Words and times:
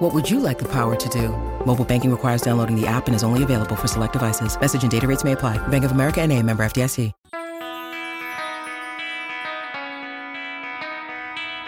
What 0.00 0.14
would 0.14 0.30
you 0.30 0.40
like 0.40 0.58
the 0.58 0.68
power 0.72 0.96
to 0.96 1.08
do? 1.10 1.28
Mobile 1.66 1.84
banking 1.84 2.10
requires 2.10 2.40
downloading 2.40 2.74
the 2.74 2.86
app 2.86 3.06
and 3.06 3.14
is 3.14 3.22
only 3.22 3.42
available 3.42 3.76
for 3.76 3.86
select 3.86 4.14
devices. 4.14 4.58
Message 4.58 4.80
and 4.80 4.90
data 4.90 5.06
rates 5.06 5.24
may 5.24 5.32
apply. 5.32 5.58
Bank 5.68 5.84
of 5.84 5.90
America 5.90 6.22
and 6.22 6.32
a 6.32 6.42
member 6.42 6.64
FDIC. 6.64 7.12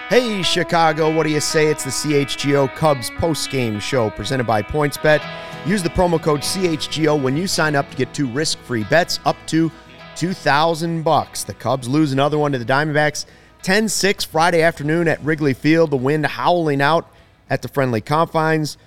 Hey, 0.08 0.40
Chicago, 0.40 1.14
what 1.14 1.24
do 1.24 1.30
you 1.30 1.40
say? 1.40 1.66
It's 1.66 1.84
the 1.84 1.90
CHGO 1.90 2.74
Cubs 2.74 3.10
post-game 3.18 3.78
show 3.80 4.08
presented 4.08 4.46
by 4.46 4.62
PointsBet. 4.62 5.22
Use 5.66 5.82
the 5.82 5.90
promo 5.90 6.20
code 6.20 6.40
CHGO 6.40 7.22
when 7.22 7.36
you 7.36 7.46
sign 7.46 7.76
up 7.76 7.90
to 7.90 7.96
get 7.98 8.14
two 8.14 8.28
risk-free 8.28 8.84
bets 8.84 9.20
up 9.26 9.36
to 9.48 9.70
2000 10.16 11.02
bucks. 11.02 11.44
The 11.44 11.52
Cubs 11.52 11.86
lose 11.86 12.14
another 12.14 12.38
one 12.38 12.52
to 12.52 12.58
the 12.58 12.64
Diamondbacks 12.64 13.26
10-6 13.62 14.24
Friday 14.24 14.62
afternoon 14.62 15.06
at 15.06 15.22
Wrigley 15.22 15.52
Field. 15.52 15.90
The 15.90 15.96
wind 15.98 16.24
howling 16.24 16.80
out 16.80 17.11
at 17.52 17.60
the 17.60 17.68
friendly 17.68 18.00
confines. 18.00 18.78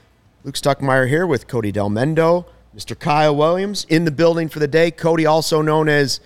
Luke 0.43 0.55
Stuckmeyer 0.55 1.07
here 1.07 1.27
with 1.27 1.47
Cody 1.47 1.71
Delmendo, 1.71 2.45
Mr. 2.75 2.97
Kyle 2.97 3.35
Williams 3.35 3.85
in 3.89 4.05
the 4.05 4.11
building 4.11 4.49
for 4.49 4.57
the 4.57 4.67
day. 4.67 4.89
Cody, 4.89 5.23
also 5.23 5.61
known 5.61 5.87
as 5.87 6.19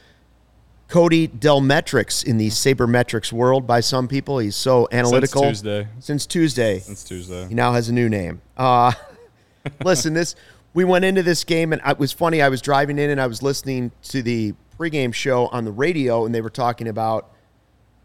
Cody 0.88 1.28
Delmetrics 1.28 2.24
in 2.24 2.38
the 2.38 2.48
sabermetrics 2.48 3.34
world 3.34 3.68
by 3.68 3.82
some 3.82 4.08
people. 4.08 4.40
He's 4.40 4.56
so 4.56 4.88
analytical. 4.90 5.44
Since 5.44 5.60
Tuesday. 5.60 5.88
Since 6.00 6.26
Tuesday. 6.26 6.80
Since 6.80 7.04
Tuesday. 7.04 7.48
He 7.50 7.56
now 7.56 7.74
has 7.74 7.90
a 7.90 7.94
new 7.94 8.08
name. 8.08 8.42
Uh, 8.56 8.94
listen, 9.84 10.14
this 10.14 10.38
we 10.74 10.86
went 10.86 11.04
into 11.04 11.24
this 11.24 11.44
game 11.44 11.74
and 11.74 11.82
it 11.86 12.00
was 12.00 12.14
funny. 12.14 12.42
I 12.42 12.48
was 12.48 12.62
driving 12.62 12.98
in 13.00 13.10
and 13.10 13.20
I 13.20 13.28
was 13.28 13.44
listening 13.44 13.92
to 14.04 14.24
the 14.24 14.54
pregame 14.80 15.14
show 15.14 15.48
on 15.48 15.66
the 15.66 15.74
radio, 15.74 16.26
and 16.26 16.34
they 16.34 16.40
were 16.40 16.50
talking 16.50 16.88
about 16.88 17.34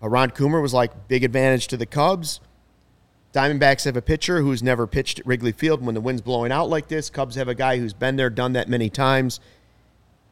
uh, 0.02 0.08
Ron 0.08 0.32
Coomer 0.32 0.60
was 0.60 0.74
like 0.74 1.06
big 1.06 1.22
advantage 1.22 1.68
to 1.68 1.76
the 1.76 1.86
Cubs. 1.86 2.40
Diamondbacks 3.34 3.84
have 3.84 3.96
a 3.96 4.02
pitcher 4.02 4.40
who's 4.40 4.62
never 4.62 4.86
pitched 4.86 5.18
at 5.18 5.26
Wrigley 5.26 5.50
Field 5.50 5.84
when 5.84 5.96
the 5.96 6.00
wind's 6.00 6.22
blowing 6.22 6.52
out 6.52 6.70
like 6.70 6.86
this. 6.86 7.10
Cubs 7.10 7.34
have 7.34 7.48
a 7.48 7.54
guy 7.54 7.78
who's 7.78 7.92
been 7.92 8.14
there, 8.14 8.30
done 8.30 8.52
that 8.52 8.68
many 8.68 8.88
times. 8.88 9.40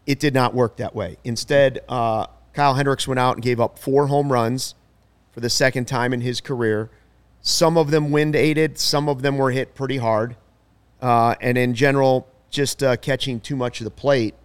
It 0.06 0.20
did 0.20 0.32
not 0.32 0.54
work 0.54 0.76
that 0.76 0.94
way. 0.94 1.16
Instead, 1.24 1.80
uh, 1.88 2.26
Kyle 2.52 2.74
Hendricks 2.74 3.08
went 3.08 3.18
out 3.18 3.34
and 3.34 3.42
gave 3.42 3.58
up 3.58 3.76
four 3.76 4.06
home 4.06 4.32
runs 4.32 4.76
for 5.32 5.40
the 5.40 5.50
second 5.50 5.88
time 5.88 6.12
in 6.12 6.20
his 6.20 6.40
career. 6.40 6.90
Some 7.40 7.76
of 7.76 7.90
them 7.90 8.12
wind 8.12 8.36
aided, 8.36 8.78
some 8.78 9.08
of 9.08 9.22
them 9.22 9.36
were 9.36 9.50
hit 9.50 9.74
pretty 9.74 9.96
hard. 9.96 10.36
Uh, 11.00 11.34
and 11.40 11.58
in 11.58 11.74
general, 11.74 12.28
just 12.50 12.84
uh, 12.84 12.96
catching 12.96 13.40
too 13.40 13.56
much 13.56 13.80
of 13.80 13.84
the 13.84 13.90
plate 13.90 14.36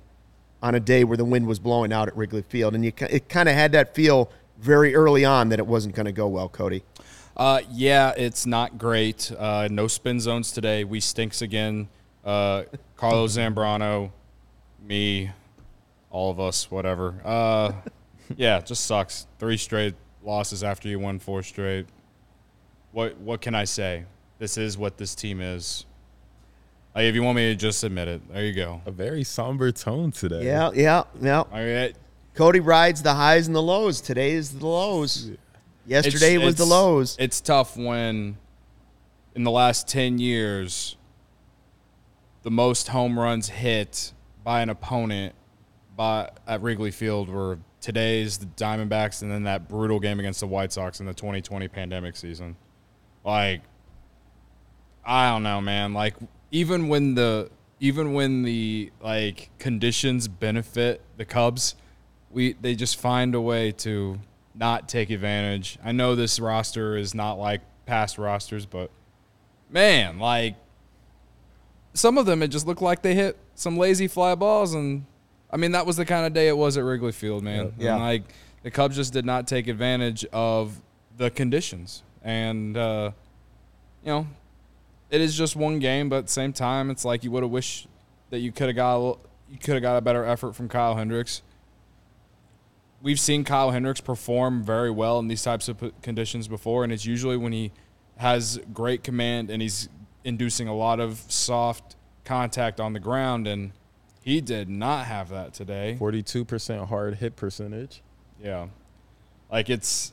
on 0.64 0.74
a 0.74 0.80
day 0.80 1.04
where 1.04 1.18
the 1.18 1.26
wind 1.26 1.46
was 1.46 1.60
blowing 1.60 1.94
out 1.94 2.08
at 2.08 2.18
Wrigley 2.18 2.42
Field. 2.42 2.74
And 2.74 2.84
you, 2.84 2.92
it 3.02 3.30
kind 3.30 3.48
of 3.48 3.54
had 3.54 3.74
that 3.74 3.94
feel 3.94 4.32
very 4.58 4.96
early 4.96 5.24
on 5.26 5.50
that 5.50 5.60
it 5.60 5.68
wasn't 5.68 5.94
going 5.94 6.08
to 6.08 6.12
go 6.12 6.28
well, 6.28 6.50
Cody. 6.50 6.84
Uh, 7.38 7.62
yeah, 7.72 8.14
it's 8.18 8.48
not 8.48 8.80
great. 8.80 9.32
Uh, 9.38 9.68
no 9.70 9.88
spin 9.88 10.20
zones 10.20 10.52
today. 10.52 10.84
We 10.84 11.00
stinks 11.00 11.44
again. 11.44 11.88
Uh, 12.26 12.64
Carlos 12.96 13.34
Zambrano, 13.38 14.10
me, 14.84 15.30
all 16.10 16.32
of 16.32 16.40
us, 16.40 16.72
whatever. 16.72 17.14
Uh, 17.24 17.74
yeah, 18.36 18.60
just 18.60 18.86
sucks. 18.86 19.28
Three 19.38 19.58
straight 19.58 19.94
losses 20.24 20.64
after 20.64 20.90
you 20.90 21.00
won 21.00 21.20
four 21.20 21.44
straight. 21.44 21.86
What 22.92 23.18
what 23.18 23.40
can 23.42 23.54
I 23.54 23.66
say? 23.66 24.06
This 24.40 24.58
is 24.58 24.76
what 24.76 24.98
this 24.98 25.14
team 25.14 25.40
is. 25.40 25.86
Like, 26.96 27.06
if 27.06 27.14
you 27.14 27.22
want 27.22 27.36
me 27.36 27.52
to 27.52 27.56
just 27.56 27.84
admit 27.84 28.08
it, 28.08 28.34
there 28.34 28.44
you 28.46 28.54
go. 28.54 28.82
A 28.88 28.92
very 28.92 29.24
somber 29.24 29.72
tone 29.72 30.12
today. 30.12 30.44
Yeah, 30.44 30.72
yeah, 30.74 31.04
yeah. 31.22 31.42
All 31.42 31.48
right. 31.52 31.96
Cody 32.34 32.60
rides 32.60 33.04
the 33.04 33.14
highs 33.14 33.46
and 33.46 33.56
the 33.56 33.62
lows. 33.62 34.02
Today 34.02 34.32
is 34.32 34.58
the 34.58 34.66
lows. 34.66 35.30
Yesterday 35.88 36.36
It's- 36.36 36.46
was 36.46 36.56
the 36.56 36.66
lows. 36.66 37.16
It's 37.18 37.40
tough 37.42 37.78
when, 37.78 38.38
in 39.36 39.44
the 39.44 39.52
last 39.52 39.88
10 39.88 40.20
years, 40.20 40.98
the 42.44 42.52
most 42.52 42.90
home 42.90 43.18
runs 43.18 43.50
hit 43.50 44.12
by 44.44 44.62
an 44.62 44.70
opponent 44.70 45.34
by 45.96 46.30
at 46.46 46.62
Wrigley 46.62 46.92
Field 46.92 47.30
were 47.30 47.58
today's 47.82 48.38
the 48.38 48.46
Diamondbacks 48.46 49.22
and 49.22 49.32
then 49.32 49.44
that 49.44 49.68
brutal 49.68 50.00
game 50.00 50.20
against 50.20 50.42
the 50.42 50.48
White 50.48 50.72
Sox 50.74 51.00
in 51.00 51.06
the 51.06 51.14
2020 51.14 51.68
pandemic 51.70 52.16
season. 52.16 52.56
Like, 53.24 53.62
I 55.06 55.30
don't 55.30 55.44
know, 55.44 55.62
man. 55.62 55.94
Like, 55.94 56.16
even 56.52 56.88
when 56.90 57.16
the 57.16 57.50
even 57.80 58.14
when 58.14 58.44
the 58.44 58.92
like 59.02 59.50
conditions 59.60 60.28
benefit 60.28 61.02
the 61.18 61.26
Cubs, 61.26 61.76
we 62.30 62.54
they 62.54 62.76
just 62.76 62.98
find 62.98 63.34
a 63.36 63.42
way 63.42 63.72
to 63.72 64.20
not 64.58 64.90
take 64.90 65.10
advantage. 65.10 65.78
I 65.84 65.92
know 65.92 66.16
this 66.16 66.40
roster 66.40 66.98
is 66.98 67.14
not 67.14 67.34
like 67.34 67.62
past 67.86 68.18
rosters, 68.18 68.66
but 68.66 68.90
man, 69.70 70.20
like 70.20 70.56
some 71.94 72.18
of 72.18 72.26
them 72.26 72.44
it 72.44 72.50
just 72.50 72.68
looked 72.68 72.82
like 72.82 73.02
they 73.02 73.16
hit 73.16 73.38
some 73.56 73.78
lazy 73.78 74.08
fly 74.08 74.36
balls 74.36 74.74
and 74.74 75.06
I 75.52 75.58
mean 75.58 75.72
that 75.72 75.86
was 75.86 75.98
the 75.98 76.06
kind 76.06 76.26
of 76.26 76.34
day 76.34 76.48
it 76.48 76.58
was 76.58 76.78
at 76.78 76.84
Wrigley 76.84 77.12
Field, 77.12 77.44
man. 77.44 77.74
Yeah. 77.78 77.96
And, 77.96 78.04
like 78.04 78.24
the 78.64 78.72
Cubs 78.72 78.96
just 78.96 79.14
did 79.14 79.26
not 79.26 79.48
take 79.48 79.68
advantage 79.68 80.26
of 80.32 80.82
the 81.18 81.30
conditions. 81.32 82.04
And 82.24 82.78
uh 82.78 83.12
you 84.04 84.12
know, 84.12 84.28
it 85.10 85.22
is 85.22 85.38
just 85.38 85.56
one 85.56 85.80
game, 85.80 86.10
but 86.10 86.18
at 86.18 86.26
the 86.28 86.32
same 86.32 86.54
time, 86.54 86.90
it's 86.90 87.04
like 87.04 87.24
you 87.24 87.32
would 87.32 87.44
have 87.44 87.52
wished 87.52 87.88
that 88.30 88.40
you 88.40 88.52
could 88.52 88.68
have 88.68 88.76
got 88.76 88.96
a 88.96 88.98
little, 88.98 89.22
you 89.50 89.58
could 89.58 89.74
have 89.74 89.82
got 89.82 89.98
a 89.98 90.02
better 90.02 90.24
effort 90.24 90.56
from 90.56 90.70
Kyle 90.70 90.96
Hendricks. 90.96 91.42
We've 93.08 93.18
seen 93.18 93.46
Kyle 93.46 93.72
Hendricks 93.72 94.02
perform 94.02 94.64
very 94.64 94.92
well 94.92 95.18
in 95.20 95.30
these 95.30 95.42
types 95.42 95.70
of 95.70 95.80
p- 95.80 95.94
conditions 96.02 96.50
before, 96.50 96.84
and 96.84 96.92
it's 96.92 97.06
usually 97.06 97.38
when 97.38 97.54
he 97.54 97.72
has 98.18 98.60
great 98.74 99.02
command 99.02 99.50
and 99.50 99.62
he's 99.62 99.88
inducing 100.26 100.68
a 100.68 100.76
lot 100.76 101.00
of 101.00 101.24
soft 101.30 101.96
contact 102.26 102.82
on 102.82 102.92
the 102.92 103.00
ground, 103.00 103.48
and 103.48 103.72
he 104.26 104.42
did 104.42 104.68
not 104.68 105.06
have 105.06 105.30
that 105.30 105.54
today. 105.54 105.96
42% 105.98 106.90
hard 106.90 107.16
hit 107.16 107.38
percentage. 107.38 108.02
Yeah. 108.44 108.68
Like 109.50 109.70
it's 109.70 110.12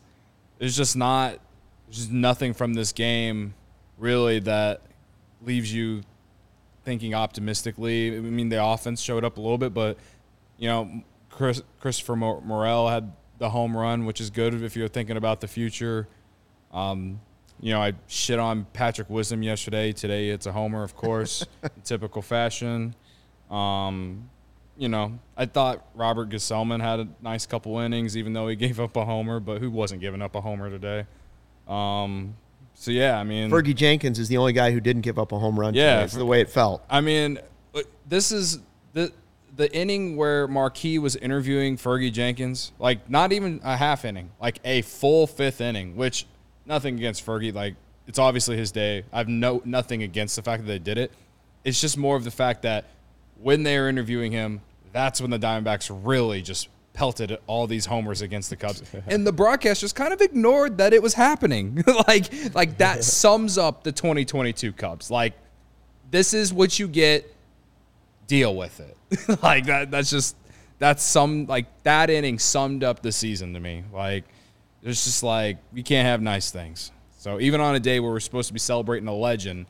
there's 0.61 0.77
just 0.77 0.95
not 0.97 1.41
there's 1.87 1.97
just 1.97 2.13
nothing 2.13 2.55
from 2.55 2.75
this 2.75 2.93
game 2.93 3.55
really 3.99 4.39
that 4.39 4.83
leaves 5.43 5.75
you 5.75 6.03
thinking 6.85 7.13
optimistically. 7.13 8.17
I 8.17 8.21
mean, 8.21 8.51
the 8.51 8.65
offense 8.65 9.01
showed 9.01 9.25
up 9.25 9.37
a 9.37 9.41
little 9.41 9.59
bit, 9.59 9.75
but 9.75 9.99
you 10.59 10.69
know, 10.69 11.03
Chris, 11.35 11.63
Christopher 11.81 12.17
Mo- 12.17 12.41
Morel 12.45 12.89
had 12.89 13.13
the 13.39 13.51
home 13.51 13.77
run, 13.77 14.07
which 14.07 14.21
is 14.21 14.31
good 14.31 14.55
if 14.63 14.77
you're 14.77 14.89
thinking 14.89 15.17
about 15.17 15.41
the 15.41 15.49
future. 15.49 16.07
Um, 16.73 17.21
you 17.61 17.73
know, 17.73 17.83
I 17.83 17.95
shit 18.07 18.39
on 18.39 18.67
Patrick 18.73 19.11
Wisdom 19.11 19.43
yesterday. 19.43 19.93
Today 19.93 20.29
it's 20.29 20.47
a 20.47 20.53
homer, 20.53 20.83
of 20.83 20.95
course, 20.95 21.45
in 21.63 21.71
typical 21.83 22.23
fashion. 22.23 22.95
Um, 23.51 24.31
you 24.77 24.89
know, 24.89 25.19
I 25.37 25.47
thought 25.47 25.85
Robert 25.95 26.31
Gsellman 26.31 26.81
had 26.81 27.01
a 27.01 27.09
nice 27.21 27.47
couple 27.47 27.79
innings, 27.79 28.17
even 28.17 28.33
though 28.33 28.49
he 28.49 28.57
gave 28.67 28.79
up 28.79 28.97
a 28.97 29.05
homer. 29.05 29.41
But 29.41 29.61
who 29.61 29.71
wasn't 29.71 30.01
giving 30.01 30.23
up 30.23 30.35
a 30.37 30.41
homer 30.41 30.71
today? 30.71 31.07
Um, 31.67 32.37
so 32.75 32.91
yeah, 32.91 33.19
I 33.19 33.25
mean, 33.25 33.51
Fergie 33.51 33.75
Jenkins 33.75 34.19
is 34.19 34.29
the 34.29 34.37
only 34.37 34.53
guy 34.53 34.71
who 34.71 34.81
didn't 34.81 35.03
give 35.03 35.19
up 35.19 35.33
a 35.33 35.39
home 35.39 35.59
run. 35.59 35.75
Yeah. 35.75 35.95
today. 35.95 36.05
It's 36.05 36.15
the 36.15 36.27
way 36.27 36.41
it 36.41 36.51
felt. 36.51 36.85
I 36.89 37.01
mean, 37.01 37.39
this 38.07 38.31
is 38.31 38.61
the 38.93 39.13
the 39.57 39.75
inning 39.75 40.17
where 40.17 40.49
Marquee 40.49 40.99
was 40.99 41.17
interviewing 41.17 41.77
Fergie 41.77 42.13
Jenkins. 42.13 42.73
Like, 42.79 43.09
not 43.09 43.33
even 43.33 43.61
a 43.65 43.77
half 43.77 44.05
inning, 44.05 44.31
like 44.41 44.59
a 44.65 44.83
full 44.83 45.27
fifth 45.27 45.61
inning. 45.61 45.97
Which 45.97 46.27
nothing 46.67 46.97
against 46.97 47.25
Fergie. 47.25 47.55
Like, 47.55 47.75
it's 48.07 48.19
obviously 48.19 48.57
his 48.57 48.73
day. 48.73 49.05
I've 49.13 49.29
no 49.29 49.63
nothing 49.65 50.03
against 50.03 50.37
the 50.37 50.43
fact 50.43 50.63
that 50.63 50.69
they 50.69 50.79
did 50.79 50.99
it. 50.99 51.13
It's 51.65 51.81
just 51.81 51.97
more 51.97 52.17
of 52.17 52.25
the 52.25 52.31
fact 52.31 52.63
that 52.63 52.85
when 53.41 53.63
they 53.63 53.79
were 53.79 53.89
interviewing 53.89 54.33
him, 54.33 54.61
that's 54.93 55.21
when 55.21 55.31
the 55.31 55.39
Diamondbacks 55.39 55.91
really 56.05 56.43
just 56.43 56.69
pelted 56.93 57.37
all 57.47 57.67
these 57.67 57.87
homers 57.87 58.23
against 58.23 58.51
the 58.51 58.57
Cubs. 58.57 58.83
and 59.07 59.27
the 59.27 59.33
broadcast 59.33 59.81
just 59.81 59.97
kind 59.97 60.13
of 60.13 60.21
ignored 60.21 60.79
that 60.79 60.93
it 60.93 61.03
was 61.03 61.15
happening. 61.15 61.83
like 62.09 62.55
like 62.55 62.79
that 62.79 63.05
sums 63.05 63.59
up 63.59 63.85
the 63.85 63.93
2022 63.93 64.73
Cubs. 64.73 65.11
Like 65.11 65.35
this 66.11 66.33
is 66.33 66.53
what 66.53 66.79
you 66.79 66.89
get. 66.89 67.34
Deal 68.27 68.55
with 68.55 68.81
it. 68.81 68.97
like 69.43 69.67
that 69.67 69.91
that's 69.91 70.11
just 70.11 70.37
that's 70.79 71.03
some 71.03 71.47
like 71.47 71.67
that 71.85 72.11
inning 72.11 72.39
summed 72.39 72.83
up 72.85 73.03
the 73.03 73.13
season 73.13 73.55
to 73.55 73.61
me. 73.61 73.85
Like 73.93 74.25
it's 74.83 75.05
just 75.05 75.23
like 75.23 75.59
you 75.73 75.83
can't 75.83 76.07
have 76.07 76.21
nice 76.21 76.51
things. 76.51 76.91
So 77.19 77.41
even 77.41 77.61
on 77.61 77.75
a 77.75 77.81
day 77.81 78.01
where 78.01 78.11
we're 78.11 78.21
supposed 78.21 78.49
to 78.49 78.53
be 78.53 78.59
celebrating 78.61 79.09
a 79.09 79.15
legend, 79.15 79.67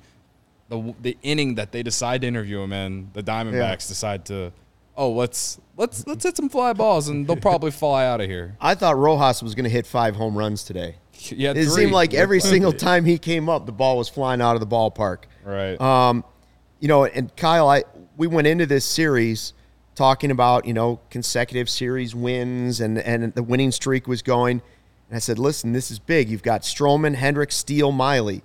the 0.68 0.94
the 1.00 1.16
inning 1.22 1.56
that 1.56 1.72
they 1.72 1.82
decide 1.82 2.22
to 2.22 2.26
interview 2.26 2.60
him 2.60 2.72
in, 2.72 3.10
the 3.12 3.22
Diamondbacks 3.22 3.86
decide 3.88 4.24
to 4.26 4.52
oh, 4.96 5.10
let's 5.10 5.60
let's 5.76 6.06
let's 6.06 6.24
hit 6.24 6.36
some 6.36 6.48
fly 6.48 6.72
balls 6.72 7.08
and 7.08 7.26
they'll 7.26 7.36
probably 7.36 7.70
fly 7.82 8.06
out 8.06 8.20
of 8.20 8.28
here. 8.28 8.56
I 8.60 8.74
thought 8.74 8.96
Rojas 8.96 9.42
was 9.42 9.54
going 9.54 9.64
to 9.64 9.70
hit 9.70 9.86
five 9.86 10.16
home 10.16 10.36
runs 10.36 10.64
today. 10.64 10.96
Yeah, 11.30 11.52
It 11.56 11.70
seemed 11.70 11.92
like 11.92 12.12
every 12.12 12.40
single 12.40 12.72
time 12.72 13.06
he 13.06 13.16
came 13.16 13.48
up, 13.48 13.64
the 13.64 13.72
ball 13.72 13.96
was 13.96 14.10
flying 14.10 14.42
out 14.42 14.56
of 14.56 14.60
the 14.60 14.66
ballpark. 14.66 15.20
right. 15.42 15.80
Um, 15.80 16.22
you 16.80 16.88
know, 16.88 17.06
and 17.06 17.34
Kyle, 17.34 17.66
I 17.66 17.84
we 18.16 18.26
went 18.26 18.46
into 18.46 18.66
this 18.66 18.84
series 18.84 19.52
talking 19.94 20.30
about 20.30 20.66
you 20.66 20.72
know 20.74 21.00
consecutive 21.10 21.68
series 21.70 22.14
wins 22.14 22.80
and 22.80 22.98
and 22.98 23.34
the 23.34 23.42
winning 23.42 23.70
streak 23.72 24.06
was 24.06 24.22
going. 24.22 24.62
And 25.08 25.16
I 25.16 25.18
said, 25.20 25.38
listen, 25.38 25.72
this 25.72 25.90
is 25.90 25.98
big. 25.98 26.28
You've 26.30 26.42
got 26.42 26.62
Stroman, 26.62 27.14
Hendricks, 27.14 27.54
Steele, 27.56 27.92
Miley, 27.92 28.42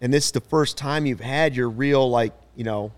and 0.00 0.14
this 0.14 0.26
is 0.26 0.32
the 0.32 0.40
first 0.40 0.78
time 0.78 1.06
you've 1.06 1.20
had 1.20 1.56
your 1.56 1.68
real 1.68 2.08
like 2.08 2.32
you 2.56 2.64
know, 2.64 2.92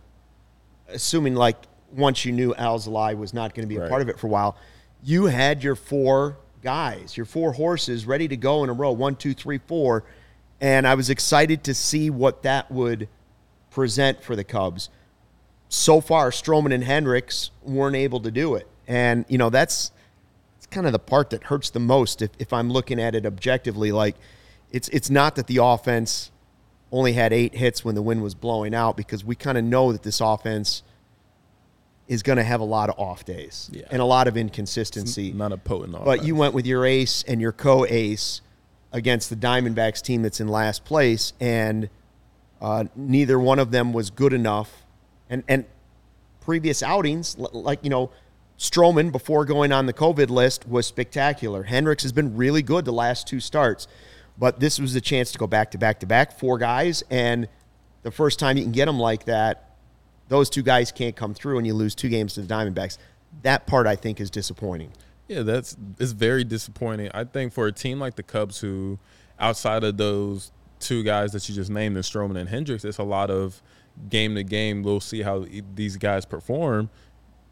assuming 0.88 1.34
like 1.34 1.56
once 1.92 2.24
you 2.24 2.32
knew 2.32 2.54
Alzolay 2.54 3.16
was 3.16 3.34
not 3.34 3.54
going 3.54 3.66
to 3.66 3.68
be 3.68 3.76
a 3.76 3.80
Right. 3.80 3.90
part 3.90 4.02
of 4.02 4.08
it 4.08 4.18
for 4.18 4.26
a 4.26 4.30
while, 4.30 4.56
you 5.02 5.24
had 5.26 5.62
your 5.64 5.74
four 5.74 6.36
guys, 6.62 7.16
your 7.16 7.26
four 7.26 7.52
horses 7.54 8.06
ready 8.06 8.28
to 8.28 8.36
go 8.36 8.62
in 8.64 8.70
a 8.70 8.72
row, 8.72 8.92
one, 8.92 9.16
two, 9.16 9.34
three, 9.34 9.58
four, 9.66 10.04
and 10.60 10.86
I 10.86 10.94
was 10.94 11.10
excited 11.10 11.64
to 11.64 11.74
see 11.74 12.10
what 12.10 12.42
that 12.42 12.70
would 12.70 13.08
present 13.70 14.22
for 14.22 14.36
the 14.36 14.44
Cubs. 14.44 14.88
So 15.72 16.00
far, 16.00 16.30
Stroman 16.30 16.74
and 16.74 16.82
Hendricks 16.84 17.50
weren't 17.62 17.94
able 17.96 18.18
to 18.20 18.30
do 18.32 18.56
it, 18.56 18.66
and 18.88 19.24
you 19.28 19.38
know 19.38 19.50
that's 19.50 19.92
it's 20.58 20.66
kind 20.66 20.84
of 20.84 20.92
the 20.92 20.98
part 20.98 21.30
that 21.30 21.44
hurts 21.44 21.70
the 21.70 21.78
most 21.80 22.20
if, 22.22 22.30
if 22.40 22.52
I'm 22.52 22.70
looking 22.70 23.00
at 23.00 23.14
it 23.14 23.24
objectively. 23.24 23.92
Like, 23.92 24.16
it's 24.72 24.88
it's 24.88 25.08
not 25.10 25.36
that 25.36 25.46
the 25.46 25.58
offense 25.62 26.32
only 26.90 27.12
had 27.12 27.32
eight 27.32 27.54
hits 27.54 27.84
when 27.84 27.94
the 27.94 28.02
wind 28.02 28.20
was 28.20 28.34
blowing 28.34 28.74
out 28.74 28.96
because 28.96 29.24
we 29.24 29.36
kind 29.36 29.56
of 29.56 29.62
know 29.62 29.92
that 29.92 30.02
this 30.02 30.20
offense 30.20 30.82
is 32.08 32.24
going 32.24 32.36
to 32.38 32.42
have 32.42 32.60
a 32.60 32.64
lot 32.64 32.88
of 32.88 32.98
off 32.98 33.24
days 33.24 33.70
Yeah. 33.72 33.84
and 33.92 34.02
a 34.02 34.04
lot 34.04 34.26
of 34.26 34.36
inconsistency. 34.36 35.32
Not 35.32 35.52
a 35.52 35.56
potent 35.56 35.94
offense. 35.94 36.04
But 36.04 36.24
you 36.24 36.34
went 36.34 36.52
with 36.52 36.66
your 36.66 36.84
ace 36.84 37.22
and 37.28 37.40
your 37.40 37.52
co-ace 37.52 38.40
against 38.90 39.30
the 39.30 39.36
Diamondbacks 39.36 40.02
team 40.02 40.22
that's 40.22 40.40
in 40.40 40.48
last 40.48 40.84
place, 40.84 41.32
and 41.38 41.88
uh, 42.60 42.86
neither 42.96 43.38
one 43.38 43.60
of 43.60 43.70
them 43.70 43.92
was 43.92 44.10
good 44.10 44.32
enough. 44.32 44.79
And 45.30 45.42
and 45.48 45.64
previous 46.40 46.82
outings, 46.82 47.38
like 47.38 47.82
you 47.82 47.88
know, 47.90 48.10
Stroman 48.58 49.10
before 49.10 49.46
going 49.46 49.72
on 49.72 49.86
the 49.86 49.94
COVID 49.94 50.28
list 50.28 50.68
was 50.68 50.86
spectacular. 50.86 51.62
Hendricks 51.62 52.02
has 52.02 52.12
been 52.12 52.36
really 52.36 52.62
good 52.62 52.84
the 52.84 52.92
last 52.92 53.26
two 53.26 53.40
starts, 53.40 53.88
but 54.38 54.60
this 54.60 54.78
was 54.78 54.94
a 54.94 55.00
chance 55.00 55.32
to 55.32 55.38
go 55.38 55.46
back 55.46 55.70
to 55.70 55.78
back 55.78 56.00
to 56.00 56.06
back, 56.06 56.38
four 56.38 56.58
guys, 56.58 57.02
and 57.10 57.48
the 58.02 58.10
first 58.10 58.38
time 58.38 58.56
you 58.56 58.62
can 58.62 58.72
get 58.72 58.86
them 58.86 58.98
like 58.98 59.24
that, 59.24 59.76
those 60.28 60.50
two 60.50 60.62
guys 60.62 60.92
can't 60.92 61.16
come 61.16 61.34
through, 61.34 61.58
and 61.58 61.66
you 61.66 61.74
lose 61.74 61.94
two 61.94 62.08
games 62.08 62.34
to 62.34 62.42
the 62.42 62.52
Diamondbacks. 62.52 62.98
That 63.42 63.66
part 63.66 63.86
I 63.86 63.96
think 63.96 64.20
is 64.20 64.30
disappointing. 64.30 64.92
Yeah, 65.28 65.42
that's 65.42 65.76
it's 65.98 66.12
very 66.12 66.44
disappointing. 66.44 67.10
I 67.14 67.24
think 67.24 67.52
for 67.52 67.66
a 67.66 67.72
team 67.72 68.00
like 68.00 68.16
the 68.16 68.22
Cubs, 68.22 68.58
who 68.58 68.98
outside 69.38 69.84
of 69.84 69.96
those 69.96 70.50
two 70.80 71.02
guys 71.02 71.32
that 71.32 71.48
you 71.48 71.54
just 71.54 71.70
named, 71.70 71.96
the 71.96 72.00
Stroman 72.00 72.36
and 72.36 72.48
Hendricks, 72.48 72.84
it's 72.84 72.98
a 72.98 73.04
lot 73.04 73.30
of 73.30 73.62
game 74.08 74.34
to 74.34 74.42
game. 74.42 74.82
We'll 74.82 75.00
see 75.00 75.22
how 75.22 75.46
these 75.74 75.96
guys 75.96 76.24
perform. 76.24 76.90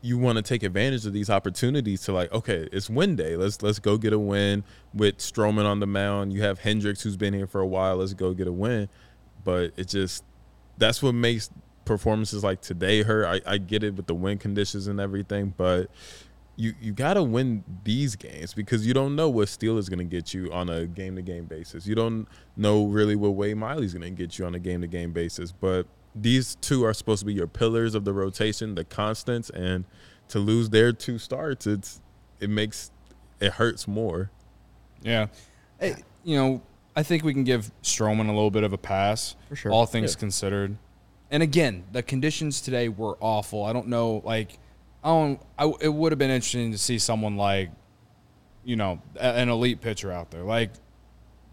You 0.01 0.17
want 0.17 0.37
to 0.37 0.43
take 0.43 0.63
advantage 0.63 1.07
of 1.07 1.13
these 1.13 1.29
opportunities 1.29 2.03
to 2.03 2.13
like, 2.13 2.33
okay, 2.33 2.69
it's 2.73 2.89
win 2.89 3.17
day. 3.17 3.37
Let's 3.37 3.63
let's 3.63 3.79
go 3.81 3.97
get 3.99 4.13
a 4.13 4.19
win 4.19 4.63
with 4.95 5.19
Stroman 5.19 5.65
on 5.65 5.81
the 5.81 5.87
mound. 5.87 6.33
You 6.33 6.43
have 6.43 6.61
Hendricks 6.61 7.03
who's 7.03 7.17
been 7.17 7.35
here 7.35 7.49
for 7.49 7.61
a 7.61 7.67
while. 7.67 7.97
Let's 7.97 8.15
go 8.15 8.33
get 8.33 8.47
a 8.47 8.53
win. 8.53 8.89
But 9.43 9.73
it 9.77 9.89
just 9.89 10.25
that's 10.79 11.03
what 11.03 11.15
makes 11.15 11.51
performances 11.85 12.45
like 12.45 12.61
today 12.61 13.03
hurt. 13.03 13.25
I, 13.25 13.55
I 13.55 13.59
get 13.59 13.83
it 13.83 13.97
with 13.97 14.07
the 14.07 14.15
win 14.15 14.39
conditions 14.39 14.87
and 14.87 15.01
everything, 15.01 15.55
but 15.57 15.91
you 16.59 16.75
you 16.81 16.93
gotta 16.93 17.23
win 17.23 17.65
these 17.85 18.17
games 18.17 18.53
because 18.53 18.87
you 18.87 18.93
don't 18.93 19.15
know 19.15 19.29
what 19.29 19.49
Steele 19.49 19.79
is 19.79 19.89
gonna 19.89 20.05
get 20.05 20.35
you 20.35 20.53
on 20.53 20.69
a 20.69 20.87
game 20.87 21.15
to 21.15 21.23
game 21.23 21.47
basis. 21.47 21.87
You 21.87 21.95
don't 21.95 22.29
know 22.57 22.87
really 22.87 23.15
what 23.15 23.31
Wade 23.31 23.57
Miley's 23.57 23.95
gonna 23.95 24.11
get 24.11 24.39
you 24.39 24.45
on 24.45 24.57
a 24.57 24.59
game 24.59 24.81
to 24.81 24.89
game 24.89 25.13
basis. 25.13 25.53
But 25.53 25.87
these 26.21 26.57
two 26.57 26.85
are 26.85 26.95
supposed 26.95 27.21
to 27.21 27.27
be 27.27 27.35
your 27.35 27.47
pillars 27.47 27.95
of 27.95 28.05
the 28.05 28.13
rotation, 28.13 28.75
the 28.75 28.85
constants, 28.85 29.51
and 29.51 29.85
to 30.29 30.39
lose 30.39 30.71
their 30.71 30.93
two 30.93 31.19
starts, 31.19 31.67
it's 31.67 32.01
it 32.41 32.51
makes 32.51 32.91
it 33.41 33.53
hurts 33.55 33.87
more. 33.89 34.31
Yeah. 35.03 35.27
Hey, 35.81 35.97
you 36.25 36.37
know, 36.37 36.63
I 36.97 37.03
think 37.03 37.25
we 37.25 37.33
can 37.33 37.45
give 37.45 37.71
Stroman 37.83 38.29
a 38.29 38.33
little 38.33 38.51
bit 38.51 38.65
of 38.65 38.73
a 38.73 38.79
pass. 38.79 39.37
For 39.49 39.57
sure. 39.57 39.73
All 39.73 39.87
things 39.87 40.15
Yeah. 40.15 40.21
considered. 40.21 40.77
And 41.31 41.43
again, 41.43 41.85
the 41.93 42.03
conditions 42.03 42.61
today 42.61 42.89
were 42.89 43.17
awful. 43.21 43.65
I 43.65 43.73
don't 43.73 43.89
know, 43.89 44.23
like, 44.25 44.59
I 45.05 45.09
don't, 45.09 45.41
I, 45.59 45.73
it 45.81 45.93
would 45.93 46.11
have 46.13 46.19
been 46.19 46.31
interesting 46.31 46.73
to 46.73 46.79
see 46.79 46.99
someone 46.99 47.37
like, 47.37 47.71
you 48.65 48.77
know, 48.77 49.01
an 49.21 49.49
elite 49.49 49.81
pitcher 49.81 50.11
out 50.11 50.31
there. 50.31 50.43
Like, 50.43 50.71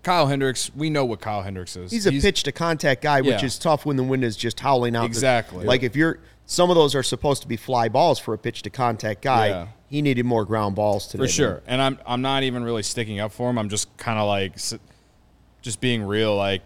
Kyle 0.06 0.28
Hendricks, 0.28 0.70
we 0.76 0.90
know 0.92 1.04
what 1.04 1.20
Kyle 1.20 1.42
Hendricks 1.42 1.76
is. 1.76 1.92
He's 1.92 2.06
a 2.06 2.12
pitch 2.12 2.44
to 2.44 2.52
contact 2.52 3.02
guy, 3.02 3.22
which 3.22 3.42
Yeah. 3.42 3.46
is 3.46 3.58
tough 3.58 3.86
when 3.88 3.98
the 3.98 4.04
wind 4.04 4.24
is 4.24 4.38
just 4.38 4.60
howling 4.60 4.96
out. 4.96 5.02
the- 5.02 5.08
Exactly. 5.08 5.66
like 5.66 5.82
if 5.84 5.96
you're 5.96 6.20
some 6.46 6.70
of 6.70 6.76
those 6.76 6.94
are 6.94 7.02
supposed 7.02 7.42
to 7.42 7.48
be 7.48 7.58
fly 7.58 7.90
balls 7.90 8.20
for 8.20 8.36
a 8.36 8.38
pitch 8.38 8.62
to 8.62 8.70
contact 8.70 9.24
guy. 9.24 9.48
Yeah. 9.48 9.68
He 9.90 10.04
needed 10.04 10.24
more 10.28 10.46
ground 10.46 10.76
balls 10.76 11.08
today. 11.08 11.24
For 11.24 11.28
sure. 11.28 11.62
And 11.66 11.82
I'm 11.82 11.98
I'm 12.06 12.22
not 12.22 12.44
even 12.44 12.64
really 12.64 12.84
sticking 12.84 13.20
up 13.20 13.32
for 13.32 13.50
him. 13.50 13.58
I'm 13.58 13.68
just 13.68 13.96
kind 13.98 14.20
of 14.20 14.28
like 14.28 14.54
just 15.64 15.82
being 15.82 16.04
real 16.04 16.36
like 16.36 16.62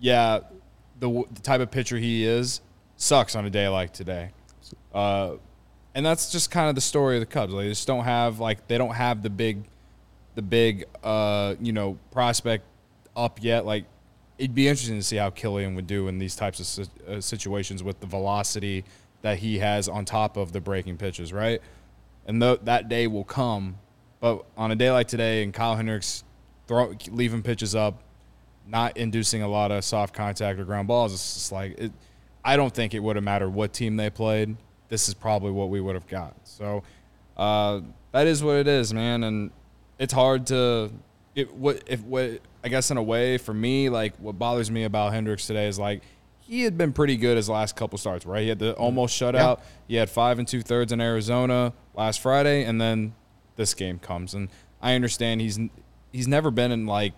yeah, 0.00 0.40
the 0.98 1.22
the 1.32 1.40
type 1.40 1.60
of 1.60 1.70
pitcher 1.70 1.98
he 1.98 2.24
is 2.26 2.60
sucks 2.96 3.36
on 3.36 3.44
a 3.46 3.50
day 3.50 3.68
like 3.68 3.92
today. 3.92 4.30
Uh 4.92 5.34
and 5.94 6.04
that's 6.04 6.32
just 6.32 6.50
kind 6.50 6.68
of 6.68 6.74
the 6.74 6.80
story 6.80 7.14
of 7.14 7.20
the 7.20 7.26
Cubs. 7.26 7.52
Like, 7.52 7.66
they 7.66 7.68
just 7.68 7.86
don't 7.86 8.02
have 8.04 8.40
like 8.40 8.66
they 8.66 8.76
don't 8.76 8.94
have 8.96 9.22
the 9.22 9.30
big 9.30 9.62
the 10.34 10.42
big 10.42 10.84
uh, 11.02 11.54
you 11.60 11.72
know, 11.72 11.98
prospect 12.10 12.64
up 13.16 13.42
yet. 13.42 13.64
Like 13.64 13.84
it'd 14.38 14.54
be 14.54 14.68
interesting 14.68 14.98
to 14.98 15.02
see 15.02 15.16
how 15.16 15.30
Kilian 15.30 15.74
would 15.76 15.86
do 15.86 16.08
in 16.08 16.18
these 16.18 16.36
types 16.36 16.78
of 16.78 16.88
uh, 17.08 17.20
situations 17.20 17.82
with 17.82 18.00
the 18.00 18.06
velocity 18.06 18.84
that 19.22 19.38
he 19.38 19.58
has 19.58 19.88
on 19.88 20.04
top 20.04 20.36
of 20.36 20.52
the 20.52 20.60
breaking 20.60 20.96
pitches, 20.96 21.32
right? 21.32 21.60
And 22.26 22.40
th- 22.40 22.60
that 22.64 22.88
day 22.88 23.06
will 23.06 23.24
come. 23.24 23.78
But 24.20 24.44
on 24.56 24.70
a 24.70 24.76
day 24.76 24.90
like 24.90 25.08
today, 25.08 25.42
and 25.42 25.52
Kyle 25.52 25.76
Hendricks 25.76 26.24
throw, 26.66 26.94
leaving 27.10 27.42
pitches 27.42 27.74
up, 27.74 28.02
not 28.66 28.96
inducing 28.96 29.42
a 29.42 29.48
lot 29.48 29.70
of 29.70 29.84
soft 29.84 30.14
contact 30.14 30.58
or 30.58 30.64
ground 30.64 30.88
balls, 30.88 31.12
it's 31.12 31.34
just 31.34 31.52
like 31.52 31.78
it, 31.78 31.92
I 32.44 32.56
don't 32.56 32.72
think 32.72 32.94
it 32.94 33.00
would 33.00 33.16
have 33.16 33.24
mattered 33.24 33.50
what 33.50 33.72
team 33.72 33.96
they 33.96 34.10
played. 34.10 34.56
This 34.88 35.08
is 35.08 35.14
probably 35.14 35.50
what 35.50 35.70
we 35.70 35.80
would 35.80 35.94
have 35.94 36.06
got. 36.06 36.34
So 36.44 36.82
uh, 37.36 37.80
that 38.12 38.26
is 38.26 38.42
what 38.42 38.56
it 38.56 38.68
is, 38.68 38.92
man. 38.92 39.24
And 39.24 39.50
it's 39.98 40.12
hard 40.12 40.46
to 40.48 40.90
it. 41.34 41.54
What 41.54 41.82
if 41.86 42.02
what 42.02 42.40
I 42.62 42.68
guess 42.68 42.90
in 42.90 42.96
a 42.96 43.02
way 43.02 43.38
for 43.38 43.54
me, 43.54 43.88
like 43.88 44.16
what 44.16 44.38
bothers 44.38 44.70
me 44.70 44.84
about 44.84 45.12
Hendricks 45.12 45.46
today 45.46 45.66
is 45.66 45.78
like 45.78 46.02
he 46.40 46.62
had 46.62 46.76
been 46.76 46.92
pretty 46.92 47.16
good 47.16 47.36
his 47.36 47.48
last 47.48 47.74
couple 47.76 47.96
starts, 47.98 48.26
right? 48.26 48.42
He 48.42 48.48
had 48.48 48.58
the 48.58 48.72
mm-hmm. 48.72 48.82
almost 48.82 49.18
shutout. 49.20 49.60
He 49.88 49.96
had 49.96 50.10
five 50.10 50.38
and 50.38 50.46
two 50.46 50.62
thirds 50.62 50.92
in 50.92 51.00
Arizona 51.00 51.72
last 51.94 52.20
Friday, 52.20 52.64
and 52.64 52.80
then 52.80 53.14
this 53.56 53.74
game 53.74 53.98
comes. 53.98 54.34
And 54.34 54.48
I 54.82 54.94
understand 54.94 55.40
he's 55.40 55.58
he's 56.12 56.28
never 56.28 56.50
been 56.50 56.70
in 56.70 56.86
like 56.86 57.14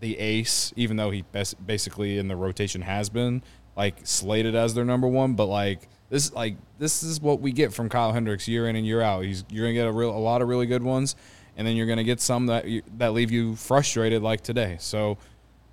the 0.00 0.18
ace, 0.18 0.72
even 0.76 0.96
though 0.96 1.10
he 1.10 1.22
bas- 1.22 1.54
basically 1.54 2.18
in 2.18 2.28
the 2.28 2.36
rotation 2.36 2.82
has 2.82 3.10
been 3.10 3.42
like 3.76 3.96
slated 4.04 4.54
as 4.54 4.74
their 4.74 4.84
number 4.84 5.06
one. 5.06 5.34
But 5.34 5.46
like 5.46 5.88
this, 6.08 6.32
like 6.32 6.56
this 6.78 7.02
is 7.02 7.20
what 7.20 7.40
we 7.40 7.52
get 7.52 7.72
from 7.72 7.88
Kyle 7.88 8.12
Hendricks 8.12 8.48
year 8.48 8.68
in 8.68 8.76
and 8.76 8.86
year 8.86 9.00
out. 9.00 9.24
He's 9.24 9.44
you're 9.50 9.66
gonna 9.66 9.74
get 9.74 9.86
a 9.86 9.92
real 9.92 10.10
a 10.10 10.18
lot 10.18 10.40
of 10.42 10.48
really 10.48 10.66
good 10.66 10.82
ones, 10.82 11.14
and 11.58 11.66
then 11.66 11.76
you're 11.76 11.86
gonna 11.86 12.04
get 12.04 12.20
some 12.20 12.46
that 12.46 12.66
you, 12.66 12.82
that 12.96 13.12
leave 13.12 13.32
you 13.32 13.56
frustrated 13.56 14.22
like 14.22 14.40
today. 14.40 14.76
So 14.78 15.18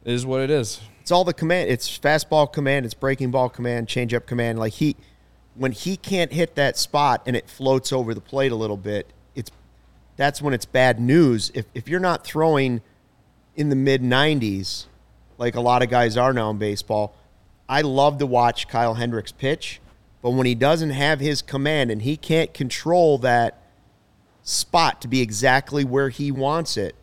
it 0.04 0.12
is 0.12 0.26
what 0.26 0.42
it 0.42 0.50
is. 0.50 0.82
It's 1.00 1.12
all 1.12 1.24
the 1.24 1.34
command. 1.34 1.70
It's 1.70 1.98
fastball 1.98 2.52
command. 2.52 2.86
It's 2.86 2.96
breaking 2.96 3.30
ball 3.30 3.48
command. 3.48 3.88
Changeup 3.88 4.26
command. 4.26 4.58
Like 4.58 4.74
he, 4.74 4.96
when 5.54 5.72
he 5.72 5.96
can't 5.96 6.34
hit 6.34 6.56
that 6.56 6.78
spot 6.78 7.22
and 7.28 7.36
it 7.36 7.48
floats 7.48 7.94
over 7.94 8.16
the 8.16 8.22
plate 8.22 8.52
a 8.52 8.56
little 8.56 8.78
bit, 8.78 9.08
it's 9.36 9.52
that's 10.18 10.42
when 10.42 10.56
it's 10.56 10.66
bad 10.66 11.00
news. 11.00 11.52
If 11.54 11.68
if 11.76 11.88
you're 11.88 12.00
not 12.00 12.26
throwing 12.26 12.82
in 13.56 13.70
the 13.70 13.76
mid 13.76 14.02
90s, 14.02 14.86
like 15.38 15.54
a 15.54 15.62
lot 15.62 15.84
of 15.84 15.90
guys 15.92 16.18
are 16.18 16.34
now 16.34 16.50
in 16.50 16.58
baseball, 16.58 17.16
I 17.70 17.82
love 17.82 18.18
to 18.18 18.26
watch 18.26 18.68
Kyle 18.68 18.96
Hendricks 18.96 19.32
pitch. 19.32 19.80
But 20.24 20.32
when 20.32 20.48
he 20.48 20.56
doesn't 20.56 20.90
have 20.90 21.20
his 21.20 21.44
command 21.44 21.92
and 21.92 22.02
he 22.02 22.18
can't 22.18 22.52
control 22.52 23.20
that 23.20 23.62
spot 24.46 25.02
to 25.02 25.08
be 25.10 25.20
exactly 25.22 25.84
where 25.84 26.08
he 26.10 26.32
wants 26.32 26.78
it, 26.78 26.96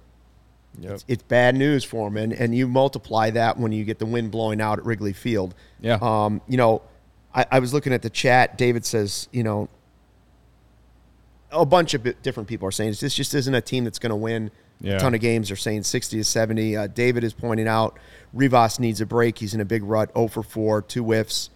Yep. 0.81 1.01
it's 1.07 1.23
bad 1.25 1.55
news 1.55 1.85
for 1.85 2.09
him. 2.09 2.17
And, 2.17 2.33
and 2.33 2.55
you 2.55 2.67
multiply 2.67 3.29
that 3.31 3.59
when 3.59 3.73
you 3.73 3.85
get 3.85 3.99
the 3.99 4.07
wind 4.07 4.31
blowing 4.31 4.59
out 4.61 4.79
at 4.79 4.87
Wrigley 4.87 5.13
Field. 5.13 5.55
Yeah. 5.81 5.99
Um, 6.01 6.41
you 6.49 6.57
know, 6.57 6.81
I, 7.35 7.45
I 7.51 7.59
was 7.59 7.75
looking 7.75 7.93
at 7.93 8.01
the 8.01 8.09
chat. 8.09 8.57
David 8.57 8.87
says, 8.87 9.29
you 9.33 9.43
know, 9.43 9.69
a 11.51 11.67
bunch 11.67 11.93
of 11.95 12.23
different 12.23 12.49
people 12.49 12.67
are 12.67 12.73
saying 12.73 12.95
this 13.01 13.15
just 13.15 13.35
isn't 13.35 13.55
a 13.55 13.61
team 13.61 13.85
that's 13.85 13.99
going 13.99 14.11
to 14.11 14.17
win 14.17 14.51
Yeah. 14.81 14.95
a 14.97 14.99
ton 15.01 15.15
of 15.15 15.21
games. 15.21 15.49
They're 15.49 15.57
saying 15.57 15.83
60 15.83 16.17
to 16.19 16.25
70. 16.25 16.77
Uh, 16.77 16.87
David 16.87 17.25
is 17.25 17.35
pointing 17.35 17.69
out 17.69 17.99
Rivas 18.33 18.79
needs 18.79 19.01
a 19.03 19.07
break. 19.07 19.39
He's 19.39 19.53
in 19.53 19.61
a 19.61 19.65
big 19.67 19.83
rut, 19.83 20.11
0 20.15 20.29
for 20.29 20.43
4, 20.43 20.81
two 20.83 21.03
whiffs, 21.05 21.51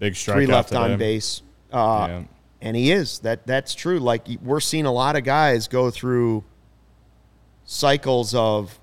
Big 0.00 0.16
strike 0.16 0.36
three 0.38 0.46
left 0.46 0.74
on 0.74 0.98
base. 0.98 1.42
Uh, 1.72 2.06
Yeah. 2.08 2.22
And 2.62 2.76
he 2.76 2.92
is 2.92 3.18
that 3.18 3.46
that's 3.46 3.74
true. 3.74 3.98
Like 3.98 4.26
we're 4.40 4.60
seeing 4.60 4.86
a 4.86 4.92
lot 4.92 5.16
of 5.16 5.24
guys 5.24 5.66
go 5.68 5.90
through 5.90 6.44
cycles 7.64 8.34
of 8.34 8.78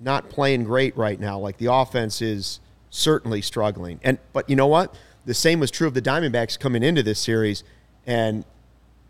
not 0.00 0.30
playing 0.30 0.64
great 0.64 0.96
right 0.96 1.20
now. 1.20 1.38
Like 1.38 1.58
the 1.58 1.70
offense 1.72 2.22
is 2.22 2.60
certainly 2.88 3.42
struggling. 3.42 4.00
And 4.02 4.18
but 4.32 4.48
you 4.48 4.56
know 4.56 4.66
what? 4.66 4.94
The 5.26 5.34
same 5.34 5.60
was 5.60 5.70
true 5.70 5.86
of 5.86 5.94
the 5.94 6.02
Diamondbacks 6.02 6.58
coming 6.58 6.82
into 6.82 7.02
this 7.02 7.20
series, 7.20 7.62
and 8.06 8.44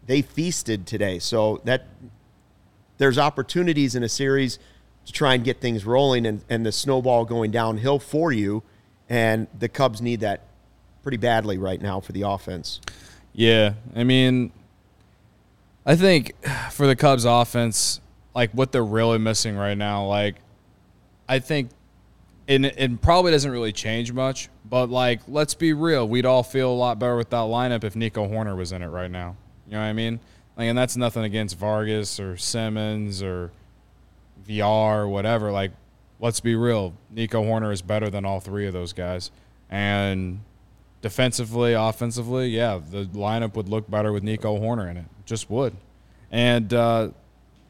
they 0.07 0.23
feasted 0.23 0.87
today. 0.87 1.21
So 1.21 1.61
that 1.65 1.87
there's 2.99 3.19
opportunities 3.19 3.95
in 3.95 4.03
a 4.03 4.09
series 4.09 4.59
to 5.07 5.13
try 5.13 5.35
and 5.35 5.45
get 5.45 5.61
things 5.61 5.85
rolling 5.85 6.27
and, 6.27 6.45
and 6.49 6.67
the 6.67 6.73
snowball 6.73 7.25
going 7.25 7.53
downhill 7.53 8.01
for 8.01 8.33
you. 8.33 8.63
And 9.09 9.47
the 9.57 9.69
Cubs 9.69 10.01
need 10.01 10.21
that 10.21 10.47
pretty 11.03 11.19
badly 11.19 11.59
right 11.59 11.81
now 11.81 12.01
for 12.01 12.13
the 12.13 12.23
offense. 12.23 12.81
Yeah. 13.35 13.75
I 13.95 14.05
mean, 14.05 14.53
I 15.85 15.97
think 15.97 16.33
for 16.71 16.87
the 16.87 16.97
Cubs 16.97 17.25
offense, 17.25 18.01
like 18.35 18.51
what 18.53 18.73
they're 18.73 18.85
really 18.85 19.19
missing 19.19 19.57
right 19.57 19.77
now, 19.77 20.07
like 20.07 20.37
I 21.29 21.41
think 21.41 21.71
and 22.47 22.67
it 22.67 23.01
probably 23.01 23.33
doesn't 23.33 23.51
really 23.51 23.73
change 23.73 24.13
much, 24.13 24.49
but 24.65 24.91
like 24.91 25.21
let's 25.29 25.55
be 25.55 25.73
real, 25.73 26.09
we'd 26.09 26.27
all 26.27 26.43
feel 26.43 26.71
a 26.71 26.75
lot 26.75 26.99
better 26.99 27.17
with 27.17 27.31
that 27.31 27.37
lineup 27.37 27.85
if 27.85 27.97
Nico 27.97 28.27
Hoerner 28.27 28.57
was 28.57 28.73
in 28.73 28.83
it 28.83 28.89
right 28.89 29.11
now. 29.11 29.37
You 29.67 29.73
know 29.73 29.81
what 29.81 29.87
I 29.87 29.93
mean? 29.93 30.21
Like, 30.57 30.69
and 30.69 30.79
that's 30.79 30.97
nothing 30.97 31.25
against 31.25 31.59
Vargas 31.59 32.21
or 32.21 32.37
Simmons 32.37 33.23
or 33.23 33.51
VR 34.47 34.99
or 34.99 35.09
whatever. 35.09 35.51
Like, 35.51 35.73
let's 36.21 36.41
be 36.41 36.55
real, 36.55 36.95
Nico 37.11 37.43
Hoerner 37.43 37.73
is 37.73 37.83
better 37.83 38.09
than 38.11 38.25
all 38.25 38.41
three 38.41 38.67
of 38.67 38.73
those 38.73 38.93
guys, 38.93 39.31
and 39.71 40.41
defensively, 41.05 41.75
offensively, 41.75 42.49
yeah, 42.49 42.81
the 42.91 43.05
lineup 43.05 43.57
would 43.57 43.69
look 43.69 43.91
better 43.91 44.11
with 44.11 44.23
Nico 44.23 44.59
Hoerner 44.59 44.91
in 44.91 44.97
it. 44.97 45.05
Just 45.27 45.51
would, 45.51 45.77
and. 46.31 46.73
uh 46.73 47.11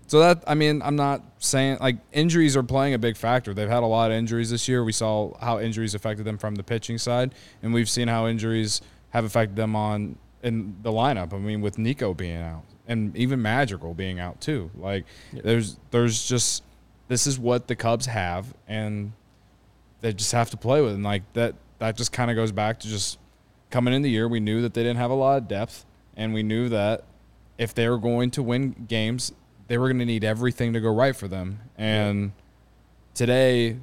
so 0.07 0.21
that 0.21 0.45
I 0.47 0.55
mean, 0.55 0.83
I'm 0.83 0.97
not 0.97 1.23
saying 1.39 1.79
like 1.81 1.97
injuries 2.13 2.59
are 2.59 2.63
playing 2.63 2.93
a 2.93 2.99
big 2.99 3.17
factor. 3.17 3.55
They've 3.55 3.71
had 3.71 3.83
a 3.83 3.87
lot 3.87 4.11
of 4.11 4.19
injuries 4.19 4.51
this 4.51 4.69
year. 4.69 4.85
We 4.85 4.93
saw 4.93 5.35
how 5.39 5.61
injuries 5.61 5.95
affected 5.95 6.27
them 6.27 6.37
from 6.37 6.57
the 6.57 6.63
pitching 6.63 6.99
side, 6.99 7.35
and 7.63 7.73
we've 7.73 7.89
seen 7.89 8.09
how 8.09 8.27
injuries 8.27 8.83
have 9.11 9.25
affected 9.25 9.57
them 9.57 9.75
on 9.75 10.19
in 10.43 10.77
the 10.83 10.93
lineup. 10.93 11.33
I 11.33 11.39
mean, 11.39 11.63
with 11.63 11.79
Nico 11.79 12.13
being 12.13 12.37
out 12.37 12.65
and 12.87 13.17
even 13.17 13.41
Madrigal 13.41 13.95
being 13.95 14.21
out 14.21 14.41
too. 14.41 14.71
Like 14.77 15.05
yeah. 15.33 15.41
there's 15.45 15.79
there's 15.91 16.29
just 16.29 16.63
this 17.09 17.27
is 17.27 17.39
what 17.39 17.67
the 17.67 17.75
Cubs 17.75 18.07
have, 18.07 18.55
and 18.69 19.13
they 20.01 20.13
just 20.13 20.33
have 20.33 20.51
to 20.51 20.57
play 20.57 20.81
with. 20.83 20.93
It. 20.93 20.97
And 20.97 21.05
like 21.05 21.23
that 21.33 21.55
that 21.79 21.97
just 21.97 22.13
kind 22.13 22.31
of 22.31 22.37
goes 22.37 22.53
back 22.53 22.81
to 22.81 22.89
just 22.89 23.19
coming 23.75 23.93
in 23.93 24.03
the 24.03 24.11
year. 24.11 24.29
We 24.29 24.41
knew 24.41 24.63
that 24.63 24.73
they 24.73 24.83
didn't 24.83 24.99
have 24.99 25.11
a 25.11 25.15
lot 25.15 25.37
of 25.37 25.49
depth, 25.49 25.85
and 26.17 26.33
we 26.33 26.43
knew 26.43 26.69
that 26.69 27.05
if 27.59 27.75
they 27.75 27.89
were 27.89 27.99
going 27.99 28.31
to 28.33 28.43
win 28.43 28.87
games 28.89 29.33
they 29.67 29.79
were 29.79 29.89
going 29.89 29.99
to 29.99 30.05
need 30.05 30.25
everything 30.25 30.73
to 30.75 30.81
go 30.81 30.93
right 30.93 31.17
for 31.17 31.29
them. 31.29 31.61
And 31.77 32.33
today, 33.15 33.77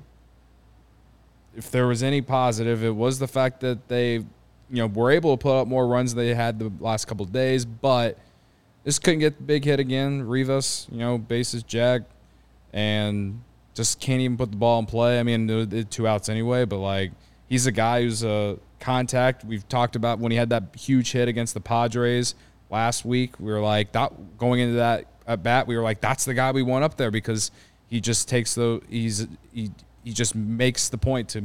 if 1.56 1.72
there 1.72 1.88
was 1.88 2.04
any 2.04 2.22
positive, 2.22 2.84
it 2.84 2.96
was 2.96 3.20
the 3.20 3.28
fact 3.28 3.62
that 3.62 3.88
they, 3.88 4.14
you 4.14 4.26
know, 4.70 4.88
were 4.88 5.12
able 5.12 5.36
to 5.36 5.42
put 5.42 5.60
up 5.60 5.68
more 5.68 5.88
runs 5.88 6.14
than 6.14 6.26
they 6.26 6.34
had 6.34 6.60
the 6.60 6.72
last 6.80 7.06
couple 7.06 7.26
of 7.26 7.34
days, 7.34 7.66
but 7.66 8.18
just 8.86 9.04
couldn't 9.04 9.20
get 9.20 9.38
the 9.38 9.44
big 9.44 9.66
hit 9.66 9.80
again. 9.80 10.28
Rivas, 10.28 10.88
you 10.92 11.00
know, 11.00 11.18
bases 11.18 11.64
jack, 11.64 12.04
and 12.74 13.42
just 13.74 14.00
can't 14.00 14.22
even 14.22 14.38
put 14.38 14.52
the 14.52 14.58
ball 14.58 14.80
in 14.80 14.86
play. 14.86 15.20
I 15.20 15.24
mean, 15.24 15.86
two 15.90 16.08
outs 16.08 16.30
anyway, 16.30 16.66
but 16.66 16.78
like 16.78 17.12
he's 17.52 17.66
a 17.66 17.72
guy 17.72 18.02
who's 18.02 18.24
a 18.24 18.58
contact. 18.80 19.44
We've 19.44 19.68
talked 19.68 19.98
about 19.98 20.20
when 20.20 20.32
he 20.32 20.38
had 20.38 20.52
that 20.52 20.74
huge 20.80 21.12
hit 21.12 21.28
against 21.28 21.54
the 21.54 21.60
Padres 21.60 22.34
last 22.70 23.04
week. 23.04 23.38
We 23.42 23.52
were 23.52 23.60
like, 23.60 23.92
that, 23.92 24.38
going 24.38 24.62
into 24.62 24.76
that 24.76 25.08
at 25.28 25.44
bat, 25.44 25.68
we 25.68 25.76
were 25.76 25.84
like, 25.84 26.00
that's 26.00 26.24
the 26.24 26.34
guy 26.34 26.54
we 26.54 26.64
want 26.64 26.86
up 26.86 26.96
there 26.96 27.12
because 27.12 27.52
he 27.90 28.00
just 28.00 28.30
takes 28.30 28.56
the 28.56 28.82
he's 28.90 29.28
he 29.52 29.70
he 30.06 30.14
just 30.14 30.34
makes 30.34 30.88
the 30.88 30.98
point 30.98 31.28
to 31.30 31.44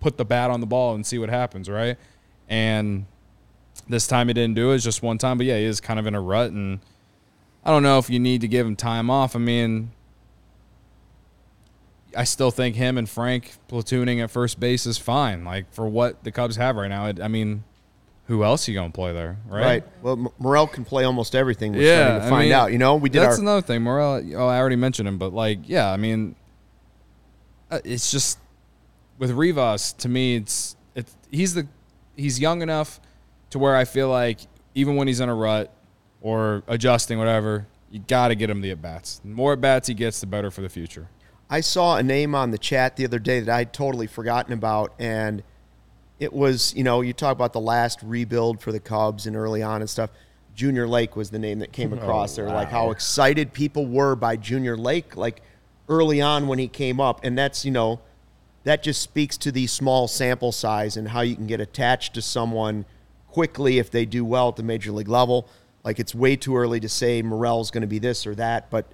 put 0.00 0.16
the 0.16 0.24
bat 0.24 0.50
on 0.50 0.60
the 0.60 0.66
ball 0.66 0.96
and 0.96 1.06
see 1.06 1.18
what 1.18 1.30
happens, 1.30 1.70
right? 1.70 1.96
And 2.48 3.06
this 3.88 4.08
time 4.08 4.26
he 4.26 4.34
didn't 4.34 4.56
do 4.56 4.72
it. 4.72 4.74
It's 4.74 4.84
just 4.84 5.04
one 5.04 5.18
time, 5.18 5.38
but 5.38 5.46
yeah, 5.46 5.56
he 5.56 5.64
is 5.64 5.80
kind 5.80 6.00
of 6.00 6.06
in 6.08 6.16
a 6.16 6.20
rut, 6.20 6.50
and 6.50 6.80
I 7.64 7.70
don't 7.70 7.84
know 7.84 7.98
if 7.98 8.10
you 8.10 8.18
need 8.18 8.40
to 8.40 8.48
give 8.48 8.66
him 8.66 8.74
time 8.74 9.08
off. 9.08 9.36
I 9.36 9.38
mean, 9.38 9.92
I 12.16 12.24
still 12.24 12.50
think 12.50 12.76
him 12.76 12.98
and 12.98 13.08
Frank 13.08 13.52
platooning 13.68 14.22
at 14.22 14.30
first 14.30 14.58
base 14.58 14.86
is 14.86 14.98
fine. 14.98 15.44
Like 15.44 15.72
for 15.72 15.88
what 15.88 16.24
the 16.24 16.32
Cubs 16.32 16.56
have 16.56 16.76
right 16.76 16.88
now, 16.88 17.12
I 17.22 17.28
mean, 17.28 17.64
who 18.26 18.44
else 18.44 18.68
are 18.68 18.72
you 18.72 18.78
going 18.78 18.92
to 18.92 18.94
play 18.94 19.12
there, 19.12 19.38
right? 19.46 19.64
Right. 19.64 19.84
Well, 20.02 20.32
Morel 20.38 20.66
can 20.66 20.84
play 20.84 21.04
almost 21.04 21.34
everything. 21.34 21.72
We're 21.72 21.82
yeah, 21.82 22.04
starting 22.04 22.20
to 22.22 22.28
find 22.28 22.40
I 22.40 22.44
mean, 22.44 22.52
out. 22.52 22.72
You 22.72 22.78
know, 22.78 22.96
we 22.96 23.08
did. 23.08 23.22
That's 23.22 23.36
our, 23.36 23.42
another 23.42 23.62
thing. 23.62 23.82
Morel. 23.82 24.22
Oh, 24.36 24.46
I 24.46 24.58
already 24.58 24.76
mentioned 24.76 25.08
him, 25.08 25.16
but 25.16 25.32
like, 25.32 25.60
yeah, 25.64 25.90
I 25.90 25.96
mean, 25.96 26.34
uh, 27.70 27.80
it's 27.84 28.10
just 28.10 28.38
with 29.18 29.30
Rivas. 29.30 29.94
To 29.94 30.08
me, 30.08 30.36
it's 30.36 30.76
it's 30.94 31.14
he's 31.30 31.54
the 31.54 31.66
he's 32.16 32.38
young 32.38 32.60
enough 32.60 33.00
to 33.50 33.58
where 33.58 33.74
I 33.74 33.84
feel 33.84 34.10
like 34.10 34.40
even 34.74 34.96
when 34.96 35.08
he's 35.08 35.20
in 35.20 35.28
a 35.28 35.34
rut 35.34 35.72
or 36.20 36.62
adjusting, 36.68 37.18
whatever, 37.18 37.66
you 37.90 38.00
got 38.00 38.28
to 38.28 38.34
get 38.34 38.50
him 38.50 38.60
the 38.60 38.70
at 38.70 38.82
bats. 38.82 39.20
The 39.20 39.28
more 39.28 39.54
at 39.54 39.60
bats 39.62 39.88
he 39.88 39.94
gets, 39.94 40.20
the 40.20 40.26
better 40.26 40.50
for 40.50 40.60
the 40.60 40.68
future. 40.68 41.08
I 41.50 41.60
saw 41.60 41.96
a 41.96 42.02
name 42.02 42.34
on 42.34 42.50
the 42.50 42.58
chat 42.58 42.96
the 42.96 43.04
other 43.04 43.18
day 43.18 43.40
that 43.40 43.54
I'd 43.54 43.72
totally 43.72 44.06
forgotten 44.06 44.52
about, 44.52 44.92
and 44.98 45.42
it 46.18 46.32
was, 46.32 46.74
you 46.74 46.84
know, 46.84 47.00
you 47.00 47.12
talk 47.12 47.32
about 47.32 47.52
the 47.52 47.60
last 47.60 48.02
rebuild 48.02 48.60
for 48.60 48.72
the 48.72 48.80
Cubs 48.80 49.26
and 49.26 49.34
early 49.34 49.62
on 49.62 49.80
and 49.80 49.88
stuff. 49.88 50.10
Junior 50.54 50.86
Lake 50.86 51.16
was 51.16 51.30
the 51.30 51.38
name 51.38 51.60
that 51.60 51.72
came 51.72 51.92
oh, 51.94 51.96
across 51.96 52.34
oh, 52.34 52.42
there, 52.42 52.50
wow. 52.50 52.56
like 52.56 52.70
how 52.70 52.90
excited 52.90 53.52
people 53.52 53.86
were 53.86 54.14
by 54.14 54.36
Junior 54.36 54.76
Lake, 54.76 55.16
like 55.16 55.40
early 55.88 56.20
on 56.20 56.48
when 56.48 56.58
he 56.58 56.68
came 56.68 57.00
up. 57.00 57.20
And 57.24 57.38
that's, 57.38 57.64
you 57.64 57.70
know, 57.70 58.00
that 58.64 58.82
just 58.82 59.00
speaks 59.00 59.38
to 59.38 59.52
the 59.52 59.66
small 59.66 60.08
sample 60.08 60.52
size 60.52 60.96
and 60.96 61.08
how 61.08 61.22
you 61.22 61.34
can 61.34 61.46
get 61.46 61.60
attached 61.60 62.12
to 62.14 62.22
someone 62.22 62.84
quickly 63.28 63.78
if 63.78 63.90
they 63.90 64.04
do 64.04 64.24
well 64.24 64.48
at 64.48 64.56
the 64.56 64.62
major 64.62 64.92
league 64.92 65.08
level. 65.08 65.48
Like 65.84 65.98
it's 65.98 66.14
way 66.14 66.36
too 66.36 66.56
early 66.56 66.80
to 66.80 66.88
say 66.88 67.22
Morel's 67.22 67.70
going 67.70 67.82
to 67.82 67.86
be 67.86 67.98
this 67.98 68.26
or 68.26 68.34
that, 68.34 68.68
but 68.68 68.90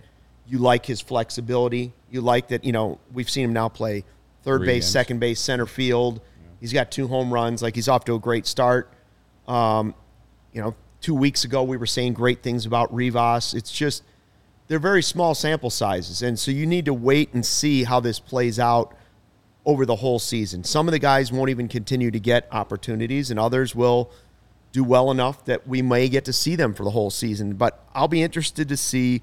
you 0.46 0.58
like 0.58 0.86
his 0.86 1.00
flexibility. 1.00 1.92
You 2.10 2.20
like 2.20 2.48
that, 2.48 2.64
you 2.64 2.72
know, 2.72 3.00
we've 3.12 3.30
seen 3.30 3.44
him 3.46 3.52
now 3.52 3.68
play 3.68 4.04
third 4.42 4.60
Three 4.60 4.66
base, 4.66 4.84
games. 4.84 4.92
second 4.92 5.18
base, 5.20 5.40
center 5.40 5.66
field 5.66 6.20
He's 6.64 6.72
got 6.72 6.90
two 6.90 7.08
home 7.08 7.30
runs. 7.30 7.60
Like 7.60 7.74
he's 7.74 7.88
off 7.88 8.06
to 8.06 8.14
a 8.14 8.18
great 8.18 8.46
start. 8.46 8.90
Um, 9.46 9.94
you 10.54 10.62
know, 10.62 10.74
two 11.02 11.14
weeks 11.14 11.44
ago 11.44 11.62
we 11.62 11.76
were 11.76 11.84
saying 11.84 12.14
great 12.14 12.42
things 12.42 12.64
about 12.64 12.90
Rivas. 12.94 13.52
It's 13.52 13.70
just 13.70 14.02
they're 14.66 14.78
very 14.78 15.02
small 15.02 15.34
sample 15.34 15.68
sizes, 15.68 16.22
and 16.22 16.38
so 16.38 16.50
you 16.50 16.64
need 16.64 16.86
to 16.86 16.94
wait 16.94 17.34
and 17.34 17.44
see 17.44 17.84
how 17.84 18.00
this 18.00 18.18
plays 18.18 18.58
out 18.58 18.96
over 19.66 19.84
the 19.84 19.96
whole 19.96 20.18
season. 20.18 20.64
Some 20.64 20.88
of 20.88 20.92
the 20.92 20.98
guys 20.98 21.30
won't 21.30 21.50
even 21.50 21.68
continue 21.68 22.10
to 22.10 22.18
get 22.18 22.48
opportunities, 22.50 23.30
and 23.30 23.38
others 23.38 23.74
will 23.74 24.10
do 24.72 24.82
well 24.82 25.10
enough 25.10 25.44
that 25.44 25.68
we 25.68 25.82
may 25.82 26.08
get 26.08 26.24
to 26.24 26.32
see 26.32 26.56
them 26.56 26.72
for 26.72 26.84
the 26.84 26.92
whole 26.92 27.10
season. 27.10 27.56
But 27.56 27.86
I'll 27.94 28.08
be 28.08 28.22
interested 28.22 28.70
to 28.70 28.76
see 28.78 29.20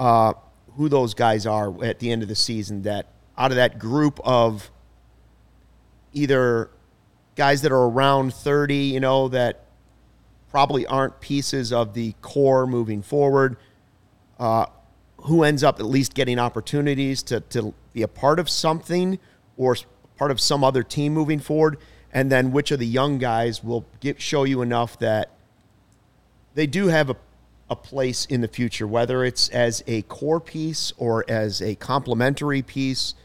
uh, 0.00 0.32
who 0.76 0.88
those 0.88 1.14
guys 1.14 1.46
are 1.46 1.84
at 1.84 1.98
the 2.00 2.10
end 2.10 2.22
of 2.22 2.28
the 2.28 2.34
season. 2.34 2.82
That 2.82 3.06
out 3.38 3.52
of 3.52 3.56
that 3.56 3.78
group 3.78 4.18
of 4.24 4.70
either 6.12 6.70
guys 7.36 7.62
that 7.62 7.70
are 7.70 7.86
around 7.86 8.34
30, 8.34 8.74
you 8.74 8.98
know, 8.98 9.28
that 9.28 9.66
probably 10.50 10.86
aren't 10.86 11.20
pieces 11.20 11.72
of 11.72 11.94
the 11.94 12.14
core 12.22 12.66
moving 12.66 13.02
forward, 13.02 13.56
uh, 14.38 14.66
who 15.18 15.44
ends 15.44 15.62
up 15.62 15.78
at 15.78 15.86
least 15.86 16.14
getting 16.14 16.38
opportunities 16.38 17.22
to, 17.22 17.40
to 17.40 17.74
be 17.92 18.02
a 18.02 18.08
part 18.08 18.40
of 18.40 18.48
something 18.48 19.18
or 19.56 19.76
part 20.16 20.30
of 20.30 20.40
some 20.40 20.64
other 20.64 20.82
team 20.82 21.12
moving 21.12 21.38
forward, 21.38 21.78
and 22.12 22.32
then 22.32 22.52
which 22.52 22.70
of 22.70 22.78
the 22.78 22.86
young 22.86 23.18
guys 23.18 23.62
will 23.62 23.84
get, 24.00 24.20
show 24.20 24.44
you 24.44 24.62
enough 24.62 24.98
that 24.98 25.30
they 26.54 26.66
do 26.66 26.88
have 26.88 27.10
a, 27.10 27.16
a 27.70 27.76
place 27.76 28.26
in 28.26 28.42
the 28.42 28.48
future, 28.48 28.86
whether 28.86 29.24
it's 29.24 29.48
as 29.48 29.82
a 29.86 30.02
core 30.02 30.40
piece 30.40 30.92
or 30.98 31.24
as 31.28 31.62
a 31.62 31.76
complementary 31.76 32.62
piece– 32.62 33.14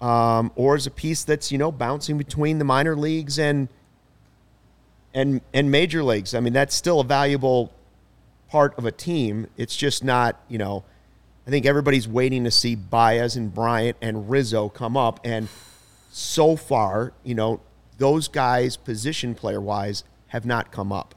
um, 0.00 0.52
or 0.56 0.74
as 0.74 0.86
a 0.86 0.90
piece 0.90 1.24
that's 1.24 1.50
you 1.50 1.58
know 1.58 1.72
bouncing 1.72 2.18
between 2.18 2.58
the 2.58 2.64
minor 2.64 2.96
leagues 2.96 3.38
and 3.38 3.68
and 5.14 5.40
and 5.52 5.70
major 5.70 6.02
leagues. 6.02 6.34
I 6.34 6.40
mean, 6.40 6.52
that's 6.52 6.74
still 6.74 7.00
a 7.00 7.04
valuable 7.04 7.72
part 8.48 8.76
of 8.78 8.84
a 8.84 8.92
team. 8.92 9.46
It's 9.56 9.76
just 9.76 10.04
not 10.04 10.40
you 10.48 10.58
know. 10.58 10.84
I 11.46 11.50
think 11.50 11.64
everybody's 11.64 12.08
waiting 12.08 12.42
to 12.42 12.50
see 12.50 12.74
Baez 12.74 13.36
and 13.36 13.54
Bryant 13.54 13.96
and 14.02 14.28
Rizzo 14.28 14.68
come 14.68 14.96
up, 14.96 15.20
and 15.22 15.48
so 16.10 16.56
far, 16.56 17.12
you 17.22 17.36
know, 17.36 17.60
those 17.98 18.26
guys, 18.26 18.76
position 18.76 19.36
player 19.36 19.60
wise, 19.60 20.02
have 20.28 20.44
not 20.44 20.72
come 20.72 20.90
up. 20.90 21.14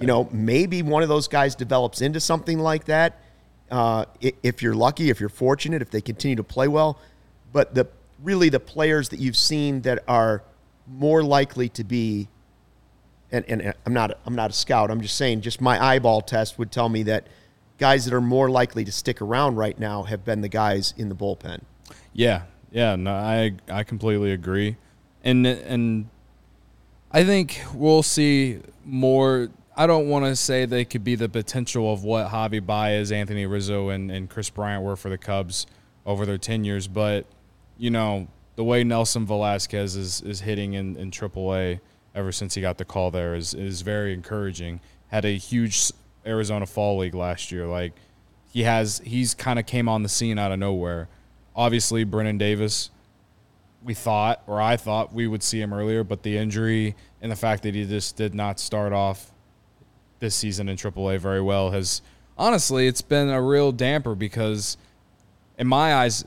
You 0.00 0.06
know, 0.06 0.28
maybe 0.32 0.82
one 0.82 1.02
of 1.02 1.08
those 1.08 1.28
guys 1.28 1.54
develops 1.54 2.00
into 2.00 2.18
something 2.18 2.58
like 2.58 2.86
that. 2.86 3.20
Uh, 3.70 4.06
if 4.20 4.62
you're 4.62 4.74
lucky, 4.74 5.10
if 5.10 5.20
you're 5.20 5.28
fortunate, 5.28 5.82
if 5.82 5.90
they 5.90 6.00
continue 6.00 6.36
to 6.36 6.44
play 6.44 6.68
well, 6.68 6.98
but 7.52 7.74
the 7.74 7.86
really 8.22 8.48
the 8.48 8.60
players 8.60 9.10
that 9.10 9.20
you've 9.20 9.36
seen 9.36 9.82
that 9.82 10.02
are 10.08 10.42
more 10.86 11.22
likely 11.22 11.68
to 11.68 11.84
be 11.84 12.28
and, 13.34 13.44
and 13.48 13.74
I'm 13.84 13.92
not 13.92 14.18
I'm 14.24 14.34
not 14.34 14.50
a 14.50 14.52
scout. 14.52 14.90
I'm 14.90 15.00
just 15.00 15.16
saying, 15.16 15.40
just 15.40 15.60
my 15.60 15.82
eyeball 15.82 16.22
test 16.22 16.58
would 16.58 16.70
tell 16.70 16.88
me 16.88 17.02
that 17.04 17.26
guys 17.78 18.04
that 18.04 18.14
are 18.14 18.20
more 18.20 18.48
likely 18.48 18.84
to 18.84 18.92
stick 18.92 19.20
around 19.20 19.56
right 19.56 19.78
now 19.78 20.04
have 20.04 20.24
been 20.24 20.40
the 20.40 20.48
guys 20.48 20.94
in 20.96 21.08
the 21.08 21.14
bullpen. 21.14 21.62
Yeah, 22.12 22.42
yeah, 22.70 22.94
no, 22.96 23.12
I 23.12 23.54
I 23.68 23.82
completely 23.82 24.32
agree, 24.32 24.76
and 25.24 25.46
and 25.46 26.08
I 27.10 27.24
think 27.24 27.60
we'll 27.74 28.04
see 28.04 28.60
more. 28.84 29.48
I 29.76 29.86
don't 29.86 30.08
want 30.08 30.24
to 30.24 30.36
say 30.36 30.66
they 30.66 30.84
could 30.84 31.02
be 31.02 31.16
the 31.16 31.28
potential 31.28 31.92
of 31.92 32.04
what 32.04 32.28
Javi 32.28 32.64
Baez, 32.64 33.10
Anthony 33.10 33.46
Rizzo, 33.46 33.88
and, 33.88 34.10
and 34.10 34.30
Kris 34.30 34.50
Bryant 34.50 34.84
were 34.84 34.96
for 34.96 35.08
the 35.08 35.18
Cubs 35.18 35.66
over 36.06 36.24
their 36.24 36.38
tenures, 36.38 36.86
but 36.86 37.26
you 37.76 37.90
know 37.90 38.28
the 38.56 38.64
way 38.64 38.84
Nelson 38.84 39.26
Velázquez 39.26 39.96
is 39.96 40.20
is 40.22 40.40
hitting 40.40 40.74
in 40.74 40.96
in 40.96 41.10
AAA 41.10 41.80
ever 42.14 42.30
since 42.30 42.54
he 42.54 42.60
got 42.60 42.78
the 42.78 42.84
call 42.84 43.10
there 43.10 43.34
is 43.34 43.54
is 43.54 43.82
very 43.82 44.12
encouraging. 44.12 44.80
Had 45.08 45.24
a 45.24 45.36
huge 45.36 45.90
Arizona 46.26 46.66
Fall 46.66 46.98
League 46.98 47.14
last 47.14 47.50
year. 47.50 47.66
Like 47.66 47.92
he 48.52 48.62
has, 48.62 49.00
he's 49.04 49.34
kind 49.34 49.58
of 49.58 49.66
came 49.66 49.88
on 49.88 50.02
the 50.02 50.08
scene 50.08 50.38
out 50.38 50.52
of 50.52 50.58
nowhere. 50.58 51.08
Obviously, 51.56 52.04
Brennen 52.04 52.38
Davis. 52.38 52.90
We 53.82 53.92
thought, 53.92 54.42
or 54.46 54.62
I 54.62 54.78
thought, 54.78 55.12
we 55.12 55.26
would 55.26 55.42
see 55.42 55.60
him 55.60 55.74
earlier, 55.74 56.04
but 56.04 56.22
the 56.22 56.38
injury 56.38 56.96
and 57.20 57.30
the 57.30 57.36
fact 57.36 57.64
that 57.64 57.74
he 57.74 57.84
just 57.84 58.16
did 58.16 58.34
not 58.34 58.58
start 58.58 58.94
off 58.94 59.33
this 60.24 60.34
season 60.34 60.70
in 60.70 60.76
AAA 60.76 61.18
very 61.18 61.42
well 61.42 61.70
has 61.70 62.00
honestly, 62.38 62.86
it's 62.86 63.02
been 63.02 63.28
a 63.28 63.42
real 63.42 63.72
damper 63.72 64.14
because, 64.14 64.78
in 65.58 65.66
my 65.66 65.94
eyes, 65.94 66.24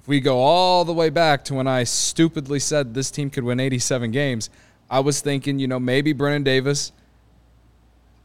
if 0.00 0.08
we 0.08 0.20
go 0.20 0.38
all 0.38 0.86
the 0.86 0.94
way 0.94 1.10
back 1.10 1.44
to 1.44 1.54
when 1.54 1.66
I 1.66 1.84
stupidly 1.84 2.58
said 2.58 2.94
this 2.94 3.10
team 3.10 3.28
could 3.28 3.44
win 3.44 3.60
87 3.60 4.10
games, 4.10 4.48
I 4.88 5.00
was 5.00 5.20
thinking, 5.20 5.58
you 5.58 5.68
know, 5.68 5.78
maybe 5.78 6.14
Brennen 6.14 6.44
Davis 6.44 6.92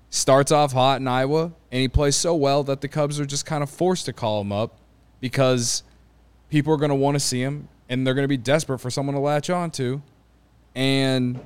starts 0.09 0.51
off 0.51 0.71
hot 0.71 1.01
in 1.01 1.07
Iowa 1.09 1.51
and 1.71 1.81
he 1.81 1.89
plays 1.89 2.15
so 2.15 2.33
well 2.33 2.63
that 2.63 2.79
the 2.79 2.87
Cubs 2.87 3.19
are 3.19 3.25
just 3.25 3.45
kind 3.45 3.63
of 3.63 3.69
forced 3.69 4.05
to 4.05 4.13
call 4.13 4.39
him 4.39 4.53
up 4.53 4.77
because 5.19 5.83
people 6.49 6.73
are 6.73 6.77
going 6.77 6.89
to 6.89 6.95
want 6.95 7.15
to 7.15 7.19
see 7.19 7.41
him 7.41 7.67
and 7.89 8.07
they're 8.07 8.13
going 8.13 8.23
to 8.23 8.29
be 8.29 8.37
desperate 8.37 8.79
for 8.79 8.89
someone 8.89 9.15
to 9.15 9.21
latch 9.21 9.49
on 9.49 9.71
to. 9.71 10.01
And, 10.73 11.39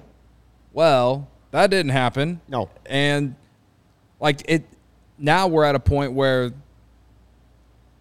well, 0.72 1.28
that 1.50 1.72
didn't 1.72 1.92
happen. 1.92 2.42
No. 2.48 2.70
And, 2.86 3.36
like, 4.26 4.42
it, 4.50 4.64
now 5.20 5.46
we're 5.46 5.64
at 5.64 5.76
a 5.76 5.80
point 5.80 6.14
where 6.14 6.52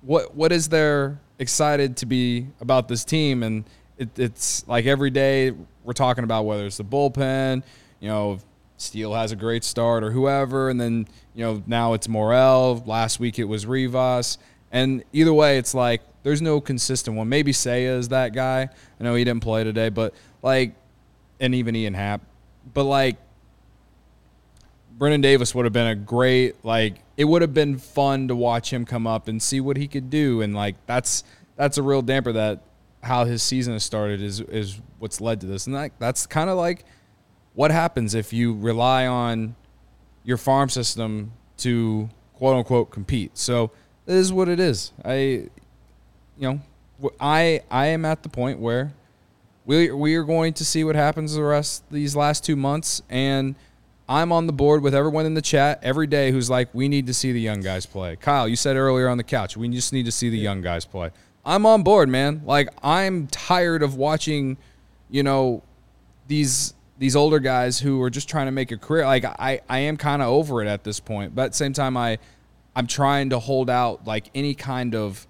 what 0.01 0.35
what 0.35 0.53
is 0.53 0.71
there 0.71 1.21
excited 1.39 1.99
to 1.99 2.07
be 2.07 2.47
about 2.63 2.89
this 2.89 3.05
team 3.05 3.43
and 3.43 3.65
it, 3.99 4.19
it's 4.19 4.67
like 4.67 4.87
every 4.87 5.11
day 5.11 5.53
we're 5.83 5.93
talking 5.93 6.25
about 6.25 6.45
whether 6.45 6.65
it's 6.65 6.79
the 6.79 6.85
bullpen, 6.85 7.63
you 8.01 8.09
know, 8.09 8.39
Steele 8.79 9.13
has 9.13 9.33
a 9.33 9.37
great 9.37 9.65
start 9.65 10.03
or 10.03 10.11
whoever, 10.11 10.71
and 10.71 10.81
then 10.81 11.07
you 11.35 11.45
know 11.45 11.63
now 11.67 11.93
it's 11.93 12.09
Morel. 12.09 12.83
Last 12.87 13.21
week 13.21 13.39
it 13.39 13.45
was 13.45 13.67
Rivas, 13.67 14.39
and 14.73 15.05
either 15.13 15.33
way, 15.33 15.59
it's 15.59 15.75
like 15.75 16.01
there's 16.23 16.41
no 16.41 16.59
consistent 16.59 17.19
one. 17.19 17.29
Maybe 17.29 17.53
Seiya 17.53 17.99
is 17.99 18.09
that 18.09 18.33
guy. 18.33 18.71
I 18.99 19.05
know 19.05 19.15
he 19.15 19.25
didn't 19.25 19.43
play 19.43 19.63
today, 19.63 19.91
but 19.91 20.15
like, 20.43 20.75
and 21.39 21.55
even 21.55 21.77
Ian 21.77 21.95
Happ, 21.95 22.23
but 22.73 22.85
like. 22.85 23.17
Brennen 24.97 25.21
Davis 25.21 25.55
would 25.55 25.65
have 25.65 25.73
been 25.73 25.87
a 25.87 25.95
great 25.95 26.65
like 26.65 26.97
it 27.17 27.25
would 27.25 27.43
have 27.43 27.55
been 27.55 27.79
fun 27.79 28.29
to 28.29 28.37
watch 28.37 28.73
him 28.73 28.85
come 28.85 29.07
up 29.07 29.29
and 29.29 29.43
see 29.43 29.61
what 29.61 29.77
he 29.77 29.89
could 29.89 30.09
do 30.11 30.41
and 30.41 30.55
like 30.55 30.77
that's 30.87 31.25
that's 31.57 31.79
a 31.79 31.83
real 31.83 32.03
damper 32.03 32.33
that 32.33 32.61
how 33.05 33.25
his 33.25 33.43
season 33.43 33.75
has 33.75 33.85
started 33.85 34.21
is 34.21 34.41
is 34.41 34.81
what's 34.99 35.21
led 35.21 35.41
to 35.43 35.47
this, 35.47 35.67
and 35.67 35.77
that, 35.77 35.93
that's 35.99 36.27
kind 36.27 36.51
of 36.51 36.57
like 36.57 36.85
what 37.55 37.71
happens 37.71 38.15
if 38.15 38.33
you 38.33 38.55
rely 38.55 39.07
on 39.07 39.55
your 40.25 40.37
farm 40.37 40.69
system 40.69 41.33
to 41.59 42.09
quote 42.35 42.57
unquote 42.57 42.91
compete. 42.91 43.37
So 43.37 43.71
it 44.07 44.15
is 44.15 44.33
what 44.33 44.49
it 44.49 44.59
is. 44.59 44.93
I, 45.05 45.15
you 45.15 45.51
know, 46.39 46.61
I 47.21 47.61
I 47.71 47.87
am 47.87 48.05
at 48.05 48.23
the 48.23 48.29
point 48.29 48.59
where 48.59 48.93
we 49.65 49.91
we 49.93 50.17
are 50.17 50.25
going 50.25 50.55
to 50.55 50.65
see 50.65 50.83
what 50.83 50.97
happens 50.97 51.35
the 51.35 51.43
rest 51.43 51.85
these 51.91 52.17
last 52.17 52.45
two 52.45 52.57
months, 52.57 53.03
and 53.09 53.55
I'm 54.09 54.33
on 54.33 54.47
the 54.47 54.53
board 54.53 54.83
with 54.83 54.95
everyone 54.95 55.25
in 55.27 55.35
the 55.35 55.43
chat 55.43 55.81
every 55.83 56.07
day 56.07 56.31
who's 56.31 56.51
like, 56.51 56.69
we 56.75 56.89
need 56.89 57.07
to 57.07 57.15
see 57.15 57.33
the 57.33 57.41
young 57.41 57.61
guys 57.61 57.87
play. 57.87 58.17
Kyle, 58.17 58.47
you 58.47 58.57
said 58.57 58.77
earlier 58.77 59.09
on 59.09 59.17
the 59.17 59.25
couch, 59.25 59.57
we 59.57 59.69
just 59.69 59.93
need 59.93 60.05
to 60.05 60.13
see 60.13 60.29
the 60.29 60.37
young 60.39 60.61
guys 60.61 60.85
play. 60.85 61.11
I'm 61.45 61.65
on 61.67 61.83
board, 61.83 62.09
man. 62.09 62.43
Like 62.45 62.69
I'm 62.83 63.27
tired 63.29 63.83
of 63.83 63.97
watching, 63.97 64.57
you 65.11 65.23
know, 65.23 65.63
these 66.29 66.75
these 66.99 67.17
older 67.17 67.39
guys 67.41 67.81
who 67.81 68.01
are 68.03 68.11
just 68.11 68.29
trying 68.29 68.47
to 68.47 68.53
make 68.53 68.71
a 68.71 68.77
career. 68.79 69.05
Like 69.05 69.25
I, 69.25 69.61
I 69.69 69.81
am 69.81 69.97
kind 69.97 70.23
of 70.23 70.29
over 70.29 70.63
it 70.63 70.69
at 70.69 70.85
this 70.85 71.01
point. 71.01 71.35
But 71.35 71.47
at 71.47 71.51
the 71.53 71.57
same 71.57 71.73
time, 71.73 71.97
I, 71.97 72.19
I'm 72.77 72.87
trying 72.87 73.31
to 73.31 73.39
hold 73.41 73.69
out 73.69 74.07
like 74.07 74.31
any 74.35 74.55
kind 74.55 74.95
of 74.95 75.27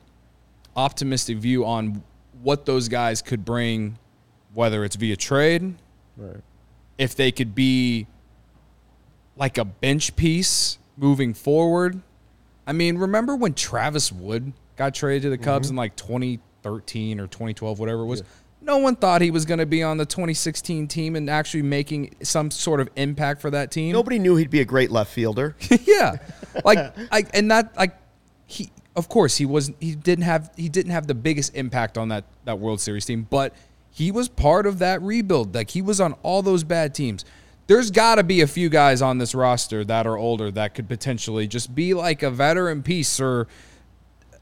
optimistic 0.76 1.38
view 1.38 1.64
on 1.64 2.02
what 2.42 2.66
those 2.66 2.88
guys 2.88 3.22
could 3.22 3.44
bring, 3.44 3.98
whether 4.52 4.84
it's 4.84 4.96
via 4.96 5.16
trade, 5.16 5.74
Right. 6.16 6.36
if 6.98 7.14
they 7.16 7.32
could 7.32 7.54
be 7.54 8.06
like 9.36 9.58
a 9.58 9.64
bench 9.64 10.16
piece 10.16 10.78
moving 10.96 11.34
forward. 11.34 12.00
I 12.66 12.72
mean, 12.72 12.98
remember 12.98 13.36
when 13.36 13.54
Travis 13.54 14.10
Wood 14.12 14.52
got 14.76 14.94
traded 14.94 15.22
to 15.22 15.30
the 15.30 15.38
Cubs 15.38 15.68
mm-hmm. 15.68 15.74
in 15.74 15.76
like 15.76 15.96
2013 15.96 17.20
or 17.20 17.26
2012, 17.26 17.78
whatever 17.78 18.02
it 18.02 18.06
was? 18.06 18.22
No 18.60 18.78
one 18.78 18.96
thought 18.96 19.20
he 19.20 19.30
was 19.30 19.44
going 19.44 19.58
to 19.58 19.66
be 19.66 19.82
on 19.82 19.98
the 19.98 20.06
2016 20.06 20.88
team 20.88 21.16
and 21.16 21.28
actually 21.28 21.62
making 21.62 22.14
some 22.22 22.50
sort 22.50 22.80
of 22.80 22.88
impact 22.96 23.42
for 23.42 23.50
that 23.50 23.70
team. 23.70 23.92
Nobody 23.92 24.18
knew 24.18 24.36
he'd 24.36 24.50
be 24.50 24.60
a 24.60 24.64
great 24.64 24.90
left 24.90 25.12
fielder. 25.12 25.54
yeah, 25.84 26.16
like 26.64 26.78
I 27.12 27.24
and 27.34 27.50
that 27.50 27.76
like 27.76 27.94
he 28.46 28.70
of 28.96 29.10
course 29.10 29.36
he 29.36 29.44
was 29.44 29.70
he 29.80 29.94
didn't 29.94 30.24
have 30.24 30.50
he 30.56 30.70
didn't 30.70 30.92
have 30.92 31.06
the 31.06 31.14
biggest 31.14 31.54
impact 31.54 31.98
on 31.98 32.08
that 32.08 32.24
that 32.46 32.58
World 32.58 32.80
Series 32.80 33.04
team, 33.04 33.26
but 33.28 33.54
he 33.90 34.10
was 34.10 34.30
part 34.30 34.66
of 34.66 34.78
that 34.78 35.02
rebuild. 35.02 35.54
Like 35.54 35.70
he 35.70 35.82
was 35.82 36.00
on 36.00 36.14
all 36.22 36.40
those 36.40 36.64
bad 36.64 36.94
teams. 36.94 37.26
There's 37.66 37.90
got 37.90 38.16
to 38.16 38.22
be 38.22 38.42
a 38.42 38.46
few 38.46 38.68
guys 38.68 39.00
on 39.00 39.18
this 39.18 39.34
roster 39.34 39.84
that 39.84 40.06
are 40.06 40.16
older 40.18 40.50
that 40.50 40.74
could 40.74 40.88
potentially 40.88 41.46
just 41.46 41.74
be 41.74 41.94
like 41.94 42.22
a 42.22 42.30
veteran 42.30 42.82
piece 42.82 43.20
or 43.20 43.48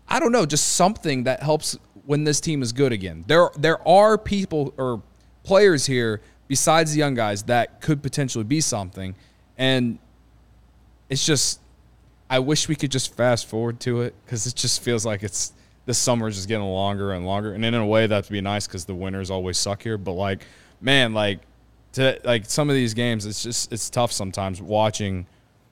I 0.08 0.18
don't 0.18 0.32
know, 0.32 0.44
just 0.44 0.72
something 0.72 1.24
that 1.24 1.42
helps 1.42 1.78
when 2.04 2.24
this 2.24 2.40
team 2.40 2.62
is 2.62 2.72
good 2.72 2.92
again. 2.92 3.24
There 3.28 3.50
there 3.56 3.86
are 3.86 4.18
people 4.18 4.74
or 4.76 5.02
players 5.44 5.86
here 5.86 6.20
besides 6.48 6.92
the 6.92 6.98
young 6.98 7.14
guys 7.14 7.44
that 7.44 7.80
could 7.80 8.02
potentially 8.02 8.44
be 8.44 8.60
something. 8.60 9.14
And 9.56 9.98
it's 11.08 11.24
just 11.24 11.60
I 12.28 12.40
wish 12.40 12.68
we 12.68 12.74
could 12.74 12.90
just 12.90 13.14
fast 13.14 13.46
forward 13.46 13.78
to 13.80 14.02
it 14.02 14.14
because 14.24 14.46
it 14.46 14.54
just 14.56 14.82
feels 14.82 15.06
like 15.06 15.22
it's 15.22 15.52
the 15.84 15.94
summer 15.94 16.28
is 16.28 16.36
just 16.36 16.48
getting 16.48 16.66
longer 16.66 17.12
and 17.12 17.26
longer. 17.26 17.52
And 17.52 17.64
in 17.64 17.74
a 17.74 17.86
way, 17.86 18.06
that'd 18.06 18.30
be 18.30 18.40
nice 18.40 18.66
because 18.66 18.84
the 18.84 18.94
winters 18.94 19.30
always 19.30 19.58
suck 19.58 19.82
here. 19.82 19.98
But 19.98 20.12
like, 20.12 20.46
man, 20.80 21.12
like 21.12 21.40
to 21.92 22.18
like 22.24 22.46
some 22.46 22.68
of 22.70 22.74
these 22.74 22.94
games, 22.94 23.26
it's 23.26 23.42
just 23.42 23.72
it's 23.72 23.90
tough 23.90 24.12
sometimes 24.12 24.60
watching. 24.60 25.26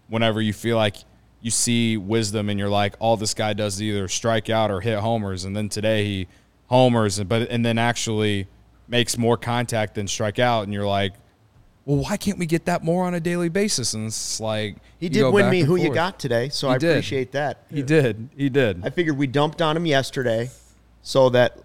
Whenever 0.09 0.40
you 0.42 0.52
feel 0.52 0.76
like 0.76 0.96
you 1.40 1.50
see 1.50 1.96
Wisdom 1.96 2.50
and 2.50 2.59
you're 2.59 2.68
like, 2.68 2.94
all 2.98 3.16
this 3.16 3.33
guy 3.33 3.52
does 3.52 3.76
is 3.76 3.83
either 3.83 4.09
strike 4.09 4.50
out 4.50 4.70
or 4.70 4.80
hit 4.80 4.98
homers, 4.98 5.44
and 5.44 5.56
then 5.56 5.68
today 5.68 6.04
he 6.04 6.28
homers, 6.66 7.18
and 7.18 7.28
but 7.28 7.48
and 7.50 7.64
then 7.64 7.78
actually 7.78 8.46
makes 8.88 9.16
more 9.16 9.37
contact 9.37 9.94
than 9.94 10.09
strike 10.09 10.38
out, 10.38 10.64
and 10.64 10.74
you're 10.74 10.87
like, 10.87 11.12
well, 11.85 11.98
why 11.98 12.16
can't 12.16 12.38
we 12.38 12.46
get 12.46 12.66
that 12.66 12.85
more 12.85 13.04
on 13.04 13.14
a 13.14 13.20
daily 13.20 13.48
basis? 13.48 13.94
And 13.94 14.06
it's 14.06 14.40
like 14.40 14.76
He 14.98 15.09
did 15.09 15.33
win 15.33 15.48
me 15.48 15.61
who 15.61 15.76
you 15.76 15.94
got 15.94 16.18
today, 16.18 16.48
so 16.48 16.68
He 16.68 16.74
I 16.74 16.78
did. 16.78 16.90
appreciate 16.90 17.33
that. 17.33 17.64
He 17.70 17.83
did. 17.83 18.28
He 18.37 18.48
did. 18.48 18.85
I 18.85 18.90
figured 18.90 19.16
we 19.16 19.26
dumped 19.26 19.62
on 19.62 19.76
him 19.76 19.87
yesterday, 19.87 20.50
so 21.02 21.30
that 21.30 21.56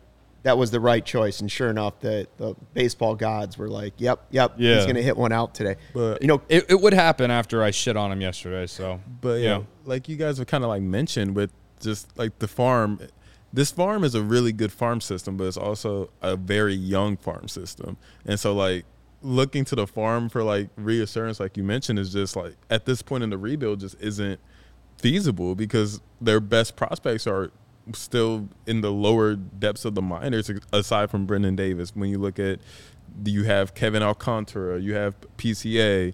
that 0.45 0.58
was 0.60 0.69
the 0.69 0.79
right 0.79 1.03
choice. 1.03 1.39
And 1.41 1.51
sure 1.51 1.71
enough, 1.71 1.99
the, 2.01 2.27
the 2.38 2.53
baseball 2.75 3.15
gods 3.15 3.58
were 3.58 3.67
like, 3.67 3.93
"Yep, 3.97 4.27
yep, 4.29 4.53
Yeah. 4.58 4.75
he's 4.75 4.86
going 4.86 4.95
to 4.95 5.01
hit 5.01 5.17
one 5.17 5.31
out 5.31 5.55
today." 5.55 5.75
But- 5.93 6.21
you 6.21 6.27
know, 6.27 6.41
It, 6.47 6.65
it 6.69 6.79
would 6.79 6.93
happen 6.93 7.31
after 7.31 7.63
I 7.63 7.71
shit 7.71 7.97
on 7.97 8.12
him 8.12 8.21
yesterday. 8.21 8.67
So, 8.67 9.01
But 9.21 9.39
you 9.39 9.43
yeah, 9.45 9.58
know. 9.58 9.67
like 9.86 10.08
you 10.08 10.15
guys 10.17 10.38
have 10.38 10.45
kind 10.47 10.63
of 10.63 10.69
like 10.69 10.84
mentioned 10.84 11.36
with 11.36 11.51
just 11.81 12.15
like 12.17 12.38
the 12.39 12.47
farm. 12.47 12.99
This 13.51 13.71
farm 13.71 14.03
is 14.03 14.13
a 14.13 14.21
really 14.21 14.51
good 14.51 14.71
farm 14.71 15.01
system, 15.01 15.36
but 15.38 15.45
it's 15.45 15.58
also 15.58 16.10
a 16.21 16.36
very 16.36 16.75
young 16.75 17.17
farm 17.17 17.47
system. 17.47 17.97
And 18.25 18.39
so 18.39 18.53
like 18.53 18.86
looking 19.23 19.65
to 19.65 19.75
the 19.75 19.88
farm 19.88 20.29
for 20.29 20.43
like 20.43 20.69
reassurance, 20.75 21.39
like 21.39 21.58
you 21.58 21.63
mentioned, 21.63 21.97
is 21.97 22.13
just 22.13 22.36
like 22.36 22.53
at 22.69 22.86
this 22.86 23.01
point 23.01 23.23
in 23.23 23.31
the 23.31 23.38
rebuild 23.39 23.79
just 23.79 23.95
isn't 23.99 24.39
feasible 24.99 25.55
because 25.55 26.01
their 26.21 26.39
best 26.39 26.75
prospects 26.75 27.25
are 27.27 27.49
still 27.93 28.50
in 28.65 28.82
the 28.82 28.91
lower 28.91 29.36
depths 29.36 29.86
of 29.86 29.95
the 29.95 30.02
minors 30.02 30.50
aside 30.74 31.10
from 31.10 31.26
Brennen 31.26 31.56
Davis. 31.56 31.95
When 31.95 32.10
you 32.10 32.17
look 32.17 32.39
at 32.39 32.60
you 33.24 33.43
have 33.43 33.74
Kevin 33.74 34.04
Alcantara, 34.04 34.80
you 34.80 34.93
have 34.95 35.15
PCA, 35.38 36.13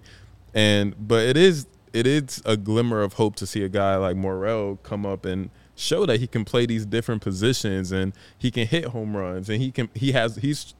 and 0.54 0.94
but 0.98 1.24
it 1.26 1.36
is 1.36 1.66
it 1.92 2.06
is 2.06 2.42
a 2.44 2.56
glimmer 2.56 3.02
of 3.02 3.14
hope 3.14 3.36
to 3.36 3.46
see 3.46 3.62
a 3.64 3.68
guy 3.68 3.96
like 3.96 4.16
Morel 4.16 4.78
come 4.82 5.04
up 5.04 5.24
and 5.24 5.50
show 5.74 6.06
that 6.06 6.20
he 6.20 6.26
can 6.26 6.44
play 6.44 6.66
these 6.66 6.86
different 6.86 7.22
positions 7.22 7.92
and 7.92 8.12
he 8.38 8.50
can 8.50 8.66
hit 8.66 8.86
home 8.86 9.16
runs 9.16 9.48
and 9.48 9.60
he 9.60 9.70
can 9.70 9.88
he 9.94 10.12
has 10.12 10.36
he's 10.36 10.74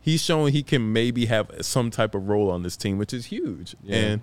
he's 0.00 0.22
showing 0.22 0.52
he 0.52 0.62
can 0.62 0.92
maybe 0.92 1.26
have 1.26 1.50
some 1.60 1.90
type 1.90 2.14
of 2.14 2.28
role 2.28 2.50
on 2.50 2.62
this 2.62 2.76
team, 2.76 2.98
which 2.98 3.12
is 3.12 3.26
huge. 3.26 3.76
Yeah. 3.82 3.96
And 3.96 4.22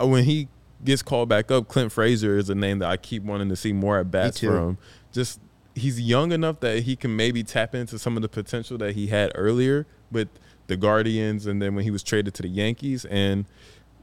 uh, 0.00 0.06
when 0.06 0.24
he 0.24 0.48
gets 0.84 1.02
called 1.02 1.28
back 1.28 1.50
up, 1.50 1.68
Clint 1.68 1.92
Frazier 1.92 2.36
is 2.36 2.48
a 2.50 2.54
name 2.54 2.78
that 2.78 2.88
I 2.88 2.96
keep 2.96 3.22
wanting 3.22 3.48
to 3.48 3.56
see 3.56 3.72
more 3.72 3.98
at 3.98 4.10
bats 4.10 4.40
from. 4.40 4.78
Just 5.12 5.40
he's 5.78 6.00
young 6.00 6.32
enough 6.32 6.60
that 6.60 6.84
he 6.84 6.96
can 6.96 7.14
maybe 7.16 7.42
tap 7.42 7.74
into 7.74 7.98
some 7.98 8.16
of 8.16 8.22
the 8.22 8.28
potential 8.28 8.78
that 8.78 8.94
he 8.94 9.08
had 9.08 9.32
earlier 9.34 9.86
with 10.10 10.28
the 10.66 10.76
Guardians, 10.76 11.46
and 11.46 11.60
then 11.62 11.74
when 11.74 11.84
he 11.84 11.90
was 11.90 12.02
traded 12.02 12.34
to 12.34 12.42
the 12.42 12.48
Yankees, 12.48 13.04
and 13.06 13.46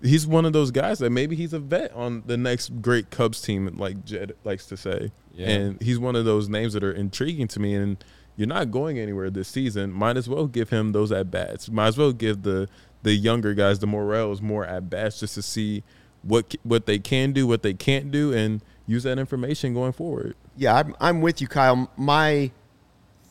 he's 0.02 0.28
one 0.28 0.46
of 0.46 0.54
those 0.54 0.72
guys 0.72 1.00
that 1.00 1.10
maybe 1.10 1.36
he's 1.36 1.54
a 1.54 1.60
vet 1.60 1.92
on 1.94 2.24
the 2.26 2.38
next 2.38 2.82
great 2.82 3.10
Cubs 3.10 3.42
team, 3.42 3.68
like 3.78 4.04
Jed 4.06 4.34
likes 4.44 4.66
to 4.68 4.78
say. 4.78 5.12
Yeah. 5.34 5.50
And 5.50 5.82
he's 5.82 6.00
one 6.00 6.16
of 6.16 6.26
those 6.26 6.50
names 6.50 6.74
that 6.74 6.84
are 6.84 6.92
intriguing 6.92 7.48
to 7.50 7.60
me. 7.60 7.76
And 7.76 8.04
you're 8.36 8.48
not 8.48 8.72
going 8.72 9.00
anywhere 9.00 9.30
this 9.30 9.48
season. 9.48 9.92
Might 9.92 10.18
as 10.18 10.28
well 10.30 10.48
give 10.48 10.70
him 10.70 10.92
those 10.92 11.12
at 11.12 11.32
bats. 11.32 11.70
Might 11.70 11.88
as 11.88 11.98
well 11.98 12.12
give 12.12 12.44
the 12.44 12.68
the 13.04 13.14
younger 13.14 13.54
guys, 13.54 13.80
the 13.80 13.86
Morels, 13.86 14.42
more 14.42 14.66
at 14.66 14.90
bats 14.90 15.20
just 15.20 15.36
to 15.36 15.42
see 15.42 15.84
what 16.24 16.56
what 16.64 16.86
they 16.86 17.00
can 17.00 17.32
do, 17.34 17.46
what 17.46 17.62
they 17.62 17.74
can't 17.74 18.12
do, 18.12 18.34
and 18.34 18.62
use 18.88 19.04
that 19.04 19.20
information 19.20 19.74
going 19.74 19.94
forward. 19.94 20.36
Yeah, 20.58 20.76
I'm, 20.76 20.96
I'm 21.00 21.22
with 21.22 21.42
you, 21.42 21.48
Kyle. 21.48 21.90
My 21.98 22.52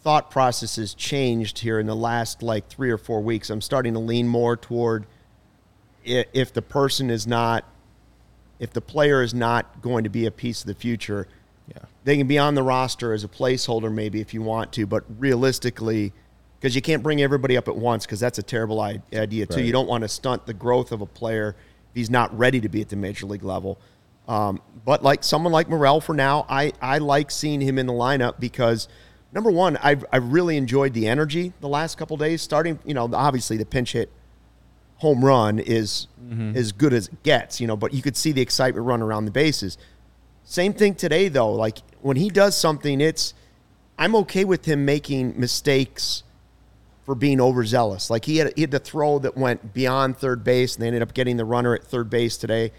thought 0.02 0.30
process 0.30 0.76
has 0.76 0.92
changed 0.94 1.60
here 1.60 1.78
in 1.80 1.86
the 1.86 1.96
last 1.96 2.42
like 2.42 2.68
three 2.68 2.90
or 2.90 2.98
four 2.98 3.22
weeks. 3.22 3.48
I'm 3.50 3.62
starting 3.62 3.94
to 3.94 4.00
lean 4.00 4.28
more 4.28 4.56
toward 4.56 5.06
if 6.04 6.52
the 6.52 6.60
person 6.60 7.08
is 7.08 7.26
not, 7.26 7.64
if 8.58 8.72
the 8.72 8.82
player 8.82 9.22
is 9.22 9.32
not 9.32 9.80
going 9.80 10.04
to 10.04 10.10
be 10.10 10.26
a 10.26 10.30
piece 10.30 10.60
of 10.60 10.66
the 10.66 10.74
future, 10.74 11.26
Yeah. 11.68 11.78
they 12.04 12.18
can 12.18 12.26
be 12.26 12.38
on 12.38 12.54
the 12.54 12.62
roster 12.62 13.14
as 13.14 13.24
a 13.24 13.28
placeholder 13.28 13.90
maybe 13.90 14.20
if 14.20 14.34
you 14.34 14.42
want 14.42 14.70
to, 14.74 14.86
but 14.86 15.04
realistically, 15.18 16.12
because 16.60 16.74
you 16.76 16.82
can't 16.82 17.02
bring 17.02 17.22
everybody 17.22 17.56
up 17.56 17.68
at 17.68 17.76
once 17.76 18.04
because 18.04 18.20
that's 18.20 18.38
a 18.38 18.42
terrible 18.42 18.80
idea 18.82 19.46
too. 19.46 19.56
Right. 19.56 19.64
You 19.64 19.72
don't 19.72 19.88
want 19.88 20.02
to 20.02 20.08
stunt 20.08 20.44
the 20.44 20.52
growth 20.54 20.92
of 20.92 21.00
a 21.00 21.06
player 21.06 21.56
if 21.90 21.94
he's 21.94 22.10
not 22.10 22.36
ready 22.36 22.60
to 22.60 22.68
be 22.68 22.82
at 22.82 22.90
the 22.90 22.96
major 22.96 23.24
league 23.24 23.44
level. 23.44 23.78
Um, 24.28 24.62
but 24.84 25.02
like 25.02 25.24
someone 25.24 25.52
like 25.52 25.68
Morel 25.68 26.00
for 26.00 26.14
now, 26.14 26.46
I, 26.48 26.72
I 26.80 26.98
like 26.98 27.30
seeing 27.30 27.60
him 27.60 27.78
in 27.78 27.86
the 27.86 27.92
lineup 27.92 28.40
because 28.40 28.88
number 29.32 29.50
one, 29.50 29.76
I've, 29.78 30.04
I've 30.12 30.32
really 30.32 30.56
enjoyed 30.56 30.94
the 30.94 31.08
energy 31.08 31.52
the 31.60 31.68
last 31.68 31.96
couple 31.98 32.16
days. 32.16 32.42
Starting, 32.42 32.78
you 32.84 32.94
know, 32.94 33.08
obviously 33.12 33.56
the 33.56 33.66
pinch 33.66 33.92
hit 33.92 34.10
home 34.96 35.24
run 35.24 35.58
is 35.58 36.06
as 36.56 36.72
good 36.72 36.92
as 36.92 37.08
it 37.08 37.22
gets, 37.22 37.60
you 37.60 37.66
know, 37.66 37.76
but 37.76 37.92
you 37.92 38.00
could 38.02 38.16
see 38.16 38.32
the 38.32 38.40
excitement 38.40 38.86
run 38.86 39.02
around 39.02 39.24
the 39.24 39.30
bases. 39.30 39.76
Same 40.44 40.72
thing 40.72 40.94
today, 40.94 41.28
though. 41.28 41.52
Like 41.52 41.78
when 42.00 42.16
he 42.16 42.28
does 42.30 42.56
something, 42.56 43.00
it's 43.00 43.34
I'm 43.98 44.14
okay 44.16 44.44
with 44.44 44.64
him 44.64 44.84
making 44.84 45.38
mistakes 45.38 46.22
for 47.04 47.14
being 47.14 47.40
overzealous. 47.40 48.10
Like 48.10 48.24
he 48.24 48.38
had 48.38 48.52
he 48.54 48.62
had 48.62 48.70
the 48.70 48.78
throw 48.78 49.18
that 49.20 49.36
went 49.36 49.74
beyond 49.74 50.16
third 50.16 50.42
base, 50.44 50.74
and 50.74 50.82
they 50.82 50.86
ended 50.86 51.02
up 51.02 51.14
getting 51.14 51.36
the 51.36 51.44
runner 51.44 51.74
at 51.74 51.84
third 51.84 52.10
base 52.10 52.36
today. 52.36 52.72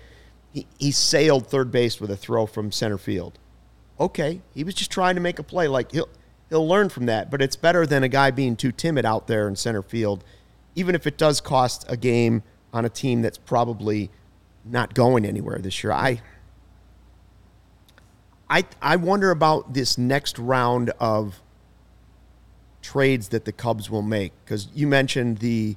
He 0.55 0.65
he 0.79 0.91
sailed 0.91 1.47
third 1.47 1.69
base 1.69 1.99
with 1.99 2.09
a 2.09 2.15
throw 2.15 2.45
from 2.45 2.71
center 2.71 2.97
field. 2.97 3.37
Okay, 3.99 4.41
he 4.53 4.63
was 4.63 4.73
just 4.73 4.89
trying 4.89 5.15
to 5.15 5.21
make 5.21 5.37
a 5.37 5.43
play. 5.43 5.67
Like 5.67 5.91
he'll 5.91 6.07
he'll 6.49 6.67
learn 6.67 6.87
from 6.87 7.07
that, 7.07 7.29
but 7.29 7.41
it's 7.41 7.57
better 7.57 7.85
than 7.85 8.03
a 8.03 8.07
guy 8.07 8.31
being 8.31 8.55
too 8.55 8.71
timid 8.71 9.05
out 9.05 9.27
there 9.27 9.49
in 9.49 9.57
center 9.57 9.81
field, 9.81 10.23
even 10.73 10.95
if 10.95 11.05
it 11.05 11.17
does 11.17 11.41
cost 11.41 11.85
a 11.89 11.97
game 11.97 12.41
on 12.73 12.85
a 12.85 12.89
team 12.89 13.21
that's 13.21 13.37
probably 13.37 14.09
not 14.63 14.93
going 14.93 15.25
anywhere 15.25 15.59
this 15.59 15.83
year. 15.83 15.91
I 15.91 16.21
I 18.49 18.63
I 18.81 18.95
wonder 18.95 19.31
about 19.31 19.73
this 19.73 19.97
next 19.97 20.39
round 20.39 20.91
of 21.01 21.41
trades 22.81 23.27
that 23.29 23.43
the 23.43 23.51
Cubs 23.51 23.89
will 23.89 24.03
make 24.03 24.31
because 24.45 24.69
you 24.73 24.87
mentioned 24.87 25.39
the 25.39 25.75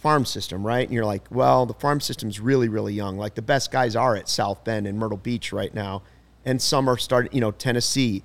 farm 0.00 0.24
system, 0.24 0.66
right? 0.66 0.86
And 0.86 0.94
you're 0.94 1.04
like, 1.04 1.22
well, 1.30 1.66
the 1.66 1.74
farm 1.74 2.00
system's 2.00 2.40
really 2.40 2.68
really 2.68 2.94
young. 2.94 3.16
Like 3.16 3.34
the 3.34 3.42
best 3.42 3.70
guys 3.70 3.94
are 3.94 4.16
at 4.16 4.28
South 4.28 4.64
Bend 4.64 4.86
and 4.86 4.98
Myrtle 4.98 5.18
Beach 5.18 5.52
right 5.52 5.72
now, 5.74 6.02
and 6.44 6.60
some 6.60 6.88
are 6.88 6.96
starting, 6.96 7.32
you 7.32 7.40
know, 7.40 7.50
Tennessee. 7.50 8.22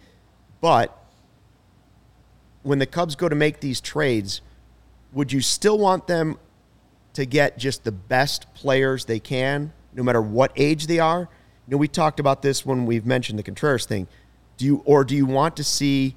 But 0.62 0.98
when 2.64 2.80
the 2.80 2.86
Cubs 2.86 3.16
go 3.16 3.30
to 3.30 3.36
make 3.36 3.60
these 3.60 3.80
trades, 3.80 4.42
would 5.14 5.32
you 5.32 5.42
still 5.42 5.78
want 5.78 6.08
them 6.08 6.40
to 7.14 7.26
get 7.26 7.58
just 7.58 7.84
the 7.84 7.92
best 7.92 8.52
players 8.54 9.06
they 9.06 9.20
can, 9.20 9.72
no 9.94 10.04
matter 10.04 10.22
what 10.22 10.52
age 10.56 10.88
they 10.88 11.00
are? 11.00 11.30
You 11.68 11.72
know, 11.72 11.78
we 11.78 11.88
talked 11.88 12.20
about 12.20 12.42
this 12.42 12.66
when 12.66 12.86
we've 12.86 13.06
mentioned 13.06 13.38
the 13.38 13.44
Contreras 13.44 13.86
thing. 13.86 14.08
Do 14.58 14.66
you 14.66 14.82
or 14.86 15.04
do 15.04 15.16
you 15.16 15.26
want 15.26 15.58
to 15.58 15.64
see 15.64 16.16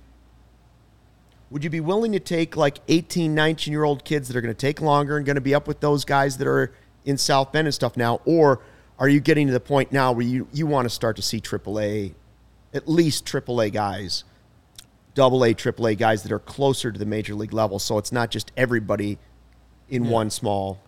would 1.51 1.65
you 1.65 1.71
be 1.71 1.81
willing 1.81 2.13
to 2.13 2.21
take 2.21 2.57
like 2.57 2.79
18, 2.89 3.35
19 3.35 3.73
year 3.73 3.85
old 3.85 4.05
kids 4.05 4.29
that 4.29 4.37
are 4.37 4.41
going 4.41 4.55
to 4.55 4.59
take 4.59 4.81
longer 4.81 5.17
and 5.17 5.25
going 5.25 5.37
to 5.37 5.41
be 5.41 5.55
up 5.55 5.67
with 5.67 5.81
those 5.81 6.05
guys 6.05 6.37
that 6.39 6.47
are 6.47 6.73
in 7.05 7.17
South 7.17 7.53
Bend 7.53 7.67
and 7.67 7.75
stuff 7.75 7.97
now? 7.97 8.21
Or 8.25 8.61
are 8.99 9.09
you 9.09 9.21
getting 9.21 9.47
to 9.47 9.53
the 9.53 9.61
point 9.61 9.93
now 9.93 10.13
where 10.13 10.27
you, 10.27 10.49
you 10.53 10.67
want 10.67 10.85
to 10.87 10.91
start 10.91 11.17
to 11.17 11.23
see 11.23 11.41
AAA, 11.41 12.15
at 12.75 12.89
least 12.89 13.25
AAA 13.25 13.73
guys, 13.73 14.25
double 15.15 15.45
A, 15.45 15.55
AAA 15.55 15.97
guys 15.97 16.23
that 16.23 16.33
are 16.33 16.39
closer 16.39 16.93
to 16.93 16.99
the 16.99 17.07
major 17.07 17.35
league 17.35 17.55
level? 17.55 17.79
So 17.79 17.97
it's 17.99 18.13
not 18.13 18.31
just 18.31 18.53
everybody 18.57 19.19
in 19.89 20.11
one 20.11 20.31
small. 20.31 20.81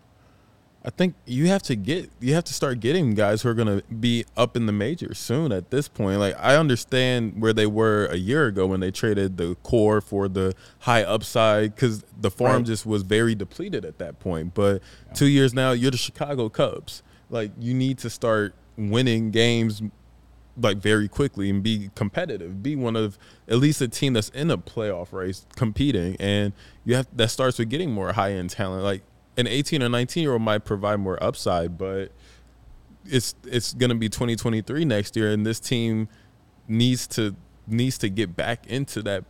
I 0.82 0.88
think 0.88 1.14
you 1.26 1.48
have 1.48 1.62
to 1.64 1.76
get 1.76 2.10
you 2.20 2.32
have 2.32 2.44
to 2.44 2.54
start 2.54 2.80
getting 2.80 3.14
guys 3.14 3.42
who 3.42 3.50
are 3.50 3.54
going 3.54 3.80
to 3.80 3.84
be 3.94 4.24
up 4.34 4.56
in 4.56 4.64
the 4.64 4.72
majors 4.72 5.18
soon 5.18 5.52
at 5.52 5.70
this 5.70 5.88
point. 5.88 6.20
Like 6.20 6.34
I 6.38 6.56
understand 6.56 7.40
where 7.40 7.52
they 7.52 7.66
were 7.66 8.06
a 8.06 8.16
year 8.16 8.46
ago 8.46 8.66
when 8.66 8.80
they 8.80 8.90
traded 8.90 9.36
the 9.36 9.56
core 9.62 10.00
for 10.00 10.26
the 10.26 10.54
high 10.80 11.02
upside 11.02 11.76
cuz 11.76 12.02
the 12.18 12.30
farm 12.30 12.56
Right. 12.58 12.64
just 12.64 12.86
was 12.86 13.02
very 13.02 13.34
depleted 13.34 13.84
at 13.84 13.98
that 13.98 14.20
point. 14.20 14.54
But 14.54 14.82
2 15.14 15.26
years 15.26 15.52
now 15.52 15.72
you're 15.72 15.90
the 15.90 15.98
Chicago 15.98 16.48
Cubs. 16.48 17.02
Like 17.28 17.52
you 17.60 17.74
need 17.74 17.98
to 17.98 18.08
start 18.08 18.54
winning 18.78 19.30
games 19.30 19.82
like 20.56 20.78
very 20.78 21.08
quickly 21.08 21.48
and 21.50 21.62
be 21.62 21.90
competitive. 21.94 22.62
Be 22.62 22.74
one 22.74 22.96
of 22.96 23.18
at 23.48 23.58
least 23.58 23.82
a 23.82 23.88
team 23.88 24.14
that's 24.14 24.30
in 24.30 24.50
a 24.50 24.56
playoff 24.56 25.12
race 25.12 25.44
competing 25.56 26.16
and 26.18 26.54
you 26.86 26.94
have 26.94 27.06
that 27.14 27.28
starts 27.28 27.58
with 27.58 27.68
getting 27.68 27.90
more 27.92 28.14
high 28.14 28.32
end 28.32 28.48
talent. 28.48 28.82
Like 28.82 29.02
an 29.40 29.46
18 29.48 29.82
or 29.82 29.88
19 29.88 30.22
year 30.22 30.32
old 30.32 30.42
might 30.42 30.64
provide 30.64 31.00
more 31.00 31.22
upside, 31.22 31.76
but 31.76 32.12
it's 33.06 33.34
it's 33.44 33.72
going 33.72 33.88
to 33.90 33.96
be 33.96 34.08
2023 34.08 34.84
next 34.84 35.16
year 35.16 35.32
and 35.32 35.44
this 35.46 35.58
team 35.58 36.06
needs 36.68 37.06
to 37.06 37.34
needs 37.66 37.96
to 37.98 38.08
get 38.10 38.36
back 38.36 38.66
into 38.66 39.02
that 39.02 39.24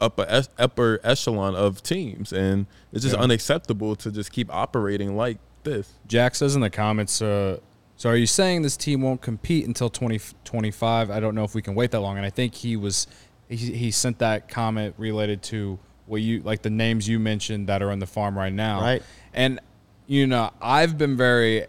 upper 0.00 0.24
upper 0.58 1.00
echelon 1.02 1.54
of 1.54 1.82
teams 1.82 2.32
and 2.32 2.66
it's 2.92 3.02
just 3.02 3.16
Yeah. 3.16 3.22
unacceptable 3.22 3.96
to 3.96 4.10
just 4.10 4.32
keep 4.32 4.52
operating 4.54 5.16
like 5.16 5.38
this. 5.64 5.92
Jack 6.06 6.34
says 6.34 6.54
in 6.54 6.60
the 6.60 6.70
comments, 6.70 7.20
uh, 7.22 7.58
so 7.96 8.10
are 8.10 8.16
you 8.16 8.26
saying 8.26 8.62
this 8.62 8.76
team 8.76 9.00
won't 9.00 9.20
compete 9.20 9.66
until 9.66 9.88
2025? 9.88 11.10
I 11.10 11.20
don't 11.20 11.34
know 11.34 11.44
if 11.44 11.54
we 11.54 11.62
can 11.62 11.74
wait 11.76 11.90
that 11.92 12.00
long. 12.00 12.16
And 12.16 12.26
I 12.26 12.30
think 12.30 12.54
he 12.54 12.76
was, 12.76 13.06
he, 13.48 13.56
he 13.56 13.90
sent 13.92 14.18
that 14.18 14.48
comment 14.48 14.94
related 14.98 15.40
to 15.44 15.78
what 16.06 16.20
you, 16.20 16.40
like 16.42 16.62
the 16.62 16.70
names 16.70 17.08
you 17.08 17.20
mentioned 17.20 17.68
that 17.68 17.80
are 17.80 17.92
on 17.92 18.00
the 18.00 18.06
farm 18.06 18.36
right 18.36 18.52
now. 18.52 18.80
Right. 18.80 19.02
And, 19.34 19.60
you 20.06 20.26
know, 20.26 20.50
I've 20.60 20.98
been 20.98 21.16
very, 21.16 21.66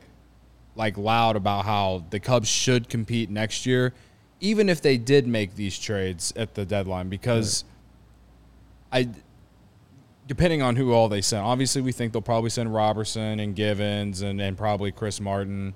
like, 0.76 0.98
loud 0.98 1.36
about 1.36 1.66
how 1.66 2.04
the 2.10 2.20
Cubs 2.20 2.48
should 2.50 2.90
compete 2.90 3.30
next 3.30 3.66
year, 3.66 3.94
even 4.40 4.70
if 4.70 4.82
they 4.82 4.98
did 4.98 5.28
make 5.28 5.56
these 5.56 5.78
trades 5.80 6.34
at 6.36 6.56
the 6.56 6.66
deadline, 6.66 7.10
because 7.10 7.64
I, 8.92 9.10
depending 10.28 10.62
on 10.62 10.76
who 10.76 10.92
all 10.94 11.10
they 11.10 11.22
send. 11.22 11.44
Obviously, 11.44 11.82
we 11.82 11.92
think 11.92 12.14
they'll 12.14 12.22
probably 12.22 12.50
send 12.50 12.74
Robertson 12.74 13.40
and 13.40 13.56
Givens 13.56 14.22
and, 14.22 14.42
and 14.42 14.58
probably 14.58 14.92
Chris 14.92 15.20
Martin. 15.22 15.74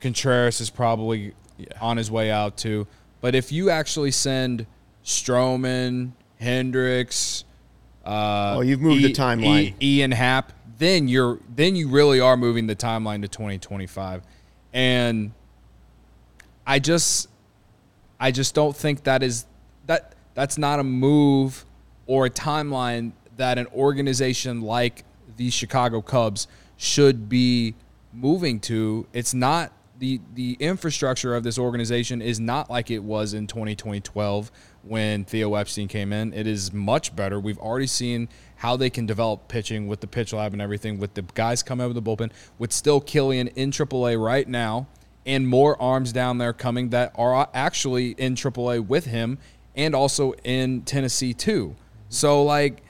Contreras 0.00 0.60
is 0.60 0.70
probably 0.70 1.32
on 1.80 1.96
his 1.96 2.10
way 2.10 2.30
out 2.30 2.56
too. 2.56 2.86
But 3.20 3.34
if 3.34 3.50
you 3.50 3.70
actually 3.70 4.10
send 4.10 4.66
Stroman, 5.04 6.12
Hendricks, 6.38 7.44
uh, 8.04 8.56
Oh, 8.58 8.60
you've 8.60 8.80
moved 8.80 9.02
the 9.02 9.12
timeline. 9.12 9.74
E- 9.80 9.98
Ian 9.98 10.12
Happ, 10.12 10.52
then 10.78 11.08
you're 11.08 11.38
then 11.54 11.76
you 11.76 11.88
really 11.88 12.20
are 12.20 12.36
moving 12.36 12.66
the 12.66 12.76
timeline 12.76 13.22
to 13.22 13.28
2025. 13.28 14.22
And 14.72 15.32
I 16.66 16.78
just 16.78 17.28
I 18.20 18.30
just 18.30 18.54
don't 18.54 18.76
think 18.76 19.04
that 19.04 19.22
is 19.22 19.46
that 19.86 20.14
that's 20.34 20.58
not 20.58 20.80
a 20.80 20.84
move 20.84 21.64
or 22.06 22.26
a 22.26 22.30
timeline 22.30 23.12
that 23.36 23.58
an 23.58 23.66
organization 23.68 24.62
like 24.62 25.04
the 25.36 25.50
Chicago 25.50 26.00
Cubs 26.00 26.46
should 26.76 27.28
be 27.28 27.74
moving 28.12 28.60
to. 28.60 29.06
It's 29.12 29.34
not 29.34 29.72
the 29.98 30.20
the 30.34 30.56
infrastructure 30.60 31.34
of 31.34 31.42
this 31.42 31.58
organization 31.58 32.20
is 32.20 32.38
not 32.38 32.68
like 32.70 32.90
it 32.90 33.02
was 33.02 33.34
in 33.34 33.46
2012 33.46 34.50
when 34.86 35.24
Theo 35.24 35.54
Epstein 35.54 35.88
came 35.88 36.12
in. 36.12 36.32
It 36.32 36.46
is 36.46 36.72
much 36.72 37.14
better. 37.14 37.38
We've 37.40 37.58
already 37.58 37.86
seen 37.86 38.28
how 38.56 38.76
they 38.76 38.90
can 38.90 39.06
develop 39.06 39.48
pitching 39.48 39.86
with 39.86 40.00
the 40.00 40.06
pitch 40.06 40.32
lab 40.32 40.52
and 40.52 40.62
everything, 40.62 40.98
with 40.98 41.14
the 41.14 41.22
guys 41.22 41.62
coming 41.62 41.84
out 41.84 41.88
of 41.88 41.94
the 41.94 42.02
bullpen, 42.02 42.30
with 42.58 42.72
still 42.72 43.00
Kilian 43.00 43.52
in 43.54 43.70
AAA 43.70 44.22
right 44.22 44.48
now, 44.48 44.86
and 45.26 45.46
more 45.46 45.80
arms 45.80 46.12
down 46.12 46.38
there 46.38 46.52
coming 46.52 46.90
that 46.90 47.12
are 47.16 47.48
actually 47.52 48.10
in 48.12 48.34
AAA 48.34 48.86
with 48.86 49.06
him 49.06 49.38
and 49.74 49.94
also 49.94 50.32
in 50.44 50.82
Tennessee 50.82 51.34
too. 51.34 51.76
So 52.08 52.42
like 52.42 52.82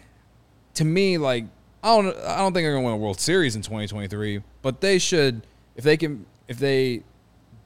to 0.75 0.85
me, 0.85 1.19
like 1.19 1.47
I 1.83 1.97
don't 1.97 2.17
I 2.19 2.39
don't 2.39 2.53
think 2.53 2.65
they're 2.65 2.73
going 2.73 2.85
to 2.85 2.91
win 2.91 2.95
a 2.95 3.03
World 3.03 3.21
Series 3.21 3.57
in 3.57 3.63
2023, 3.63 4.43
but 4.63 4.81
they 4.81 4.99
should 4.99 5.47
if 5.75 5.85
they 5.85 5.97
can 5.97 6.27
if 6.47 6.59
they 6.59 7.03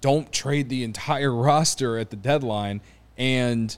don't 0.00 0.32
trade 0.32 0.68
the 0.68 0.84
entire 0.84 1.34
roster 1.34 1.98
at 1.98 2.10
the 2.10 2.16
deadline 2.16 2.80
and 3.18 3.76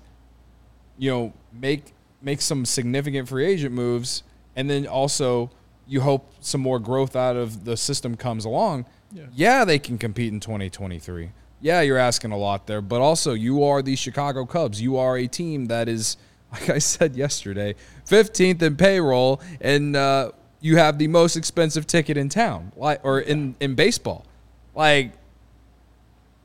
you 0.99 1.11
know 1.11 1.33
make 1.53 1.93
make 2.21 2.41
some 2.41 2.65
significant 2.65 3.29
free 3.29 3.47
agent 3.47 3.75
moves 3.75 4.23
and 4.57 4.69
then 4.69 4.87
also 4.87 5.51
you 5.87 6.01
hope 6.01 6.33
some 6.41 6.61
more 6.61 6.79
growth 6.79 7.17
out 7.17 7.37
of 7.37 7.65
the 7.65 7.77
system 7.77 8.17
comes 8.17 8.45
along. 8.45 8.87
Yeah, 9.11 9.25
yeah 9.35 9.65
they 9.65 9.79
can 9.79 9.99
compete 9.99 10.33
in 10.33 10.41
2023. 10.41 11.31
Yeah, 11.61 11.81
you're 11.81 11.99
asking 11.99 12.33
a 12.33 12.37
lot 12.37 12.67
there, 12.67 12.81
but 12.81 13.01
also 13.01 13.35
you 13.35 13.63
are 13.65 13.83
the 13.83 13.97
Chicago 13.97 14.45
Cubs. 14.45 14.81
You 14.81 14.97
are 14.97 15.17
a 15.17 15.27
team 15.27 15.67
that 15.67 15.89
is 15.89 16.17
like 16.53 16.69
I 16.69 16.79
said 16.79 17.17
yesterday, 17.17 17.75
15th 18.07 18.61
in 18.61 18.77
payroll, 18.77 19.41
and 19.61 19.97
uh, 19.97 20.33
you 20.61 20.77
have 20.77 20.99
the 20.99 21.09
most 21.09 21.37
expensive 21.37 21.87
ticket 21.87 22.17
in 22.17 22.29
town, 22.29 22.73
like 22.77 23.01
or 23.05 23.21
in 23.21 23.57
in 23.61 23.75
baseball. 23.75 24.27
Like, 24.75 25.13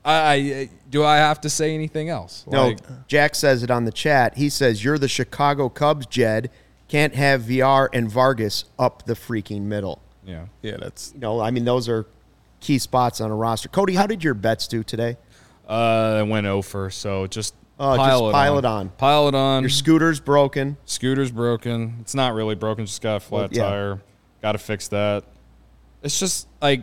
I, 0.04 0.14
I 0.34 0.70
do 0.88 1.04
I 1.04 1.16
have 1.16 1.40
to 1.42 1.50
say 1.50 1.74
anything 1.74 2.08
else? 2.08 2.44
No, 2.46 2.68
Like, 2.68 3.06
Jack 3.08 3.34
says 3.34 3.62
it 3.62 3.70
on 3.70 3.84
the 3.84 3.92
chat. 3.92 4.36
He 4.36 4.48
says, 4.48 4.82
You're 4.82 4.98
the 4.98 5.08
Chicago 5.08 5.68
Cubs, 5.68 6.06
Jed. 6.06 6.50
Can't 6.88 7.14
have 7.14 7.42
VR 7.42 7.88
and 7.92 8.10
Vargas 8.10 8.64
up 8.78 9.04
the 9.04 9.12
freaking 9.14 9.62
middle. 9.62 10.00
yeah. 10.24 10.46
Yeah, 10.62 10.76
that's 10.78 11.12
You 11.14 11.20
know, 11.20 11.40
I 11.40 11.50
mean, 11.50 11.64
those 11.66 11.88
are 11.88 12.06
key 12.60 12.78
spots 12.78 13.20
on 13.20 13.30
a 13.30 13.34
roster. 13.36 13.68
Cody, 13.68 13.94
how 13.94 14.06
did 14.06 14.24
your 14.24 14.34
bets 14.34 14.66
do 14.68 14.82
today? 14.82 15.16
Uh, 15.68 16.16
I 16.18 16.22
went 16.22 16.46
over, 16.46 16.88
so 16.90 17.26
just 17.26 17.54
Oh, 17.80 17.94
just 17.94 18.08
pile 18.08 18.28
it 18.28 18.32
pile 18.32 18.52
on. 18.54 18.58
it 18.58 18.64
on. 18.64 18.88
Pile 18.90 19.28
it 19.28 19.34
on. 19.34 19.62
Your 19.62 19.70
scooter's 19.70 20.18
broken. 20.18 20.76
Scooter's 20.84 21.30
broken. 21.30 21.98
It's 22.00 22.14
not 22.14 22.34
really 22.34 22.54
broken. 22.56 22.86
Just 22.86 23.02
got 23.02 23.16
a 23.16 23.20
flat 23.20 23.50
Well, 23.50 23.50
yeah. 23.52 23.62
tire. 23.68 24.00
Got 24.42 24.52
to 24.52 24.58
fix 24.58 24.88
that. 24.88 25.22
It's 26.02 26.18
just 26.18 26.48
like 26.62 26.82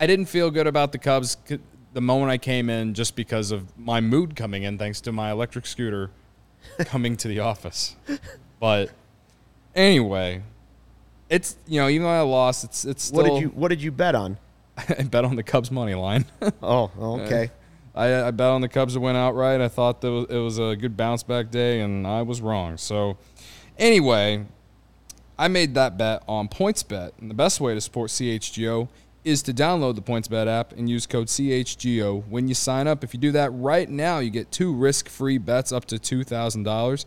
I 0.00 0.06
didn't 0.08 0.26
feel 0.26 0.50
good 0.50 0.66
about 0.66 0.90
the 0.90 0.98
Cubs 0.98 1.36
c- 1.46 1.60
the 1.94 2.00
moment 2.00 2.30
I 2.30 2.38
came 2.38 2.68
in, 2.68 2.92
just 2.92 3.16
because 3.16 3.50
of 3.50 3.78
my 3.78 4.00
mood 4.00 4.36
coming 4.36 4.64
in, 4.64 4.76
thanks 4.76 5.00
to 5.02 5.12
my 5.12 5.30
electric 5.30 5.64
scooter 5.64 6.10
coming 6.80 7.16
to 7.18 7.28
the 7.28 7.38
office. 7.38 7.96
But 8.60 8.90
anyway, 9.74 10.42
it's 11.30 11.56
you 11.66 11.80
know 11.80 11.88
even 11.88 12.02
though 12.02 12.10
I 12.10 12.20
lost, 12.20 12.64
it's 12.64 12.84
it's 12.84 13.04
still. 13.04 13.22
What 13.22 13.30
did 13.30 13.40
you 13.40 13.48
What 13.48 13.68
did 13.68 13.80
you 13.80 13.92
bet 13.92 14.14
on? 14.14 14.38
I 14.76 15.04
bet 15.04 15.24
on 15.24 15.36
the 15.36 15.42
Cubs 15.42 15.70
money 15.70 15.94
line. 15.94 16.26
Oh, 16.62 16.90
oh, 16.98 17.20
okay. 17.20 17.50
I, 17.94 18.24
I 18.24 18.30
bet 18.32 18.48
on 18.48 18.60
the 18.60 18.68
Cubs 18.68 18.94
to 18.94 19.00
win 19.00 19.14
outright. 19.14 19.60
I 19.60 19.68
thought 19.68 20.00
that 20.00 20.26
it 20.28 20.38
was 20.38 20.58
a 20.58 20.74
good 20.74 20.96
bounce 20.96 21.22
back 21.22 21.52
day, 21.52 21.80
and 21.80 22.06
I 22.06 22.22
was 22.22 22.40
wrong. 22.40 22.76
So, 22.76 23.16
anyway, 23.78 24.46
I 25.38 25.46
made 25.46 25.74
that 25.74 25.96
bet 25.96 26.24
on 26.26 26.48
PointsBet, 26.48 27.12
and 27.20 27.30
the 27.30 27.34
best 27.34 27.60
way 27.60 27.72
to 27.72 27.80
support 27.80 28.10
CHGO 28.10 28.88
is 29.24 29.42
to 29.42 29.54
download 29.54 29.94
the 29.94 30.02
PointsBet 30.02 30.46
app 30.46 30.72
and 30.72 30.88
use 30.88 31.06
code 31.06 31.28
CHGO 31.28 32.28
when 32.28 32.46
you 32.46 32.54
sign 32.54 32.86
up. 32.86 33.02
If 33.02 33.14
you 33.14 33.20
do 33.20 33.32
that 33.32 33.50
right 33.50 33.88
now, 33.88 34.18
you 34.18 34.30
get 34.30 34.52
two 34.52 34.72
risk-free 34.74 35.38
bets 35.38 35.72
up 35.72 35.86
to 35.86 35.98
two 35.98 36.24
thousand 36.24 36.64
dollars. 36.64 37.06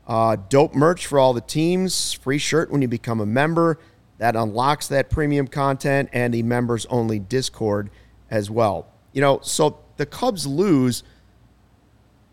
Uh, 0.07 0.37
dope 0.49 0.73
merch 0.73 1.05
for 1.05 1.19
all 1.19 1.33
the 1.33 1.41
teams. 1.41 2.13
Free 2.13 2.37
shirt 2.37 2.71
when 2.71 2.81
you 2.81 2.87
become 2.87 3.19
a 3.19 3.25
member. 3.25 3.77
That 4.17 4.35
unlocks 4.35 4.87
that 4.87 5.09
premium 5.09 5.47
content 5.47 6.09
and 6.11 6.33
the 6.33 6.41
members 6.41 6.87
only 6.87 7.19
Discord 7.19 7.91
as 8.31 8.49
well. 8.49 8.87
You 9.13 9.21
know, 9.21 9.39
so 9.43 9.79
the 9.97 10.05
Cubs 10.05 10.47
lose. 10.47 11.03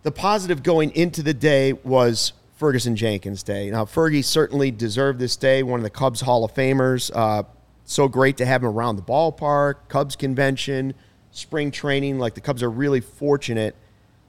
The 0.02 0.12
positive 0.12 0.62
going 0.62 0.90
into 0.92 1.22
the 1.22 1.34
day 1.34 1.72
was 1.72 2.32
Ferguson 2.54 2.94
Jenkins 2.94 3.42
Day. 3.42 3.70
Now, 3.70 3.84
Fergie 3.84 4.24
certainly 4.24 4.70
deserved 4.70 5.18
this 5.18 5.36
day, 5.36 5.62
one 5.62 5.80
of 5.80 5.84
the 5.84 5.90
Cubs 5.90 6.20
Hall 6.20 6.44
of 6.44 6.54
Famers. 6.54 7.10
Uh, 7.14 7.42
so 7.84 8.08
great 8.08 8.36
to 8.36 8.46
have 8.46 8.62
him 8.62 8.68
around 8.68 8.96
the 8.96 9.02
ballpark, 9.02 9.88
Cubs 9.88 10.16
convention, 10.16 10.94
spring 11.32 11.70
training. 11.70 12.18
Like 12.18 12.34
the 12.34 12.40
Cubs 12.40 12.62
are 12.62 12.70
really 12.70 13.00
fortunate 13.00 13.74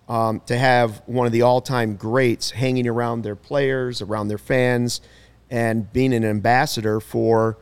um, 0.10 0.42
to 0.48 0.58
have 0.58 1.02
one 1.06 1.28
of 1.28 1.34
the 1.34 1.44
all 1.44 1.62
time 1.62 1.96
greats 1.96 2.52
hanging 2.52 2.88
around 2.88 3.22
their 3.22 3.36
players, 3.36 4.02
around 4.02 4.28
their 4.28 4.40
fans, 4.40 5.02
and 5.50 5.92
being 5.94 6.14
an 6.14 6.26
ambassador 6.26 7.00
for 7.00 7.58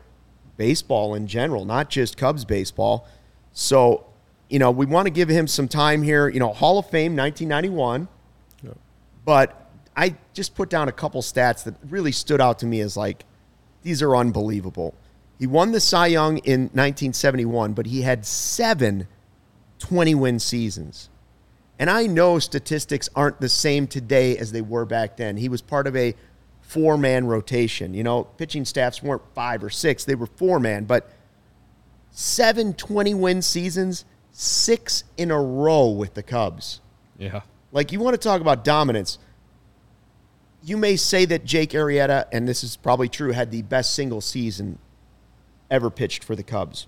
baseball 0.56 1.14
in 1.14 1.28
general, 1.28 1.66
not 1.66 1.90
just 1.90 2.16
Cubs 2.16 2.46
baseball. 2.46 3.08
So, 3.52 4.06
you 4.50 4.60
know, 4.60 4.72
we 4.72 4.86
want 4.86 5.08
to 5.08 5.12
give 5.12 5.28
him 5.28 5.48
some 5.48 5.68
time 5.68 6.04
here. 6.04 6.30
You 6.30 6.40
know, 6.40 6.54
Hall 6.54 6.80
of 6.80 6.90
Fame 6.90 7.16
1991. 7.16 8.08
But 9.26 9.63
I 9.96 10.16
just 10.34 10.56
put 10.56 10.70
down 10.70 10.88
a 10.88 10.92
couple 10.92 11.22
stats 11.22 11.64
that 11.66 11.76
really 11.90 12.12
stood 12.12 12.42
out 12.42 12.60
to 12.60 12.66
me 12.66 12.82
as 12.82 12.98
like, 12.98 13.26
these 13.84 14.02
are 14.02 14.16
unbelievable. 14.16 14.96
He 15.40 15.48
won 15.48 15.72
the 15.72 15.80
Cy 15.80 16.08
Young 16.08 16.38
in 16.40 16.62
1971, 16.62 17.74
but 17.74 17.86
he 17.86 18.02
had 18.02 18.26
seven 18.26 19.08
20 19.80 20.16
win 20.16 20.40
seasons. 20.40 21.10
And 21.78 21.90
I 21.90 22.06
know 22.08 22.40
statistics 22.40 23.10
aren't 23.16 23.42
the 23.42 23.50
same 23.50 23.88
today 23.88 24.38
as 24.38 24.52
they 24.52 24.62
were 24.62 24.86
back 24.86 25.18
then. 25.18 25.38
He 25.38 25.50
was 25.50 25.62
part 25.62 25.88
of 25.88 25.96
a 25.96 26.16
four 26.62 26.98
man 26.98 27.26
rotation. 27.28 27.94
You 27.94 28.04
know, 28.04 28.24
pitching 28.24 28.66
staffs 28.66 29.04
weren't 29.04 29.22
five 29.36 29.64
or 29.64 29.70
six, 29.70 30.06
they 30.06 30.16
were 30.16 30.28
four 30.28 30.60
man, 30.60 30.86
but 30.86 31.12
seven 32.12 32.74
20 32.74 33.14
win 33.16 33.42
seasons, 33.42 34.06
six 34.32 35.04
in 35.18 35.30
a 35.30 35.42
row 35.42 35.90
with 35.90 36.14
the 36.14 36.24
Cubs. 36.24 36.80
yeah. 37.18 37.42
Like, 37.72 37.92
you 37.92 38.00
want 38.00 38.14
to 38.14 38.20
talk 38.20 38.40
about 38.40 38.64
dominance. 38.64 39.18
You 40.66 40.78
may 40.78 40.96
say 40.96 41.26
that 41.26 41.44
Jake 41.44 41.72
Arrieta, 41.72 42.26
and 42.32 42.48
this 42.48 42.64
is 42.64 42.78
probably 42.78 43.10
true, 43.10 43.34
had 43.34 43.52
the 43.52 43.64
best 43.64 43.94
single 43.94 44.22
season 44.22 44.80
ever 45.70 45.90
pitched 45.90 46.24
for 46.24 46.36
the 46.38 46.44
Cubs. 46.44 46.88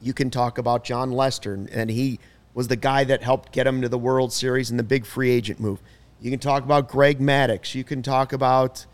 You 0.00 0.12
can 0.12 0.28
talk 0.28 0.58
about 0.58 0.84
Jon 0.84 1.10
Lester, 1.10 1.54
and 1.72 1.90
he 1.90 2.18
was 2.52 2.68
the 2.68 2.76
guy 2.76 3.04
that 3.04 3.22
helped 3.22 3.52
get 3.52 3.66
him 3.66 3.80
to 3.80 3.88
the 3.88 3.98
World 3.98 4.32
Series 4.32 4.68
and 4.68 4.78
the 4.78 4.84
big 4.84 5.06
free 5.06 5.30
agent 5.30 5.58
move. 5.58 5.80
You 6.20 6.30
can 6.30 6.38
talk 6.38 6.64
about 6.64 6.88
Greg 6.88 7.18
Maddux. 7.18 7.74
You 7.74 7.82
can 7.82 8.02
talk 8.02 8.34
about 8.34 8.84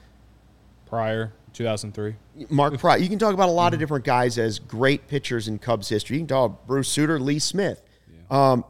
Prior 0.87 1.33
2003. 1.53 2.15
Mark 2.51 2.79
Prior. 2.79 2.99
You 2.99 3.09
can 3.09 3.19
talk 3.19 3.35
about 3.35 3.49
a 3.49 3.53
lot 3.53 3.75
of 3.75 3.81
different 3.81 4.05
guys 4.05 4.39
as 4.39 4.61
great 4.61 5.09
pitchers 5.09 5.49
in 5.49 5.59
Cubs 5.59 5.89
history. 5.89 6.19
You 6.19 6.21
can 6.21 6.29
talk 6.29 6.47
about 6.47 6.67
Bruce 6.67 6.89
Sutter, 6.89 7.19
Lee 7.19 7.41
Smith. 7.41 7.83
Um, 8.31 8.65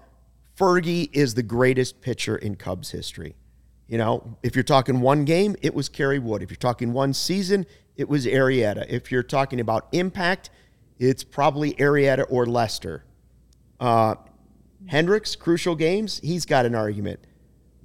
Fergie 0.59 1.11
is 1.13 1.35
the 1.35 1.43
greatest 1.43 2.01
pitcher 2.01 2.37
in 2.37 2.57
Cubs 2.57 2.91
history. 2.91 3.37
You 3.89 3.99
know, 3.99 4.37
if 4.43 4.55
you're 4.55 4.63
talking 4.63 5.01
one 5.01 5.25
game, 5.25 5.57
it 5.63 5.75
was 5.75 5.89
Kerry 5.89 6.19
Wood. 6.19 6.43
If 6.43 6.51
you're 6.51 6.57
talking 6.57 6.93
one 6.93 7.15
season, 7.15 7.67
it 7.97 8.09
was 8.09 8.27
Arrieta. 8.27 8.87
If 8.89 9.11
you're 9.11 9.23
talking 9.23 9.61
about 9.61 9.89
impact, 9.93 10.51
it's 10.99 11.25
probably 11.25 11.73
Arrieta 11.75 12.27
or 12.29 12.47
Lester. 12.47 13.05
Uh, 13.81 14.17
Hendricks, 14.87 15.35
crucial 15.37 15.75
games, 15.75 16.21
he's 16.23 16.45
got 16.45 16.67
an 16.67 16.75
argument. 16.75 17.21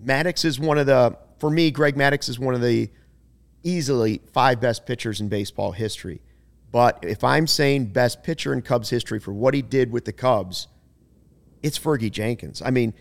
Maddux 0.04 0.44
is 0.46 0.60
one 0.60 0.78
of 0.78 0.86
the, 0.86 1.18
for 1.40 1.50
me, 1.50 1.72
Greg 1.72 1.96
Maddux 1.96 2.30
is 2.30 2.38
one 2.38 2.54
of 2.54 2.62
the 2.62 2.90
easily 3.64 4.22
five 4.34 4.60
best 4.60 4.86
pitchers 4.86 5.22
in 5.22 5.30
baseball 5.30 5.72
history. 5.72 6.22
But 6.72 7.00
if 7.04 7.24
I'm 7.24 7.48
saying 7.48 7.88
best 7.88 8.24
pitcher 8.24 8.52
in 8.52 8.62
Cubs 8.62 8.90
history 8.90 9.20
for 9.20 9.32
what 9.32 9.54
he 9.54 9.62
did 9.62 9.92
with 9.92 10.06
the 10.06 10.12
Cubs, 10.12 10.68
it's 11.62 11.80
Fergie 11.80 12.12
Jenkins. 12.12 12.62
I 12.62 12.72
mean, 12.72 12.94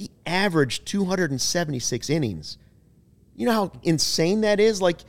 he 0.00 0.10
averaged 0.24 0.86
276 0.86 2.08
innings. 2.08 2.56
You 3.36 3.44
know 3.44 3.52
how 3.52 3.72
insane 3.82 4.40
that 4.40 4.58
is? 4.58 4.80
Like 4.80 5.00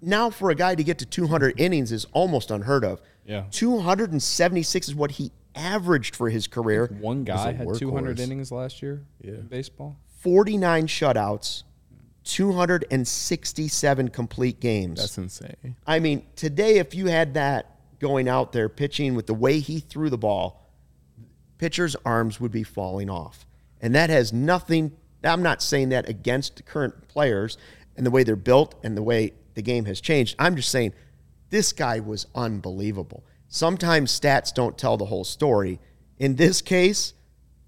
now 0.00 0.30
for 0.30 0.48
a 0.48 0.54
guy 0.54 0.74
to 0.74 0.82
get 0.82 0.96
to 1.00 1.04
200 1.04 1.60
innings 1.60 1.92
is 1.92 2.06
almost 2.12 2.50
unheard 2.50 2.82
of. 2.82 3.02
Yeah. 3.26 3.44
276 3.50 4.88
is 4.88 4.94
what 4.94 5.10
he 5.12 5.30
averaged 5.54 6.16
for 6.16 6.30
his 6.30 6.46
career. 6.46 6.86
One 7.00 7.22
guy 7.22 7.50
a 7.50 7.52
had 7.52 7.74
200 7.74 8.18
innings 8.18 8.50
last 8.50 8.80
year 8.80 9.04
Yeah. 9.22 9.34
in 9.34 9.46
baseball. 9.46 9.98
49 10.20 10.86
shutouts, 10.86 11.64
267 12.24 14.08
complete 14.08 14.58
games. 14.58 15.00
That's 15.00 15.18
insane. 15.18 15.76
I 15.86 15.98
mean, 15.98 16.24
today, 16.34 16.78
if 16.78 16.94
you 16.94 17.08
had 17.08 17.34
that 17.34 17.78
going 17.98 18.26
out 18.26 18.52
there 18.52 18.70
pitching 18.70 19.14
with 19.14 19.26
the 19.26 19.34
way 19.34 19.58
he 19.58 19.80
threw 19.80 20.08
the 20.08 20.16
ball, 20.16 20.66
pitchers' 21.58 21.94
arms 22.06 22.40
would 22.40 22.52
be 22.52 22.62
falling 22.62 23.10
off. 23.10 23.44
And 23.80 23.94
that 23.94 24.10
has 24.10 24.32
nothing, 24.32 24.92
I'm 25.24 25.42
not 25.42 25.62
saying 25.62 25.90
that 25.90 26.08
against 26.08 26.64
current 26.66 27.08
players 27.08 27.56
and 27.96 28.04
the 28.06 28.10
way 28.10 28.22
they're 28.22 28.36
built 28.36 28.74
and 28.82 28.96
the 28.96 29.02
way 29.02 29.32
the 29.54 29.62
game 29.62 29.84
has 29.86 30.00
changed. 30.00 30.36
I'm 30.38 30.56
just 30.56 30.70
saying 30.70 30.92
this 31.50 31.72
guy 31.72 32.00
was 32.00 32.26
unbelievable. 32.34 33.24
Sometimes 33.48 34.18
stats 34.18 34.54
don't 34.54 34.78
tell 34.78 34.96
the 34.96 35.06
whole 35.06 35.24
story. 35.24 35.80
In 36.18 36.36
this 36.36 36.62
case, 36.62 37.14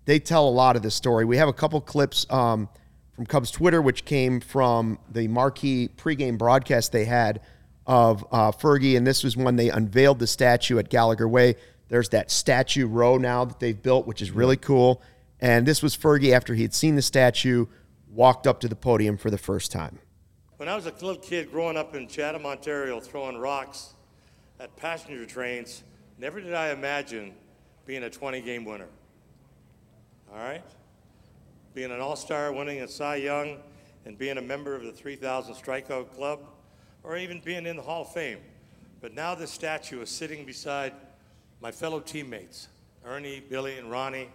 they 0.05 0.19
tell 0.19 0.49
a 0.49 0.51
lot 0.51 0.77
of 0.77 0.83
the 0.83 0.91
story. 0.91 1.25
We 1.25 1.37
have 1.37 1.49
a 1.49 1.53
couple 1.53 1.81
clips 1.81 2.27
um, 2.31 2.69
from 3.15 3.27
Cubs 3.27 3.51
Twitter, 3.51 3.83
which 3.83 4.05
came 4.05 4.41
from 4.41 4.99
the 5.11 5.29
Marquee 5.29 5.89
pregame 5.97 6.39
broadcast 6.39 6.93
they 6.93 7.05
had 7.05 7.41
of 7.87 8.25
uh, 8.31 8.53
Fergie, 8.53 8.97
and 8.97 9.07
this 9.07 9.25
was 9.25 9.37
when 9.37 9.57
they 9.57 9.71
unveiled 9.71 10.19
the 10.19 10.27
statue 10.27 10.79
at 10.79 10.89
Gallagher 10.89 11.29
Way. 11.29 11.57
There's 11.89 12.09
that 12.11 12.31
statue 12.31 12.87
row 12.87 13.19
now 13.19 13.45
that 13.45 13.61
they've 13.61 13.81
built, 13.81 14.07
which 14.07 14.23
is 14.23 14.31
really 14.31 14.57
cool. 14.57 15.03
And 15.43 15.67
this 15.67 15.83
was 15.83 15.97
Fergie 15.97 16.33
after 16.33 16.55
he 16.55 16.63
had 16.63 16.73
seen 16.73 16.95
the 16.95 17.03
statue, 17.03 17.67
walked 18.09 18.47
up 18.47 18.61
to 18.61 18.69
the 18.69 18.77
podium 18.77 19.17
for 19.17 19.29
the 19.29 19.37
first 19.37 19.73
time. 19.73 19.99
When 20.57 20.69
I 20.69 20.77
was 20.77 20.87
a 20.87 20.91
little 20.93 21.17
kid 21.17 21.51
growing 21.51 21.77
up 21.77 21.97
in 21.97 22.07
Chatham, 22.07 22.47
Ontario, 22.47 23.01
throwing 23.01 23.37
rocks 23.37 23.95
at 24.61 24.75
passenger 24.77 25.27
trains, 25.27 25.83
never 26.17 26.41
did 26.41 26.55
I 26.55 26.71
imagine 26.71 27.35
being 27.87 28.05
a 28.05 28.11
20 28.11 28.41
game 28.43 28.65
winner. 28.65 28.87
All 30.33 30.39
right? 30.39 30.63
Being 31.75 31.91
an 31.91 31.99
all 31.99 32.15
star, 32.15 32.53
winning 32.53 32.81
a 32.83 32.87
Cy 32.87 33.17
Young, 33.17 33.59
and 34.07 34.17
being 34.17 34.39
a 34.39 34.43
member 34.43 34.77
of 34.77 34.85
the 34.85 34.93
3,000 34.93 35.55
Strikeout 35.55 36.15
Club, 36.15 36.39
or 37.03 37.17
even 37.17 37.41
being 37.41 37.67
in 37.67 37.75
the 37.75 37.83
Hall 37.83 38.03
of 38.03 38.13
Fame. 38.13 38.39
But 39.01 39.13
now 39.13 39.35
this 39.35 39.51
statue 39.51 40.03
is 40.03 40.09
sitting 40.09 40.45
beside 40.45 40.93
my 41.61 41.73
fellow 41.73 41.99
teammates, 41.99 42.69
Ernie, 43.05 43.41
Billy, 43.41 43.77
and 43.79 43.91
Ronnie. 43.91 44.29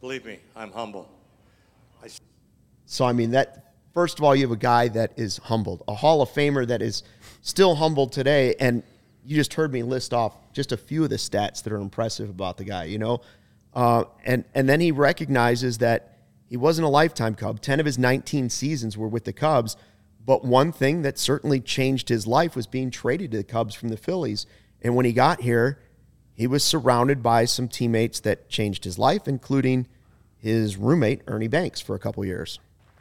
Believe 0.00 0.24
me, 0.24 0.38
I'm 0.54 0.70
humble. 0.72 1.08
I 2.02 2.08
So 2.84 3.04
I 3.04 3.12
mean 3.12 3.30
that 3.30 3.72
first 3.94 4.18
of 4.18 4.24
all, 4.24 4.36
you 4.36 4.42
have 4.42 4.52
a 4.52 4.56
guy 4.56 4.88
that 4.88 5.12
is 5.16 5.38
humbled, 5.38 5.82
a 5.88 5.94
Hall 5.94 6.20
of 6.20 6.28
Famer 6.28 6.66
that 6.66 6.82
is 6.82 7.02
still 7.40 7.76
humbled 7.76 8.12
today, 8.12 8.54
and 8.60 8.82
you 9.24 9.36
just 9.36 9.54
heard 9.54 9.72
me 9.72 9.82
list 9.82 10.12
off 10.12 10.36
just 10.52 10.70
a 10.70 10.76
few 10.76 11.04
of 11.04 11.10
the 11.10 11.16
stats 11.16 11.62
that 11.62 11.72
are 11.72 11.80
impressive 11.80 12.28
about 12.28 12.58
the 12.58 12.64
guy. 12.64 12.84
You 12.84 12.98
know, 12.98 13.20
uh, 13.74 14.04
and 14.24 14.44
and 14.54 14.68
then 14.68 14.80
he 14.80 14.92
recognizes 14.92 15.78
that 15.78 16.18
he 16.48 16.58
wasn't 16.58 16.84
a 16.84 16.90
lifetime 16.90 17.34
Cub. 17.34 17.60
Ten 17.62 17.80
of 17.80 17.86
his 17.86 17.98
19 17.98 18.50
seasons 18.50 18.98
were 18.98 19.08
with 19.08 19.24
the 19.24 19.32
Cubs, 19.32 19.76
but 20.24 20.44
one 20.44 20.72
thing 20.72 21.02
that 21.02 21.18
certainly 21.18 21.58
changed 21.58 22.10
his 22.10 22.26
life 22.26 22.54
was 22.54 22.66
being 22.66 22.90
traded 22.90 23.30
to 23.30 23.38
the 23.38 23.44
Cubs 23.44 23.74
from 23.74 23.88
the 23.88 23.96
Phillies. 23.96 24.46
And 24.82 24.94
when 24.94 25.06
he 25.06 25.12
got 25.12 25.40
here, 25.40 25.78
he 26.36 26.46
was 26.46 26.62
surrounded 26.62 27.22
by 27.22 27.46
some 27.46 27.66
teammates 27.66 28.20
that 28.20 28.50
changed 28.50 28.84
his 28.84 28.98
life, 28.98 29.26
including 29.26 29.86
his 30.36 30.76
roommate 30.76 31.22
Ernie 31.26 31.48
Banks 31.48 31.80
for 31.80 31.96
a 31.96 31.98
couple 31.98 32.24
years. 32.24 32.60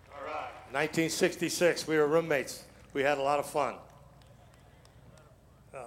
All 0.10 0.24
right, 0.26 0.50
1966, 0.72 1.86
we 1.86 1.98
were 1.98 2.08
roommates. 2.08 2.64
We 2.94 3.04
had 3.04 3.18
a 3.18 3.22
lot 3.22 3.40
of 3.40 3.46
fun. 3.46 3.76
Uh, 5.74 5.84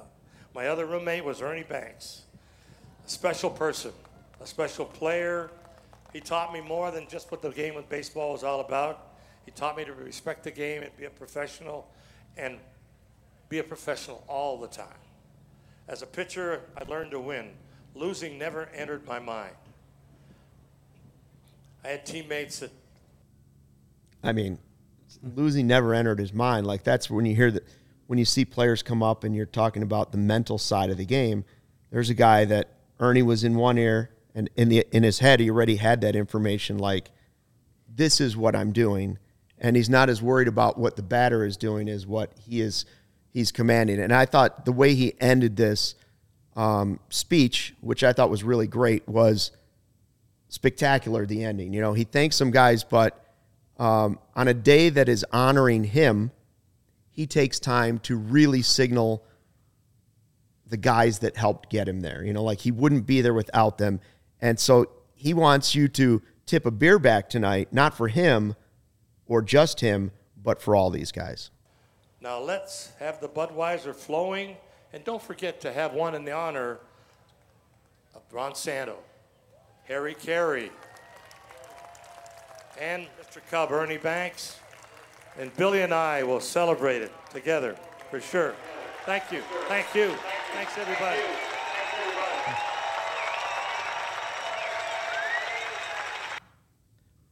my 0.55 0.67
other 0.67 0.85
roommate 0.85 1.25
was 1.25 1.41
Ernie 1.41 1.63
Banks, 1.63 2.23
a 3.07 3.09
special 3.09 3.49
person, 3.49 3.93
a 4.43 4.47
special 4.47 4.85
player. 4.85 5.51
He 6.13 6.21
taught 6.21 6.53
me 6.53 6.61
more 6.61 6.91
than 6.91 7.09
just 7.09 7.31
what 7.31 7.41
the 7.41 7.51
game 7.51 7.79
of 7.79 7.89
baseball 7.89 8.33
was 8.33 8.45
all 8.45 8.61
about. 8.61 9.07
He 9.47 9.53
taught 9.53 9.75
me 9.75 9.87
to 9.87 9.95
respect 9.95 10.45
the 10.45 10.51
game 10.51 10.83
and 10.83 10.95
be 10.99 11.07
a 11.07 11.11
professional 11.11 11.89
and 12.37 12.59
be 13.49 13.59
a 13.59 13.65
professional 13.65 14.23
all 14.29 14.59
the 14.59 14.69
time. 14.69 14.87
As 15.89 16.03
a 16.03 16.07
pitcher, 16.07 16.61
I 16.77 16.85
learned 16.85 17.13
to 17.13 17.21
win. 17.21 17.51
Losing 17.95 18.39
never 18.39 18.69
entered 18.75 19.07
my 19.07 19.19
mind. 19.19 19.55
I 21.83 21.89
had 21.89 22.05
teammates 22.05 22.59
that 22.61 22.71
I 24.23 24.33
mean, 24.33 24.59
losing 25.23 25.67
never 25.67 25.95
entered 25.95 26.19
his 26.19 26.33
mind. 26.33 26.67
Like 26.67 26.85
that's 26.85 27.09
when 27.09 27.25
you 27.25 27.35
hear 27.35 27.51
that 27.51 27.65
when 28.07 28.19
you 28.19 28.25
see 28.25 28.45
players 28.45 28.83
come 28.83 29.03
up 29.03 29.25
and 29.25 29.35
you're 29.35 29.47
talking 29.47 29.83
about 29.83 30.13
the 30.13 30.19
mental 30.19 30.59
side 30.59 30.91
of 30.91 30.97
the 30.97 31.05
game. 31.05 31.45
There's 31.91 32.11
a 32.11 32.15
guy 32.15 32.45
that 32.47 32.75
Ernie 33.01 33.23
was 33.23 33.45
in 33.45 33.55
one 33.55 33.79
ear, 33.79 34.11
and 34.35 34.51
in 34.57 34.69
the 34.69 34.87
in 34.93 35.03
his 35.03 35.21
head 35.21 35.41
he 35.41 35.51
already 35.51 35.77
had 35.77 36.01
that 36.03 36.17
information. 36.17 36.79
Like 36.79 37.11
this 37.95 38.21
is 38.21 38.37
what 38.37 38.55
I'm 38.55 38.73
doing, 38.73 39.19
and 39.59 39.77
he's 39.77 39.89
not 39.89 40.11
as 40.11 40.21
worried 40.21 40.49
about 40.49 40.79
what 40.79 40.97
the 40.97 41.03
batter 41.03 41.45
is 41.45 41.57
doing 41.57 41.89
as 41.89 42.07
what 42.07 42.33
he 42.39 42.61
is 42.61 42.85
he's 43.39 43.53
commanding. 43.53 44.01
And 44.01 44.13
I 44.13 44.27
thought 44.27 44.65
the 44.65 44.73
way 44.73 44.95
he 44.95 45.15
ended 45.21 45.57
this 45.57 45.95
um, 46.57 46.99
speech, 47.09 47.73
which 47.81 48.03
I 48.03 48.13
thought 48.13 48.31
was 48.31 48.43
really 48.43 48.67
great, 48.67 49.09
was 49.09 49.53
spectacular. 50.49 51.25
The 51.25 51.45
ending, 51.45 51.73
you 51.73 51.81
know, 51.81 51.93
he 51.93 52.03
thanks 52.03 52.35
some 52.35 52.51
guys, 52.51 52.83
but 52.83 53.25
um, 53.79 54.19
on 54.35 54.49
a 54.49 54.55
day 54.55 54.89
that 54.89 55.09
is 55.09 55.25
honoring 55.33 55.85
him, 55.85 56.33
he 57.11 57.29
takes 57.29 57.61
time 57.61 58.01
to 58.01 58.17
really 58.17 58.61
signal 58.61 59.25
the 60.67 60.77
guys 60.77 61.21
that 61.21 61.37
helped 61.37 61.71
get 61.71 61.89
him 61.89 62.01
there. 62.01 62.25
You 62.25 62.33
know, 62.33 62.43
like 62.43 62.59
he 62.61 62.73
wouldn't 62.73 63.07
be 63.07 63.21
there 63.21 63.35
without 63.35 63.79
them. 63.79 64.01
And 64.41 64.59
so 64.59 64.91
he 65.15 65.33
wants 65.33 65.77
you 65.77 65.87
to 65.89 66.23
tip 66.45 66.67
a 66.67 66.73
beer 66.73 66.99
back 66.99 67.31
tonight, 67.31 67.73
not 67.73 67.97
for 67.97 68.09
him 68.09 68.57
or 69.27 69.43
just 69.43 69.79
him, 69.79 70.11
but 70.37 70.61
for 70.61 70.75
all 70.75 70.91
these 70.91 71.13
guys. 71.13 71.51
Now 72.21 72.39
let's 72.41 72.93
have 72.99 73.21
the 73.21 73.29
Budweiser 73.29 73.95
flowing, 73.95 74.57
and 74.93 75.05
don't 75.05 75.23
forget 75.23 75.61
to 75.61 75.73
have 75.73 75.93
one 75.93 76.15
in 76.15 76.25
the 76.25 76.33
honor 76.33 76.79
of 78.15 78.23
Ron 78.33 78.55
Santo, 78.55 78.97
Harry 79.85 80.15
Caray, 80.15 80.71
and 82.81 83.07
Mr. 83.21 83.41
Cub 83.51 83.71
Ernie 83.71 83.99
Banks. 83.99 84.59
And 85.39 85.55
Billy 85.57 85.83
and 85.83 85.95
I 85.95 86.25
will 86.25 86.41
celebrate 86.41 87.03
it 87.03 87.13
together 87.31 87.77
for 88.11 88.21
sure. 88.21 88.55
Thank 89.07 89.31
you. 89.31 89.43
Thank 89.69 89.95
you. 89.95 90.13
Thanks, 90.53 90.77
everybody. 90.77 91.21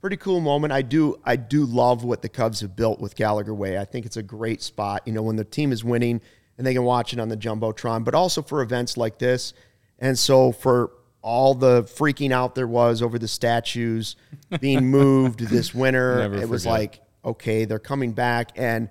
Pretty 0.01 0.16
cool 0.16 0.40
moment. 0.40 0.72
I 0.72 0.82
do 0.82 1.16
I 1.24 1.36
do 1.36 1.64
love 1.64 2.05
what 2.05 2.22
the 2.22 2.28
Cubs 2.28 2.61
have 2.61 2.76
built 2.76 3.01
with 3.01 3.16
Gallagher 3.16 3.55
Way. 3.55 3.78
I 3.78 3.84
think 3.84 4.07
it's 4.07 4.16
a 4.16 4.22
great 4.22 4.62
spot. 4.62 5.03
You 5.07 5.12
know, 5.12 5.22
when 5.22 5.36
the 5.36 5.44
team 5.44 5.72
is 5.72 5.82
winning 5.84 6.20
and 6.59 6.66
they 6.66 6.74
can 6.74 6.84
watch 6.84 7.12
it 7.12 7.18
on 7.20 7.28
the 7.28 7.36
jumbotron, 7.36 8.05
but 8.05 8.14
also 8.14 8.42
for 8.42 8.62
events 8.62 8.97
like 8.97 9.18
this. 9.18 9.53
And 9.99 10.18
so 10.18 10.53
for 10.53 10.92
all 11.22 11.55
the 11.55 11.82
freaking 11.82 12.30
out 12.30 12.55
there 12.55 12.68
was 12.68 13.03
over 13.03 13.18
the 13.18 13.28
statues 13.28 14.16
being 14.61 14.86
moved 14.90 15.40
this 15.40 15.74
winter, 15.74 16.18
Never 16.18 16.36
it 16.42 16.49
was 16.49 16.64
like 16.66 17.01
okay, 17.24 17.64
they're 17.64 17.80
coming 17.80 18.12
back, 18.12 18.53
and 18.55 18.88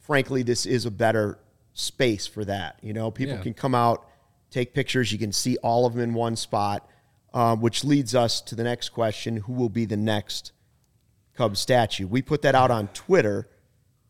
frankly, 0.00 0.42
this 0.42 0.66
is 0.66 0.84
a 0.84 0.90
better 0.90 1.38
space 1.72 2.26
for 2.26 2.44
that. 2.44 2.78
You 2.82 2.92
know, 2.92 3.10
people 3.10 3.36
Yeah. 3.36 3.42
can 3.42 3.54
come 3.54 3.74
out, 3.74 4.06
take 4.50 4.74
pictures. 4.74 5.10
You 5.10 5.18
can 5.18 5.32
see 5.32 5.56
all 5.58 5.86
of 5.86 5.94
them 5.94 6.02
in 6.02 6.12
one 6.12 6.36
spot, 6.36 6.86
uh, 7.32 7.56
which 7.56 7.84
leads 7.84 8.14
us 8.14 8.40
to 8.42 8.54
the 8.54 8.64
next 8.64 8.90
question: 8.90 9.38
Who 9.38 9.52
will 9.52 9.68
be 9.68 9.84
the 9.84 9.96
next 9.96 10.52
Cubs 11.38 11.60
statue. 11.60 12.08
We 12.08 12.20
put 12.20 12.42
that 12.42 12.56
out 12.56 12.72
on 12.72 12.88
Twitter 12.88 13.48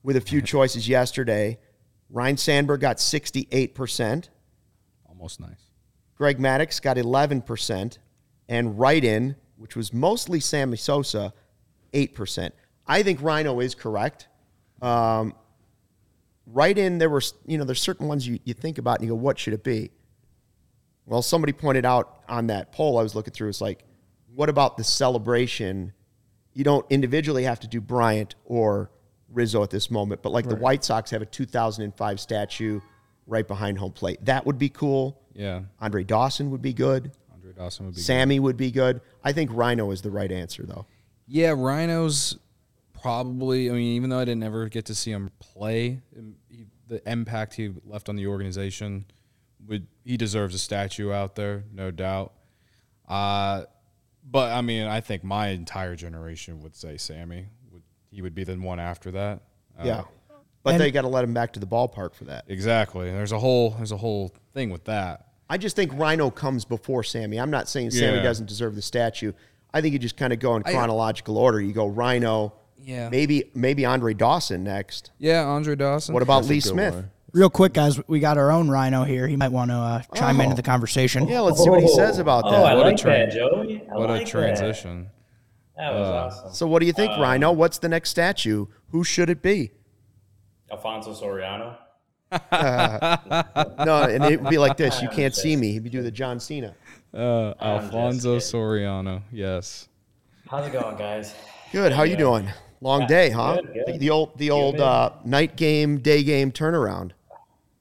with 0.03 0.17
a 0.17 0.21
few 0.21 0.41
choices 0.55 0.89
yesterday. 0.89 1.59
Ryne 2.09 2.39
Sandberg 2.39 2.81
got 2.81 2.97
68%. 2.97 4.31
Almost 5.07 5.39
nice. 5.39 5.51
Greg 6.17 6.39
Maddux 6.39 6.81
got 6.81 6.97
11%. 6.97 7.99
And 8.49 8.79
right 8.79 9.05
in, 9.05 9.37
which 9.59 9.77
was 9.77 9.93
mostly 9.93 10.41
Sammy 10.41 10.79
Sosa, 10.79 11.35
8%. 11.93 12.51
I 12.87 13.03
think 13.03 13.21
Rhino 13.21 13.61
is 13.61 13.75
correct. 13.75 14.27
Um, 14.81 15.35
right 16.47 16.79
in, 16.79 16.97
there 16.97 17.11
were, 17.11 17.21
you 17.45 17.59
know, 17.59 17.65
there's 17.65 17.83
certain 17.83 18.09
ones 18.09 18.27
you, 18.27 18.39
you 18.45 18.55
think 18.55 18.79
about 18.79 19.01
and 19.01 19.07
you 19.07 19.13
go, 19.13 19.17
what 19.17 19.39
should 19.39 19.53
it 19.53 19.63
be? 19.63 19.91
Well, 21.09 21.23
somebody 21.23 21.55
pointed 21.55 21.87
out 21.87 22.21
on 22.29 22.49
that 22.49 22.71
poll 22.71 22.99
I 22.99 23.03
was 23.03 23.15
looking 23.15 23.33
through, 23.33 23.49
it's 23.49 23.63
like, 23.63 23.85
what 24.35 24.51
about 24.51 24.77
the 24.77 24.85
celebration? 24.85 25.93
You 26.53 26.65
don't 26.65 26.85
individually 26.91 27.45
have 27.45 27.61
to 27.61 27.67
do 27.67 27.81
Bryant 27.81 28.35
or 28.45 28.91
Rizzo 29.31 29.63
at 29.63 29.71
this 29.71 29.91
moment, 29.91 30.23
but 30.23 30.33
like 30.33 30.47
the 30.47 30.57
White 30.57 30.85
Sox 30.85 31.11
have 31.11 31.23
a 31.23 31.27
2005 31.27 32.21
statue 32.21 32.81
right 33.27 33.47
behind 33.47 33.79
home 33.79 33.93
plate. 33.93 34.23
That 34.25 34.45
would 34.45 34.59
be 34.59 34.69
cool. 34.69 35.21
Yeah. 35.33 35.63
Andre 35.81 36.05
Dawson 36.05 36.51
would 36.51 36.63
be 36.63 36.73
good. 36.73 37.13
Andre 37.33 37.53
Dawson 37.53 37.87
would 37.87 37.95
be 37.95 38.01
good. 38.01 38.05
Sammy 38.05 38.41
would 38.41 38.57
be 38.57 38.71
good. 38.71 39.01
I 39.25 39.33
think 39.33 39.51
Rhino 39.53 39.91
is 39.91 40.03
the 40.03 40.11
right 40.11 40.31
answer, 40.31 40.65
though. 40.67 40.87
Yeah, 41.27 41.55
Rhino's 41.57 42.39
probably. 43.01 43.71
I 43.71 43.75
mean, 43.75 43.97
even 43.97 44.11
though 44.11 44.19
I 44.19 44.25
didn't 44.25 44.43
ever 44.43 44.69
get 44.69 44.87
to 44.87 44.95
see 44.95 45.11
him 45.11 45.31
play, 45.41 46.01
he, 46.49 46.67
the 46.87 47.07
impact 47.11 47.55
he 47.55 47.73
left 47.85 48.09
on 48.09 48.17
the 48.17 48.27
organization 48.27 49.05
would 49.67 49.87
he 50.05 50.17
deserves 50.17 50.55
a 50.55 50.59
statue 50.59 51.13
out 51.13 51.35
there, 51.35 51.65
no 51.73 51.91
doubt. 51.91 52.33
Uh, 53.09 53.65
but 54.31 54.53
I 54.53 54.61
mean, 54.61 54.87
I 54.87 55.01
think 55.01 55.25
my 55.25 55.49
entire 55.49 55.97
generation 55.97 56.61
would 56.63 56.77
say 56.77 56.97
Sammy. 56.97 57.47
Would 57.73 57.83
he 58.11 58.23
would 58.23 58.35
be 58.35 58.45
the 58.45 58.57
one 58.57 58.81
after 58.81 59.11
that? 59.13 59.43
Uh, 59.79 59.83
Yeah. 59.85 60.05
But 60.65 60.75
And- 60.75 60.81
they 60.83 60.91
got 60.91 61.03
to 61.03 61.09
let 61.09 61.25
him 61.25 61.33
back 61.33 61.53
to 61.55 61.61
the 61.61 61.67
ballpark 61.67 62.15
for 62.15 62.25
that. 62.25 62.45
exactly. 62.49 63.11
There's 63.11 63.33
a 63.33 63.39
whole 63.39 63.71
there's 63.71 63.93
a 63.93 63.97
whole 63.97 64.35
thing 64.53 64.71
with 64.71 64.85
that. 64.85 65.27
I 65.49 65.57
just 65.57 65.77
think 65.77 65.93
Rhino 65.95 66.31
comes 66.31 66.65
before 66.67 67.03
Sammy. 67.03 67.39
I'm 67.41 67.51
not 67.51 67.69
saying 67.71 67.93
Sammy 67.93 68.19
Yeah. 68.19 68.23
doesn't 68.23 68.47
deserve 68.47 68.75
the 68.75 68.83
statue. 68.83 69.33
I 69.73 69.81
think 69.81 69.93
you 69.95 69.99
just 69.99 70.17
kind 70.17 70.33
of 70.33 70.41
go 70.41 70.57
in 70.57 70.63
I- 70.67 70.73
chronological 70.73 71.39
order. 71.39 71.61
You 71.61 71.73
go 71.73 71.87
Rhino, 71.87 72.53
Yeah. 72.83 73.09
maybe 73.09 73.51
maybe 73.55 73.87
Andre 73.87 74.13
Dawson 74.15 74.63
next. 74.65 75.11
Yeah, 75.19 75.45
Andre 75.47 75.75
Dawson. 75.77 76.13
What 76.13 76.23
about 76.23 76.41
That's 76.41 76.51
Lee 76.51 76.61
Smith? 76.61 76.95
one. 76.95 77.11
Real 77.33 77.51
quick, 77.51 77.75
guys, 77.75 78.01
we 78.09 78.21
got 78.21 78.39
our 78.39 78.51
own 78.51 78.71
Rhino 78.71 79.05
here. 79.05 79.29
He 79.29 79.37
might 79.37 79.53
want 79.53 79.71
to 79.71 79.77
uh, 79.77 80.03
chime 80.15 80.41
Oh. 80.41 80.45
into 80.45 80.57
the 80.57 80.63
conversation. 80.63 81.29
Yeah, 81.29 81.41
let's 81.41 81.63
see 81.63 81.69
what 81.69 81.83
he 81.83 81.89
says 81.89 82.19
about 82.19 82.45
oh, 82.47 82.51
that. 82.53 82.65
I 82.65 82.75
What 82.75 82.87
a 82.87 82.91
like 82.91 82.97
tran- 82.97 83.29
that, 83.29 83.33
Joey. 83.33 83.83
I 83.91 83.97
what 83.97 84.09
like 84.09 84.23
a 84.23 84.25
transition. 84.25 85.11
That, 85.77 85.93
was 85.93 86.09
awesome. 86.09 86.55
So 86.55 86.67
what 86.67 86.81
do 86.81 86.87
you 86.87 86.93
think, 86.93 87.13
Rhino? 87.19 87.53
What's 87.53 87.79
the 87.79 87.89
next 87.89 88.11
statue? 88.11 88.67
Who 88.91 89.05
should 89.05 89.29
it 89.31 89.43
be? 89.43 89.71
Alfonso 90.71 91.13
Soriano. 91.13 91.77
No, 93.85 94.03
and 94.03 94.25
it 94.25 94.43
would 94.43 94.51
be 94.51 94.59
like 94.59 94.77
this. 94.77 95.01
You 95.01 95.09
can't 95.09 95.35
see 95.35 95.57
me. 95.57 95.73
He'd 95.73 95.85
be 95.85 95.91
doing 95.91 96.05
the 96.05 96.11
John 96.11 96.41
Cena. 96.41 96.75
Uh, 97.15 97.55
Alfonso. 97.61 98.39
Soriano. 98.39 99.23
Yes. 99.33 99.89
How's 100.51 100.67
it 100.67 100.73
going, 100.73 100.97
guys? 100.97 101.35
Good. 101.73 101.93
How 101.93 102.03
you 102.03 102.17
doing? 102.17 102.51
Long 102.81 103.07
day, 103.07 103.31
huh? 103.31 103.57
Good, 103.57 103.75
good. 103.75 103.95
The, 103.95 103.99
the 103.99 104.11
old 104.11 104.39
the 104.39 104.51
old 104.51 104.81
uh, 104.81 105.11
night 105.25 105.57
game, 105.57 105.99
day 105.99 106.23
game 106.23 106.53
turnaround. 106.53 107.13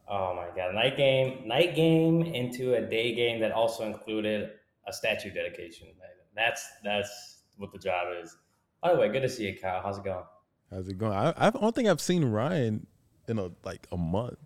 Oh 0.09 0.33
my 0.33 0.47
god, 0.55 0.73
night 0.73 0.95
game, 0.95 1.47
night 1.47 1.75
game 1.75 2.21
into 2.23 2.75
a 2.75 2.81
day 2.81 3.13
game 3.13 3.39
that 3.41 3.51
also 3.51 3.83
included 3.85 4.51
a 4.87 4.93
statue 4.93 5.31
dedication. 5.31 5.87
That's 6.35 6.65
that's 6.83 7.39
what 7.57 7.71
the 7.71 7.79
job 7.79 8.07
is. 8.23 8.37
By 8.81 8.93
the 8.93 8.99
way, 8.99 9.09
good 9.09 9.21
to 9.23 9.29
see 9.29 9.47
you, 9.47 9.57
Kyle. 9.59 9.81
How's 9.83 9.97
it 9.97 10.03
going? 10.03 10.23
How's 10.71 10.87
it 10.87 10.97
going? 10.97 11.13
I, 11.13 11.33
I 11.35 11.49
don't 11.49 11.73
think 11.75 11.87
I've 11.89 11.99
seen 12.01 12.23
Ryan 12.23 12.85
in 13.27 13.39
a 13.39 13.49
like 13.65 13.87
a 13.91 13.97
month 13.97 14.37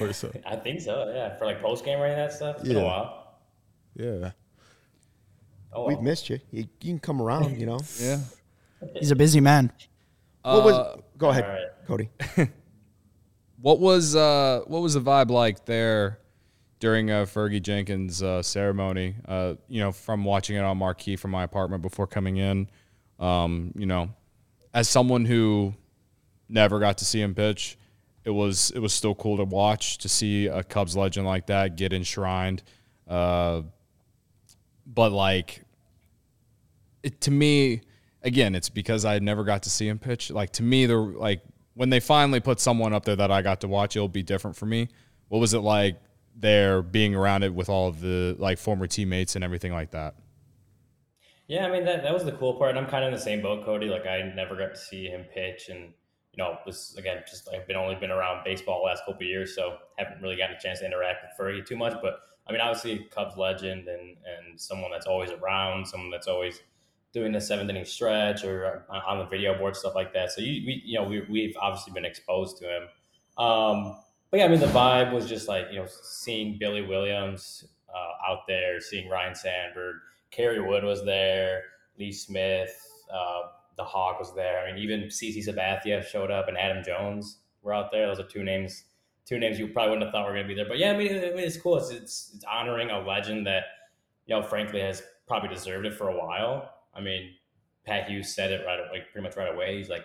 or 0.00 0.12
so. 0.12 0.30
I 0.46 0.56
think 0.56 0.80
so. 0.80 1.10
Yeah, 1.14 1.36
for 1.38 1.46
like 1.46 1.60
post 1.60 1.84
game 1.84 1.98
or 1.98 2.04
any 2.06 2.12
of 2.20 2.28
that 2.30 2.36
stuff. 2.36 2.56
It's 2.58 2.68
been 2.68 2.76
a 2.76 2.80
Yeah. 2.80 2.84
while. 2.86 3.38
Yeah. 3.96 4.30
Oh, 5.72 5.86
We've 5.86 6.00
missed 6.00 6.30
you. 6.30 6.38
you. 6.50 6.62
You 6.80 6.92
can 6.92 6.98
come 6.98 7.20
around, 7.20 7.58
you 7.60 7.66
know. 7.66 7.80
Yeah. 8.00 8.20
He's 8.94 9.10
a 9.10 9.16
busy 9.16 9.40
man. 9.40 9.72
What 10.42 10.62
was? 10.64 10.74
Uh, 10.74 10.96
go 11.16 11.30
ahead, 11.30 11.44
all 11.44 11.50
right. 11.50 11.66
Cody. 11.86 12.10
What 13.60 13.80
was 13.80 14.14
uh 14.14 14.62
what 14.66 14.82
was 14.82 14.94
the 14.94 15.00
vibe 15.00 15.30
like 15.30 15.64
there 15.64 16.20
during 16.80 17.10
uh, 17.10 17.24
Fergie 17.24 17.62
Jenkins' 17.62 18.22
uh, 18.22 18.42
ceremony? 18.42 19.16
Uh, 19.26 19.54
you 19.68 19.80
know, 19.80 19.90
from 19.90 20.24
watching 20.24 20.56
it 20.56 20.60
on 20.60 20.78
Marquee 20.78 21.16
from 21.16 21.32
my 21.32 21.42
apartment 21.42 21.82
before 21.82 22.06
coming 22.06 22.36
in. 22.36 22.68
Um, 23.18 23.72
you 23.74 23.86
know, 23.86 24.10
as 24.72 24.88
someone 24.88 25.24
who 25.24 25.74
never 26.48 26.78
got 26.78 26.98
to 26.98 27.04
see 27.04 27.20
him 27.20 27.34
pitch, 27.34 27.76
it 28.24 28.30
was 28.30 28.70
it 28.72 28.78
was 28.78 28.92
still 28.92 29.14
cool 29.14 29.38
to 29.38 29.44
watch 29.44 29.98
to 29.98 30.08
see 30.08 30.46
a 30.46 30.62
Cubs 30.62 30.96
legend 30.96 31.26
like 31.26 31.46
that 31.46 31.76
get 31.76 31.92
enshrined. 31.92 32.62
Uh, 33.08 33.62
but 34.86 35.10
like 35.10 35.64
it, 37.02 37.20
to 37.22 37.30
me, 37.30 37.80
again, 38.22 38.54
it's 38.54 38.68
because 38.68 39.04
I 39.04 39.18
never 39.18 39.44
got 39.44 39.64
to 39.64 39.70
see 39.70 39.88
him 39.88 39.98
pitch. 39.98 40.30
Like 40.30 40.52
to 40.54 40.62
me, 40.62 40.86
the 40.86 40.96
like 40.96 41.42
when 41.78 41.90
they 41.90 42.00
finally 42.00 42.40
put 42.40 42.58
someone 42.58 42.92
up 42.92 43.04
there 43.04 43.14
that 43.14 43.30
I 43.30 43.40
got 43.40 43.60
to 43.60 43.68
watch, 43.68 43.94
it'll 43.94 44.08
be 44.08 44.24
different 44.24 44.56
for 44.56 44.66
me. 44.66 44.88
What 45.28 45.38
was 45.38 45.54
it 45.54 45.60
like 45.60 45.96
there 46.34 46.82
being 46.82 47.14
around 47.14 47.44
it 47.44 47.54
with 47.54 47.68
all 47.68 47.86
of 47.86 48.00
the 48.00 48.34
like 48.36 48.58
former 48.58 48.88
teammates 48.88 49.36
and 49.36 49.44
everything 49.44 49.72
like 49.72 49.92
that? 49.92 50.16
Yeah, 51.46 51.66
I 51.66 51.70
mean 51.70 51.84
that 51.84 52.02
that 52.02 52.12
was 52.12 52.24
the 52.24 52.32
cool 52.32 52.54
part. 52.54 52.76
I'm 52.76 52.86
kind 52.86 53.04
of 53.04 53.08
in 53.08 53.14
the 53.14 53.20
same 53.20 53.42
boat, 53.42 53.64
Cody. 53.64 53.86
Like 53.86 54.06
I 54.06 54.22
never 54.34 54.56
got 54.56 54.74
to 54.74 54.76
see 54.76 55.06
him 55.06 55.24
pitch, 55.32 55.68
and 55.68 55.92
you 56.32 56.42
know, 56.42 56.58
was 56.66 56.96
again, 56.98 57.22
just 57.30 57.48
I've 57.54 57.68
been 57.68 57.76
only 57.76 57.94
been 57.94 58.10
around 58.10 58.42
baseball 58.44 58.82
last 58.84 59.04
couple 59.06 59.22
years, 59.22 59.54
so 59.54 59.76
haven't 59.98 60.20
really 60.20 60.36
gotten 60.36 60.56
a 60.56 60.60
chance 60.60 60.80
to 60.80 60.86
interact 60.86 61.20
with 61.22 61.38
Fergie 61.38 61.64
too 61.64 61.76
much. 61.76 61.94
But 62.02 62.18
I 62.48 62.50
mean, 62.50 62.60
obviously, 62.60 63.06
Cubs 63.14 63.36
legend 63.36 63.86
and 63.86 64.16
and 64.26 64.60
someone 64.60 64.90
that's 64.90 65.06
always 65.06 65.30
around, 65.30 65.86
someone 65.86 66.10
that's 66.10 66.26
always 66.26 66.60
doing 67.18 67.32
the 67.32 67.40
seventh 67.40 67.68
inning 67.68 67.84
stretch 67.84 68.44
or 68.44 68.84
on 68.88 69.00
on 69.06 69.18
the 69.18 69.24
video 69.24 69.58
board 69.58 69.74
stuff 69.74 69.94
like 69.94 70.12
that. 70.14 70.30
So 70.30 70.40
you 70.40 70.64
we 70.66 70.82
you 70.84 70.98
know 70.98 71.04
we 71.04 71.20
we've 71.28 71.56
obviously 71.60 71.92
been 71.92 72.04
exposed 72.04 72.58
to 72.58 72.64
him. 72.64 72.82
Um, 73.44 73.96
but 74.30 74.38
yeah, 74.38 74.44
I 74.44 74.48
mean 74.48 74.60
the 74.60 74.66
vibe 74.66 75.12
was 75.12 75.28
just 75.28 75.48
like 75.48 75.66
you 75.70 75.80
know 75.80 75.86
seeing 76.02 76.58
Billy 76.58 76.82
Williams 76.82 77.64
uh, 77.88 78.30
out 78.30 78.46
there, 78.46 78.80
seeing 78.80 79.08
Ryne 79.08 79.34
Sandberg, 79.34 79.96
Kerry 80.30 80.60
Wood 80.60 80.84
was 80.84 81.04
there, 81.04 81.62
Lee 81.98 82.12
Smith, 82.12 82.80
uh, 83.12 83.48
the 83.76 83.84
Hawk 83.84 84.20
was 84.20 84.34
there. 84.34 84.60
I 84.60 84.72
mean 84.72 84.82
even 84.82 85.02
CC 85.04 85.44
Sabathia 85.44 86.04
showed 86.04 86.30
up 86.30 86.48
and 86.48 86.56
Adam 86.56 86.84
Jones 86.84 87.38
were 87.62 87.74
out 87.74 87.90
there. 87.90 88.06
Those 88.06 88.20
are 88.20 88.28
two 88.28 88.44
names, 88.44 88.84
two 89.26 89.38
names 89.38 89.58
you 89.58 89.68
probably 89.68 89.90
wouldn't 89.90 90.06
have 90.06 90.12
thought 90.12 90.26
were 90.26 90.34
going 90.34 90.44
to 90.44 90.48
be 90.48 90.54
there. 90.54 90.68
But 90.68 90.78
yeah, 90.78 90.92
I 90.92 90.96
mean, 90.96 91.16
I 91.16 91.30
mean 91.30 91.38
it's 91.38 91.56
cool. 91.56 91.78
It's, 91.78 91.90
it's 91.90 92.32
it's 92.36 92.44
honoring 92.44 92.90
a 92.90 93.00
legend 93.00 93.46
that 93.48 93.64
you 94.26 94.36
know 94.36 94.42
frankly 94.42 94.80
has 94.80 95.02
probably 95.26 95.48
deserved 95.48 95.86
it 95.86 95.94
for 95.94 96.08
a 96.08 96.16
while. 96.16 96.77
I 96.98 97.00
mean, 97.00 97.30
Pat 97.84 98.08
Hughes 98.08 98.34
said 98.34 98.50
it 98.50 98.64
right 98.66 98.80
like 98.92 99.10
pretty 99.12 99.26
much 99.26 99.36
right 99.36 99.52
away. 99.54 99.78
He's 99.78 99.88
like 99.88 100.04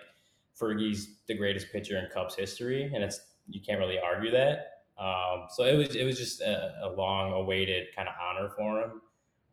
Fergie's 0.60 1.18
the 1.28 1.36
greatest 1.36 1.72
pitcher 1.72 1.98
in 1.98 2.08
Cubs 2.14 2.36
history, 2.36 2.92
and 2.94 3.04
it's 3.04 3.20
you 3.48 3.62
can't 3.62 3.80
really 3.80 4.00
argue 4.00 4.32
that. 4.32 4.70
Um, 4.98 5.48
so 5.50 5.64
it 5.64 5.76
was 5.76 5.96
it 5.96 6.06
was 6.06 6.18
just 6.18 6.42
a, 6.42 6.74
a 6.84 6.90
long 6.90 7.34
awaited 7.34 7.88
kind 7.96 8.08
of 8.08 8.14
honor 8.22 8.50
for 8.50 8.82
him. 8.82 9.02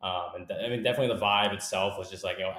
Um, 0.03 0.35
and 0.35 0.51
I 0.51 0.69
mean, 0.69 0.83
definitely 0.83 1.15
the 1.15 1.21
vibe 1.21 1.53
itself 1.53 1.97
was 1.97 2.09
just 2.09 2.23
like 2.23 2.37
you 2.37 2.43
know 2.43 2.53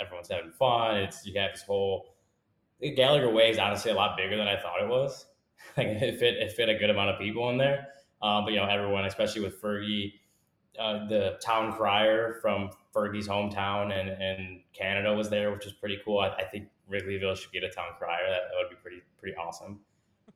everyone's 0.00 0.28
having 0.28 0.52
fun. 0.52 0.96
It's 0.96 1.24
you 1.26 1.38
have 1.38 1.52
this 1.52 1.62
whole 1.62 2.16
Gallagher 2.96 3.30
Way 3.30 3.50
is 3.50 3.58
honestly 3.58 3.90
a 3.90 3.94
lot 3.94 4.16
bigger 4.16 4.36
than 4.36 4.48
I 4.48 4.60
thought 4.60 4.82
it 4.82 4.88
was. 4.88 5.26
like 5.76 5.86
it 5.86 6.18
fit 6.18 6.34
it 6.34 6.52
fit 6.52 6.68
a 6.68 6.74
good 6.74 6.90
amount 6.90 7.10
of 7.10 7.18
people 7.18 7.48
in 7.50 7.58
there. 7.58 7.88
Um, 8.22 8.44
but 8.44 8.52
you 8.52 8.58
know 8.58 8.66
everyone, 8.66 9.04
especially 9.04 9.42
with 9.42 9.60
Fergie, 9.60 10.14
uh, 10.78 11.06
the 11.08 11.38
town 11.40 11.72
crier 11.72 12.38
from 12.40 12.70
Fergie's 12.94 13.28
hometown 13.28 13.92
and, 13.92 14.08
and 14.10 14.60
Canada 14.72 15.14
was 15.14 15.28
there, 15.28 15.52
which 15.52 15.64
was 15.64 15.74
pretty 15.74 15.98
cool. 16.04 16.18
I, 16.18 16.28
I 16.30 16.44
think 16.44 16.68
Wrigleyville 16.90 17.36
should 17.36 17.52
get 17.52 17.64
a 17.64 17.70
town 17.70 17.88
crier. 17.98 18.28
That, 18.28 18.42
that 18.50 18.56
would 18.58 18.70
be 18.70 18.76
pretty 18.76 19.02
pretty 19.18 19.36
awesome. 19.36 19.80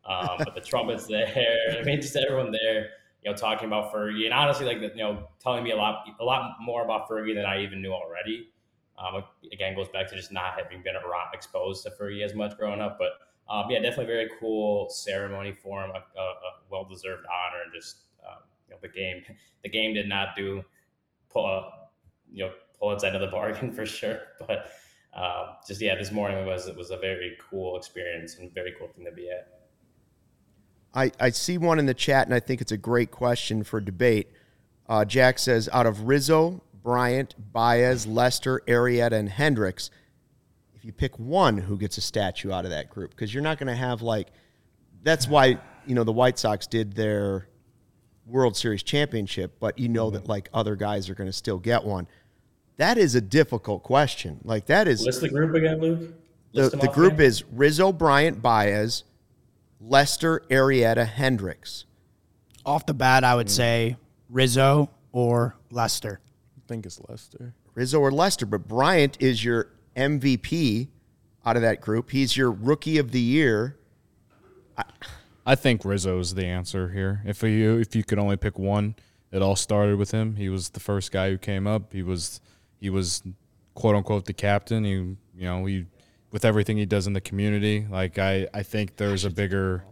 Um, 0.05 0.39
but 0.39 0.55
the 0.55 0.61
trumpets 0.61 1.07
there, 1.09 1.77
I 1.79 1.83
mean, 1.83 2.01
just 2.01 2.17
everyone 2.17 2.53
there, 2.53 2.91
you 3.23 3.31
know, 3.31 3.37
talking 3.37 3.67
about 3.67 3.93
Fergie 3.93 4.25
and 4.25 4.35
honestly, 4.35 4.67
like 4.67 4.81
you 4.81 5.03
know, 5.03 5.29
telling 5.41 5.65
me 5.65 5.73
a 5.73 5.77
lot 5.77 6.07
a 6.21 6.25
lot 6.25 6.57
more 6.61 6.85
about 6.85 7.09
Fergie 7.09 7.35
than 7.35 7.45
I 7.45 7.63
even 7.63 7.83
knew 7.83 7.93
already. 7.93 8.51
Um, 8.99 9.23
again, 9.53 9.77
goes 9.77 9.89
back 9.89 10.09
to 10.09 10.17
just 10.17 10.33
not 10.33 10.55
having 10.57 10.83
been 10.83 10.97
around, 10.97 11.29
exposed 11.33 11.85
to 11.85 11.91
Fergie 11.91 12.25
as 12.25 12.35
much 12.35 12.57
growing 12.57 12.81
up, 12.81 12.99
but 12.99 13.13
um, 13.49 13.71
yeah, 13.71 13.79
definitely 13.79 14.07
very 14.07 14.31
cool 14.41 14.91
ceremony 14.91 15.53
for 15.53 15.85
him, 15.85 15.91
a, 15.91 16.21
a, 16.21 16.23
a 16.23 16.51
well 16.71 16.85
deserved 16.85 17.25
honor, 17.25 17.63
and 17.65 17.73
just 17.73 18.08
you 18.69 18.75
know, 18.75 18.79
the 18.81 18.89
game 18.89 19.23
the 19.63 19.69
game 19.69 19.95
did 19.95 20.09
not 20.09 20.37
do 20.37 20.65
pull 21.31 21.47
uh, 21.47 21.71
you 22.31 22.45
know 22.45 22.53
pull 22.79 22.93
its 22.93 23.05
end 23.05 23.15
of 23.15 23.21
the 23.21 23.29
bargain 23.29 23.73
for 23.75 23.87
sure, 23.87 24.21
but 24.47 24.71
um, 25.15 25.57
just 25.67 25.81
yeah, 25.81 25.95
this 25.97 26.13
morning 26.13 26.47
was 26.47 26.67
it 26.67 26.77
was 26.77 26.91
a 26.91 26.97
very 26.97 27.37
cool 27.51 27.77
experience 27.77 28.37
and 28.39 28.53
very 28.55 28.75
cool 28.79 28.89
thing 28.89 29.05
to 29.05 29.13
be 29.13 29.31
at. 29.31 29.55
I, 30.95 31.13
I 31.21 31.31
see 31.31 31.59
one 31.59 31.79
in 31.79 31.87
the 31.87 31.95
chat, 31.95 32.27
and 32.27 32.35
I 32.35 32.41
think 32.41 32.61
it's 32.61 32.73
a 32.73 32.77
great 32.77 33.11
question 33.11 33.63
for 33.63 33.81
debate. 33.81 34.29
Uh, 34.89 35.05
Jack 35.05 35.39
says, 35.39 35.69
out 35.71 35.87
of 35.87 36.09
Rizzo, 36.09 36.63
Bryant, 36.83 37.35
Baez, 37.53 38.07
Lester, 38.07 38.63
Arrieta, 38.67 39.13
and 39.13 39.29
Hendricks, 39.29 39.91
if 40.75 40.85
you 40.85 40.93
pick 40.93 41.19
one 41.19 41.59
who 41.59 41.77
gets 41.77 41.99
a 41.99 42.01
statue 42.01 42.53
out 42.53 42.65
of 42.65 42.71
that 42.71 42.89
group 42.89 43.11
because 43.11 43.35
you're 43.35 43.43
not 43.43 43.59
going 43.59 43.67
to 43.67 43.75
have 43.75 44.01
like 44.01 44.29
that's 45.03 45.27
why 45.27 45.59
you 45.87 45.95
know 45.95 46.05
the 46.05 46.13
White 46.13 46.39
Sox 46.39 46.67
did 46.67 46.93
their 46.95 47.49
World 48.29 48.57
Series 48.57 48.83
championship, 48.83 49.57
but 49.59 49.79
you 49.79 49.89
know 49.89 50.11
that 50.11 50.23
mm-hmm. 50.23 50.31
like 50.31 50.49
other 50.53 50.77
guys 50.77 51.09
are 51.09 51.15
going 51.15 51.29
to 51.29 51.33
still 51.33 51.59
get 51.59 51.85
one. 51.85 52.07
That 52.77 52.99
is 52.99 53.15
a 53.15 53.21
difficult 53.21 53.83
question. 53.83 54.41
Like 54.45 54.67
that 54.67 54.87
is 54.87 55.05
List 55.05 55.21
the 55.21 55.29
group 55.29 55.55
again, 55.55 55.81
Luke. 55.81 56.15
the, 56.53 56.61
List 56.61 56.71
them 56.73 56.81
the 56.81 56.89
group 56.89 57.15
again. 57.15 57.27
is 57.27 57.45
Rizzo, 57.53 57.93
Bryant, 57.93 58.41
Baez, 58.41 59.05
Lester, 59.81 60.45
Arrieta, 60.51 61.07
Hendricks. 61.07 61.87
Off 62.65 62.87
the 62.87 62.95
bat, 62.95 63.25
I 63.25 63.35
would 63.35 63.47
mm. 63.47 63.51
say 63.51 63.97
Rizzo 64.29 64.91
or 65.13 65.57
Lester. 65.71 66.21
I 66.57 66.61
think 66.69 66.87
it's 66.87 67.01
Lester. 67.09 67.55
Rizzo 67.75 68.01
or 68.01 68.11
Lester, 68.11 68.47
but 68.47 68.69
Bryant 68.69 69.17
is 69.21 69.45
your 69.45 69.71
MVP 69.97 70.89
out 71.47 71.57
of 71.57 71.63
that 71.63 71.81
group. 71.81 72.11
He's 72.11 72.37
your 72.37 72.51
rookie 72.53 72.99
of 72.99 73.11
the 73.11 73.21
year. 73.21 73.79
I 74.77 74.85
think 75.55 75.85
Rizzo's 75.85 76.35
the 76.35 76.47
answer 76.47 76.91
here. 76.91 77.23
If 77.25 77.43
you 77.43 77.79
if 77.79 77.95
you 77.95 78.05
could 78.05 78.19
only 78.19 78.37
pick 78.37 78.59
one, 78.59 78.97
it 79.33 79.43
all 79.43 79.57
started 79.57 79.97
with 79.97 80.11
him. 80.11 80.37
He 80.37 80.49
was 80.49 80.71
the 80.71 80.81
first 80.81 81.13
guy 81.13 81.31
who 81.31 81.39
came 81.39 81.67
up. 81.67 81.93
He 81.93 82.03
was 82.03 82.41
he 82.81 82.91
was 82.91 83.23
quote 83.75 83.95
unquote 83.95 84.27
the 84.27 84.33
captain. 84.33 84.85
He 84.85 84.93
you 84.93 85.19
know 85.37 85.65
he 85.65 85.87
with 86.31 86.45
everything 86.45 86.77
he 86.77 86.87
does 86.87 87.07
in 87.07 87.13
the 87.13 87.21
community. 87.21 87.87
Like 87.89 88.19
I 88.19 88.49
I 88.53 88.63
think 88.63 88.97
there's 88.97 89.25
a 89.25 89.31
bigger 89.31 89.85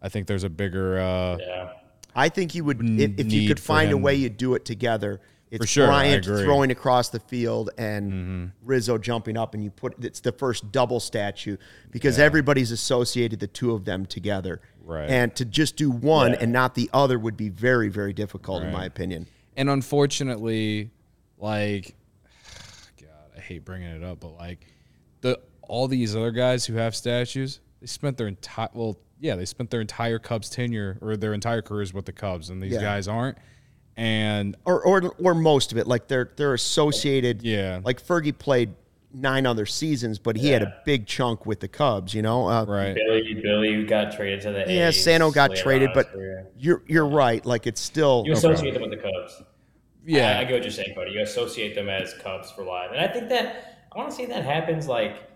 I 0.00 0.08
think 0.08 0.26
there's 0.26 0.44
a 0.44 0.50
bigger 0.50 0.98
uh, 0.98 1.38
Yeah. 1.38 1.72
I 2.14 2.28
think 2.28 2.54
you 2.54 2.64
would 2.64 2.80
if, 3.00 3.18
if 3.18 3.32
you 3.32 3.48
could 3.48 3.60
find 3.60 3.90
a 3.90 3.96
way 3.96 4.14
you'd 4.14 4.36
do 4.36 4.54
it 4.54 4.64
together. 4.64 5.20
It's 5.50 5.64
For 5.64 5.66
sure, 5.66 5.84
I 5.84 5.88
Bryant. 5.88 6.24
Mm-hmm. 6.24 6.44
throwing 6.44 6.70
across 6.70 7.10
the 7.10 7.20
field 7.20 7.70
and 7.76 8.52
Rizzo 8.64 8.96
jumping 8.96 9.36
up, 9.36 9.52
and 9.52 9.62
you 9.62 9.70
put 9.70 10.02
it's 10.02 10.20
the 10.20 10.32
first 10.32 10.72
double 10.72 10.98
statue 10.98 11.58
because 11.90 12.18
everybody's 12.18 12.70
associated 12.70 13.38
the 13.38 13.46
two 13.46 13.72
of 13.72 13.84
them 13.84 14.06
together. 14.06 14.62
Right. 14.84 15.08
And 15.08 15.34
to 15.36 15.44
just 15.44 15.76
do 15.76 15.90
one 15.90 16.32
Yeah. 16.32 16.38
and 16.40 16.52
not 16.52 16.74
the 16.74 16.90
other 16.92 17.18
would 17.18 17.36
be 17.36 17.48
very, 17.48 17.88
very 17.88 18.12
difficult, 18.12 18.62
in 18.62 18.72
my 18.72 18.84
opinion. 18.84 19.26
and 19.56 19.68
unfortunately, 19.70 20.90
like, 21.38 21.94
God, 23.00 23.08
I 23.36 23.40
hate 23.40 23.64
bringing 23.64 23.88
it 23.88 24.02
up, 24.02 24.20
but 24.20 24.34
like, 24.36 24.66
the 25.20 25.38
all 25.62 25.88
these 25.88 26.14
other 26.16 26.30
guys 26.32 26.64
who 26.66 26.74
have 26.74 26.94
statues, 26.94 27.60
they 27.80 27.86
spent 27.86 28.16
their 28.18 28.26
entire 28.28 28.68
well, 28.74 28.98
yeah, 29.20 29.36
they 29.36 29.44
spent 29.44 29.70
their 29.70 29.80
entire 29.80 30.18
Cubs 30.18 30.50
tenure 30.50 30.98
or 31.00 31.16
their 31.16 31.32
entire 31.32 31.62
careers 31.62 31.94
with 31.94 32.04
the 32.06 32.12
Cubs, 32.12 32.50
and 32.50 32.60
these 32.62 32.72
Yeah. 32.72 32.80
guys 32.80 33.06
aren't. 33.08 33.38
And 33.96 34.56
or 34.64 34.82
or 34.82 35.14
or 35.18 35.34
most 35.34 35.70
of 35.70 35.78
it. 35.78 35.86
Like 35.86 36.08
they're 36.08 36.30
they're 36.36 36.54
associated. 36.54 37.42
Yeah. 37.42 37.80
Like 37.84 38.02
Fergie 38.04 38.36
played 38.36 38.74
nine 39.14 39.46
other 39.46 39.66
seasons, 39.66 40.18
but 40.18 40.36
he 40.36 40.48
had 40.48 40.62
a 40.62 40.74
big 40.84 41.06
chunk 41.06 41.46
with 41.46 41.60
the 41.60 41.68
Cubs. 41.68 42.14
You 42.14 42.22
know. 42.22 42.48
Uh, 42.48 42.64
right, 42.64 42.94
Billy, 42.94 43.40
Billy 43.42 43.84
got 43.84 44.12
traded 44.12 44.40
to 44.42 44.52
the 44.52 44.64
Yeah, 44.68 44.88
A's 44.88 45.02
Sano 45.02 45.30
got 45.30 45.54
traded, 45.54 45.90
on 45.90 45.92
in 45.92 45.98
his 45.98 46.06
but 46.06 46.12
career. 46.12 46.46
you're 46.58 46.82
you're 46.86 47.06
right. 47.08 47.44
Like 47.44 47.66
it's 47.66 47.80
still 47.80 48.22
you 48.26 48.32
associate 48.32 48.72
them 48.74 48.82
with 48.82 48.90
the 48.90 48.96
Cubs. 48.96 49.42
yeah, 50.04 50.38
I, 50.38 50.40
I 50.40 50.44
get 50.44 50.54
what 50.54 50.62
you're 50.62 50.70
saying, 50.70 50.94
Cody. 50.94 51.12
You 51.12 51.22
associate 51.22 51.74
them 51.74 51.88
as 51.88 52.14
Cubs 52.14 52.50
for 52.50 52.64
life, 52.64 52.90
and 52.92 53.00
I 53.00 53.08
think 53.12 53.28
that 53.28 53.86
I 53.94 53.98
want 53.98 54.10
to 54.10 54.16
see 54.16 54.26
that 54.26 54.44
happens 54.44 54.88
like 54.88 55.28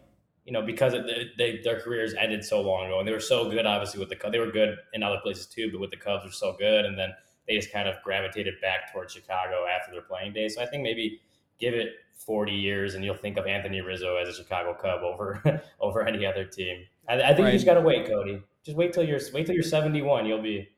you 0.45 0.53
know 0.53 0.63
because 0.63 0.95
of 0.95 1.05
the, 1.05 1.25
they, 1.37 1.61
their 1.63 1.81
careers 1.81 2.15
ended 2.15 2.45
so 2.45 2.61
long 2.61 2.87
ago, 2.87 2.99
and 2.99 3.07
they 3.07 3.13
were 3.13 3.21
so 3.21 3.51
good. 3.51 3.67
Obviously, 3.67 4.01
with 4.01 4.09
the 4.09 4.17
Cubs, 4.17 4.33
they 4.33 4.39
were 4.39 4.51
good 4.51 4.77
in 4.95 5.03
other 5.03 5.19
places 5.23 5.47
too, 5.47 5.71
but 5.71 5.81
with 5.81 5.91
the 5.91 5.97
Cubs, 5.97 6.25
were 6.25 6.31
so 6.31 6.57
good, 6.59 6.85
and 6.85 6.99
then 6.99 7.11
they 7.47 7.57
just 7.57 7.73
kind 7.73 7.89
of 7.89 7.95
gravitated 8.03 8.55
back 8.61 8.93
towards 8.93 9.13
Chicago 9.13 9.67
after 9.67 9.93
their 9.93 10.03
playing 10.03 10.33
days. 10.33 10.57
So 10.57 10.63
I 10.63 10.67
think 10.67 10.83
maybe 10.83 11.21
give 11.61 11.75
it 11.75 11.91
40 12.17 12.53
years, 12.53 12.95
and 12.95 13.05
you'll 13.05 13.15
think 13.17 13.37
of 13.37 13.47
Anthony 13.47 13.81
Rizzo 13.81 14.17
as 14.17 14.29
a 14.29 14.33
Chicago 14.35 14.75
Cub 14.75 15.03
over 15.03 15.63
over 15.81 16.03
any 16.07 16.25
other 16.27 16.45
team. 16.45 16.85
I, 17.09 17.15
I 17.23 17.27
think 17.29 17.41
Right. 17.41 17.47
you 17.47 17.53
just 17.53 17.67
gotta 17.67 17.81
wait, 17.81 18.07
Cody. 18.07 18.43
Just 18.65 18.77
wait 18.77 18.93
till 18.93 19.05
you're 19.05 19.21
wait 19.33 19.47
till 19.47 19.55
you're 19.55 19.63
71. 19.63 20.27
You'll 20.27 20.43
be 20.43 20.69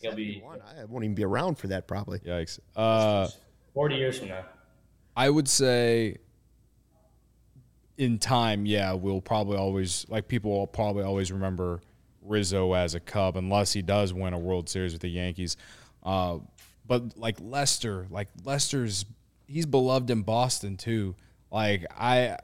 you'll 0.00 0.14
be 0.14 0.42
I 0.78 0.84
won't 0.84 1.04
even 1.04 1.14
be 1.14 1.24
around 1.24 1.56
for 1.58 1.68
that 1.68 1.86
probably. 1.88 2.18
yikes. 2.20 2.58
Uh, 2.76 3.28
40 3.74 3.94
years 3.96 4.18
from 4.18 4.28
now. 4.28 4.44
I 5.16 5.30
would 5.30 5.48
say 5.48 6.16
in 7.96 8.18
time, 8.18 8.66
yeah, 8.66 8.92
we'll 8.92 9.20
probably 9.20 9.56
always 9.56 10.06
like 10.08 10.28
people 10.28 10.50
will 10.52 10.66
probably 10.66 11.02
always 11.02 11.32
remember 11.32 11.80
Rizzo 12.22 12.72
as 12.74 12.94
a 12.94 13.00
Cub 13.00 13.36
unless 13.36 13.72
he 13.72 13.82
does 13.82 14.12
win 14.12 14.34
a 14.34 14.38
World 14.38 14.68
Series 14.68 14.92
with 14.92 15.02
the 15.02 15.08
Yankees. 15.08 15.56
Uh, 16.02 16.38
but 16.86 17.16
like 17.18 17.36
Lester, 17.40 18.06
like 18.10 18.28
Lester's 18.44 19.04
he's 19.48 19.66
beloved 19.66 20.10
in 20.10 20.22
Boston 20.22 20.76
too. 20.76 21.16
Like 21.50 21.84
I 21.98 22.36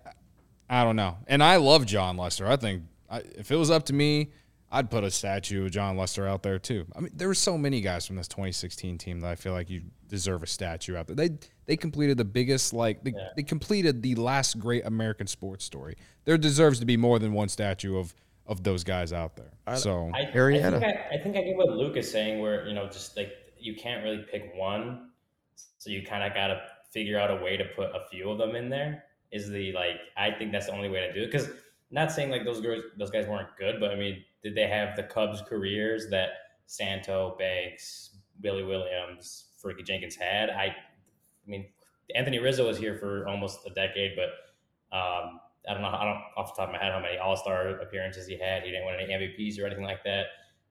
I 0.69 0.83
don't 0.83 0.97
know. 0.97 1.19
And 1.29 1.43
I 1.43 1.57
love 1.57 1.87
Jon 1.87 2.17
Lester. 2.17 2.47
I 2.49 2.57
think 2.57 2.83
I, 3.09 3.19
if 3.37 3.51
it 3.53 3.57
was 3.57 3.71
up 3.71 3.85
to 3.87 3.93
me, 3.93 4.33
I'd 4.73 4.91
put 4.91 5.05
a 5.05 5.11
statue 5.11 5.65
of 5.67 5.71
Jon 5.71 5.97
Lester 5.97 6.27
out 6.27 6.43
there 6.43 6.59
too. 6.59 6.87
I 6.97 7.01
mean, 7.01 7.13
there 7.15 7.29
were 7.29 7.35
so 7.35 7.57
many 7.57 7.81
guys 7.81 8.07
from 8.07 8.17
this 8.17 8.27
2016 8.27 8.99
team 8.99 9.21
that 9.21 9.29
I 9.31 9.35
feel 9.37 9.53
like 9.53 9.71
you 9.71 9.83
deserve 10.09 10.43
a 10.43 10.47
statue 10.47 10.97
out 10.97 11.07
there. 11.07 11.15
They 11.15 11.31
they 11.67 11.77
completed 11.77 12.17
the 12.17 12.25
biggest 12.25 12.73
like 12.73 13.05
they, 13.05 13.15
they 13.37 13.43
completed 13.43 14.03
the 14.03 14.15
last 14.17 14.59
great 14.59 14.85
American 14.85 15.27
sports 15.27 15.65
story. 15.65 15.97
There 16.25 16.37
deserves 16.39 16.81
to 16.81 16.87
be 16.87 16.97
more 16.97 17.19
than 17.19 17.33
one 17.33 17.49
statue 17.49 17.99
of 17.99 18.15
of 18.47 18.63
those 18.63 18.85
guys 18.85 19.13
out 19.13 19.37
there. 19.37 19.53
so 19.77 20.11
I, 20.15 20.23
I 20.23 20.25
Arrieta. 20.33 20.73
think 20.81 20.85
I, 20.85 21.17
I 21.19 21.23
think 21.23 21.37
I 21.37 21.43
get 21.43 21.57
what 21.57 21.71
Luke 21.71 21.97
is 21.97 22.11
saying, 22.11 22.41
where 22.41 22.67
you 22.67 22.75
know, 22.75 22.87
just 22.89 23.17
like 23.17 23.33
you 23.59 23.75
can't 23.77 24.03
really 24.03 24.25
pick 24.31 24.53
one, 24.57 25.11
so 25.79 25.89
you 25.91 26.03
kind 26.05 26.23
of 26.25 26.35
got 26.35 26.49
to 26.49 26.61
figure 26.95 27.19
out 27.19 27.31
a 27.31 27.43
way 27.45 27.59
to 27.59 27.65
put 27.77 27.91
a 27.91 28.07
few 28.11 28.31
of 28.31 28.39
them 28.39 28.55
in 28.55 28.71
there. 28.71 29.05
Is 29.33 29.51
the 29.51 29.73
like 29.73 30.01
I 30.17 30.31
think 30.31 30.53
that's 30.53 30.67
the 30.67 30.73
only 30.73 30.89
way 30.89 31.01
to 31.01 31.13
do 31.13 31.23
it 31.25 31.33
because 31.33 31.51
not 31.91 32.13
saying 32.13 32.31
like 32.31 32.45
those 32.45 32.61
guys 32.61 32.81
those 32.97 33.11
guys 33.11 33.27
weren't 33.27 33.49
good, 33.59 33.81
but 33.81 33.91
I 33.91 33.97
mean, 33.97 34.25
did 34.43 34.55
they 34.55 34.69
have 34.69 34.97
the 34.97 35.03
Cubs 35.03 35.43
careers 35.43 36.09
that 36.11 36.31
Santo, 36.67 37.37
Banks, 37.39 38.17
Billy 38.41 38.63
Williams, 38.63 39.47
Fergie 39.63 39.85
Jenkins 39.85 40.17
had? 40.17 40.51
I, 40.51 40.67
I 40.67 40.75
mean, 41.47 41.67
Anthony 42.15 42.39
Rizzo 42.39 42.67
was 42.67 42.79
here 42.79 42.97
for 42.97 43.27
almost 43.27 43.61
a 43.67 43.71
decade, 43.71 44.13
but 44.17 44.97
um, 44.97 45.41
I 45.69 45.73
don't 45.73 45.83
know. 45.83 45.89
I 45.89 46.05
don't 46.05 46.23
off 46.37 46.55
the 46.55 46.61
top 46.61 46.69
of 46.69 46.73
my 46.73 46.83
head 46.83 46.93
how 46.93 47.01
many 47.01 47.19
All 47.19 47.37
Star 47.37 47.69
appearances 47.81 48.27
he 48.27 48.39
had. 48.39 48.63
He 48.63 48.71
didn't 48.71 48.87
win 48.87 48.97
any 49.01 49.13
MVPs 49.13 49.61
or 49.61 49.67
anything 49.67 49.85
like 49.85 50.05
that. 50.05 50.27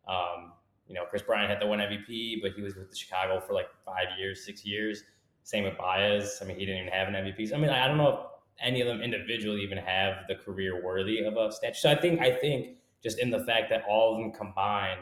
Um, 0.08 0.54
you 0.88 0.94
know, 0.94 1.06
Kris 1.06 1.22
Bryant 1.22 1.50
had 1.50 1.60
the 1.60 1.68
one 1.68 1.80
MVP, 1.80 2.42
but 2.42 2.52
he 2.52 2.62
was 2.62 2.76
with 2.76 2.90
the 2.90 2.96
Chicago 2.96 3.40
for 3.40 3.54
like 3.54 3.68
five 3.86 4.08
years, 4.20 4.46
six 4.46 4.66
years. 4.66 5.04
Same 5.44 5.66
with 5.66 5.78
Baez. 5.78 6.40
I 6.42 6.46
mean, 6.46 6.58
he 6.58 6.66
didn't 6.66 6.82
even 6.82 6.94
have 6.94 7.08
an 7.08 7.14
MVP. 7.16 7.50
So, 7.50 7.56
I 7.56 7.60
mean, 7.60 7.70
I 7.70 7.88
don't 7.88 7.98
know 7.98 8.10
if 8.10 8.20
any 8.62 8.82
of 8.82 8.88
them 8.88 9.02
individually 9.02 9.62
even 9.62 9.78
have 9.78 10.26
the 10.28 10.36
career 10.36 10.84
worthy 10.84 11.24
of 11.24 11.36
a 11.36 11.52
statue. 11.52 11.74
So 11.76 11.92
I 11.92 11.96
think 11.96 12.22
I 12.22 12.32
think 12.32 12.78
just 13.04 13.20
in 13.20 13.30
the 13.30 13.44
fact 13.44 13.70
that 13.70 13.84
all 13.88 14.14
of 14.14 14.22
them 14.22 14.32
combined, 14.32 15.02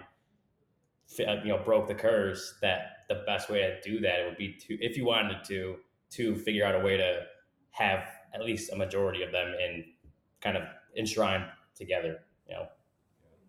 uh, 1.27 1.35
you 1.43 1.49
know, 1.49 1.61
broke 1.63 1.87
the 1.87 1.95
curse. 1.95 2.55
That 2.61 3.03
the 3.07 3.23
best 3.25 3.49
way 3.49 3.59
to 3.59 3.81
do 3.81 3.99
that 4.01 4.25
would 4.25 4.37
be 4.37 4.53
to, 4.67 4.83
if 4.83 4.97
you 4.97 5.05
wanted 5.05 5.43
to, 5.45 5.75
to 6.11 6.35
figure 6.35 6.65
out 6.65 6.75
a 6.75 6.79
way 6.79 6.97
to 6.97 7.23
have 7.71 8.05
at 8.33 8.43
least 8.43 8.71
a 8.71 8.75
majority 8.75 9.23
of 9.23 9.31
them 9.31 9.53
in 9.53 9.85
kind 10.39 10.57
of 10.57 10.63
enshrined 10.97 11.45
together. 11.75 12.19
You 12.47 12.55
know, 12.55 12.67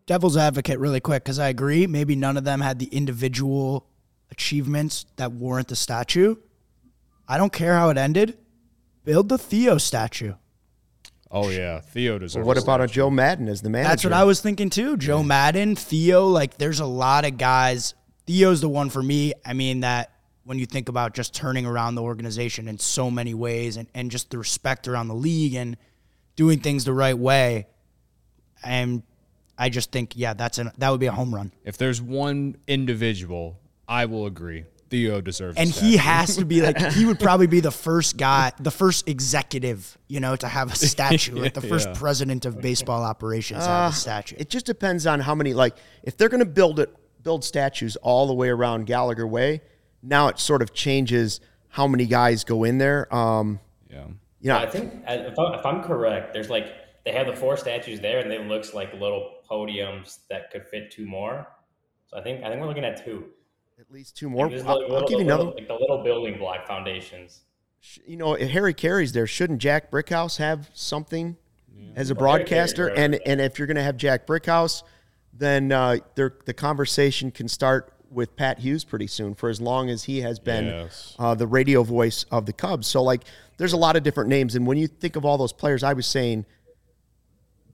Devil's 0.06 0.36
advocate, 0.36 0.78
really 0.78 1.00
quick, 1.00 1.24
because 1.24 1.38
I 1.38 1.48
agree. 1.48 1.86
Maybe 1.86 2.16
none 2.16 2.36
of 2.36 2.44
them 2.44 2.60
had 2.60 2.78
the 2.78 2.86
individual 2.86 3.86
achievements 4.30 5.06
that 5.16 5.32
warrant 5.32 5.68
the 5.68 5.76
statue. 5.76 6.36
I 7.28 7.38
don't 7.38 7.52
care 7.52 7.74
how 7.74 7.90
it 7.90 7.98
ended. 7.98 8.38
Build 9.04 9.28
the 9.28 9.38
Theo 9.38 9.78
statue. 9.78 10.34
oh 11.30 11.48
yeah, 11.48 11.80
Theo 11.80 12.18
deserves. 12.18 12.46
What 12.46 12.56
a 12.56 12.62
about 12.62 12.80
a. 12.80 12.86
Joe 12.86 13.10
Maddon 13.10 13.48
as 13.48 13.62
the 13.62 13.70
manager? 13.70 13.88
That's 13.88 14.04
what 14.04 14.12
I 14.12 14.24
was 14.24 14.40
thinking 14.40 14.70
too. 14.70 14.96
Joe 14.96 15.22
Maddon, 15.22 15.74
Theo, 15.76 16.26
like 16.28 16.58
there's 16.58 16.80
a 16.80 16.86
lot 16.86 17.24
of 17.24 17.38
guys. 17.38 17.94
Theo's 18.26 18.60
the 18.60 18.68
one 18.68 18.90
for 18.90 19.02
me. 19.02 19.32
I 19.44 19.52
mean 19.52 19.80
that 19.80 20.12
when 20.44 20.58
you 20.58 20.66
think 20.66 20.88
about 20.88 21.14
just 21.14 21.34
turning 21.34 21.66
around 21.66 21.94
the 21.94 22.02
organization 22.02 22.68
in 22.68 22.78
so 22.78 23.10
many 23.10 23.34
ways 23.34 23.76
and, 23.76 23.88
and 23.94 24.10
just 24.10 24.30
the 24.30 24.38
respect 24.38 24.88
around 24.88 25.08
the 25.08 25.14
league 25.14 25.54
and 25.54 25.76
doing 26.36 26.60
things 26.60 26.84
the 26.84 26.92
right 26.92 27.16
way. 27.16 27.66
And 28.64 29.02
I 29.58 29.68
just 29.68 29.92
think, 29.92 30.12
yeah, 30.16 30.34
that's 30.34 30.58
an 30.58 30.70
that 30.78 30.90
would 30.90 31.00
be 31.00 31.06
a 31.06 31.12
home 31.12 31.34
run. 31.34 31.52
If 31.64 31.76
there's 31.76 32.00
one 32.00 32.56
individual, 32.66 33.58
I 33.88 34.06
will 34.06 34.26
agree. 34.26 34.64
Theo 34.92 35.20
deserves. 35.22 35.56
a 35.56 35.60
And 35.62 35.70
he 35.70 35.96
has 35.96 36.36
to 36.36 36.44
be 36.44 36.60
like 36.60 36.78
he 36.92 37.04
would 37.06 37.18
probably 37.28 37.46
be 37.46 37.60
the 37.60 37.70
first 37.72 38.16
guy, 38.18 38.52
the 38.60 38.70
first 38.70 39.08
executive, 39.08 39.96
you 40.06 40.20
know, 40.20 40.36
to 40.36 40.46
have 40.46 40.70
a 40.70 40.76
statue, 40.94 41.34
like 41.34 41.54
the 41.54 41.62
first 41.62 41.88
Yeah. 41.88 41.94
president 41.98 42.44
of 42.44 42.60
baseball 42.60 43.02
operations 43.02 43.64
to 43.64 43.70
have 43.70 43.92
a 43.92 43.96
statue. 43.96 44.36
It 44.38 44.50
just 44.50 44.66
depends 44.66 45.06
on 45.06 45.18
how 45.20 45.34
many. 45.34 45.54
Like, 45.54 45.76
if 46.02 46.16
they're 46.16 46.28
going 46.28 46.44
to 46.44 46.54
build 46.60 46.78
it, 46.78 46.94
build 47.22 47.42
statues 47.42 47.96
all 47.96 48.26
the 48.26 48.34
way 48.34 48.48
around 48.50 48.84
Gallagher 48.86 49.26
Way, 49.26 49.62
now 50.02 50.28
it 50.28 50.38
sort 50.38 50.60
of 50.62 50.72
changes 50.74 51.40
how 51.68 51.86
many 51.86 52.04
guys 52.06 52.44
go 52.44 52.64
in 52.64 52.76
there. 52.78 53.12
Um, 53.14 53.60
Yeah. 53.90 54.04
you 54.40 54.48
know, 54.50 54.58
I 54.58 54.66
think 54.68 54.92
if, 55.08 55.38
I, 55.38 55.54
if 55.58 55.64
I'm 55.64 55.82
correct, 55.82 56.34
there's 56.34 56.50
like 56.50 56.66
they 57.06 57.12
have 57.12 57.26
the 57.26 57.34
four 57.34 57.56
statues 57.56 57.98
there, 58.00 58.18
and 58.20 58.30
they 58.30 58.44
looks 58.44 58.74
like 58.74 58.92
little 58.92 59.36
podiums 59.50 60.18
that 60.28 60.50
could 60.50 60.66
fit 60.68 60.90
two 60.90 61.06
more. 61.06 61.46
So 62.08 62.18
I 62.18 62.22
think 62.22 62.44
I 62.44 62.48
think 62.50 62.60
we're 62.60 62.68
looking 62.68 62.84
at 62.84 63.02
two. 63.02 63.24
At 63.92 63.96
least 63.96 64.16
two 64.16 64.30
more. 64.30 64.48
There's 64.48 64.62
I'll, 64.62 64.80
like 64.88 64.90
I'll 65.02 65.06
give 65.06 65.10
you 65.10 65.16
the 65.18 65.22
another. 65.24 65.42
little- 65.44 65.58
like 65.58 65.68
the 65.68 65.74
little 65.74 66.02
building 66.02 66.38
block 66.38 66.66
foundations. 66.66 67.42
You 68.06 68.16
know, 68.16 68.32
if 68.32 68.48
Harry 68.52 68.72
Caray's 68.72 69.12
there, 69.12 69.26
shouldn't 69.26 69.58
Jack 69.60 69.90
Brickhouse 69.90 70.38
have 70.38 70.70
something 70.72 71.36
as 71.94 72.10
a 72.10 72.14
Well, 72.14 72.20
broadcaster, 72.20 72.88
Jeter's 72.88 72.98
and 72.98 73.20
and 73.26 73.40
if 73.42 73.58
you're 73.58 73.66
going 73.66 73.76
to 73.76 73.82
have 73.82 73.98
Jack 73.98 74.26
Brickhouse, 74.26 74.82
then 75.34 75.72
uh, 75.72 75.98
there, 76.14 76.32
the 76.46 76.54
conversation 76.54 77.30
can 77.30 77.48
start 77.48 77.92
with 78.10 78.34
Pat 78.34 78.60
Hughes 78.60 78.82
pretty 78.82 79.08
soon. 79.08 79.34
For 79.34 79.50
as 79.50 79.60
long 79.60 79.90
as 79.90 80.04
he 80.04 80.22
has 80.22 80.38
been 80.38 80.64
Yes. 80.64 81.14
uh, 81.18 81.34
the 81.34 81.46
radio 81.46 81.82
voice 81.82 82.24
of 82.30 82.46
the 82.46 82.54
Cubs, 82.54 82.86
so 82.86 83.02
like 83.02 83.24
there's 83.58 83.74
a 83.74 83.76
lot 83.76 83.94
of 83.96 84.02
different 84.04 84.30
names, 84.30 84.54
and 84.54 84.66
when 84.66 84.78
you 84.78 84.86
think 84.86 85.16
of 85.16 85.26
all 85.26 85.36
those 85.36 85.52
players, 85.52 85.82
I 85.82 85.92
was 85.92 86.06
saying 86.06 86.46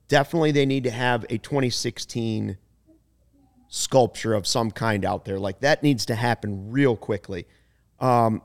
definitely 0.09 0.51
they 0.51 0.65
need 0.65 0.83
to 0.83 0.91
have 0.91 1.23
a 1.29 1.37
2016 1.37 2.57
sculpture 3.69 4.33
of 4.33 4.45
some 4.45 4.71
kind 4.71 5.05
out 5.05 5.23
there. 5.23 5.39
Like 5.39 5.61
that 5.61 5.81
needs 5.81 6.05
to 6.07 6.15
happen 6.15 6.71
real 6.71 6.97
quickly. 6.97 7.47
Um, 7.99 8.41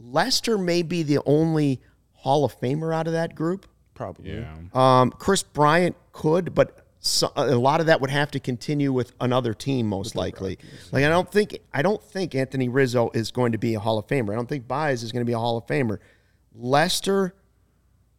Lester 0.00 0.58
may 0.58 0.82
be 0.82 1.02
the 1.02 1.20
only 1.24 1.80
Hall 2.12 2.44
of 2.44 2.58
Famer 2.58 2.94
out 2.94 3.06
of 3.06 3.12
that 3.12 3.34
group. 3.34 3.66
Probably. 3.94 4.32
Yeah. 4.32 4.54
Um, 4.72 5.10
Kris 5.10 5.42
Bryant 5.42 5.94
could, 6.12 6.54
but 6.54 6.78
so, 6.98 7.32
a 7.34 7.56
lot 7.56 7.80
of 7.80 7.86
that 7.86 8.00
would 8.00 8.10
have 8.10 8.30
to 8.30 8.40
continue 8.40 8.92
with 8.92 9.12
another 9.20 9.54
team, 9.54 9.88
most 9.88 10.14
likely. 10.14 10.58
Like 10.92 11.04
I 11.04 11.08
don't 11.08 11.30
think 11.30 11.58
I 11.72 11.82
don't 11.82 12.02
think 12.02 12.34
Anthony 12.34 12.68
Rizzo 12.68 13.10
is 13.12 13.30
going 13.30 13.52
to 13.52 13.58
be 13.58 13.74
a 13.74 13.80
Hall 13.80 13.98
of 13.98 14.06
Famer. 14.06 14.32
I 14.32 14.36
don't 14.36 14.48
think 14.48 14.68
Baez 14.68 15.02
is 15.02 15.12
going 15.12 15.24
to 15.24 15.28
be 15.28 15.32
a 15.32 15.38
Hall 15.38 15.58
of 15.58 15.66
Famer. 15.66 15.98
Lester 16.54 17.34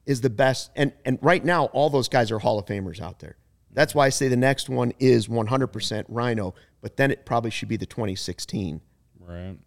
is 0.05 0.21
the 0.21 0.29
best, 0.29 0.69
and 0.75 0.91
and 1.05 1.17
right 1.21 1.43
now 1.43 1.65
all 1.67 1.89
those 1.89 2.09
guys 2.09 2.29
are 2.29 2.39
Hall 2.39 2.59
of 2.59 2.65
Famers 2.65 2.99
out 2.99 3.19
there. 3.19 3.37
That's 3.73 3.93
why 3.95 4.05
I 4.05 4.09
say 4.09 4.27
the 4.27 4.35
next 4.37 4.69
one 4.69 4.93
is 4.99 5.27
100% 5.27 6.05
Rhino, 6.07 6.53
but 6.81 6.97
then 6.97 7.11
it 7.11 7.25
probably 7.25 7.49
should 7.51 7.69
be 7.69 7.77
the 7.77 7.85
2016, 7.85 8.81
Right. 9.19 9.57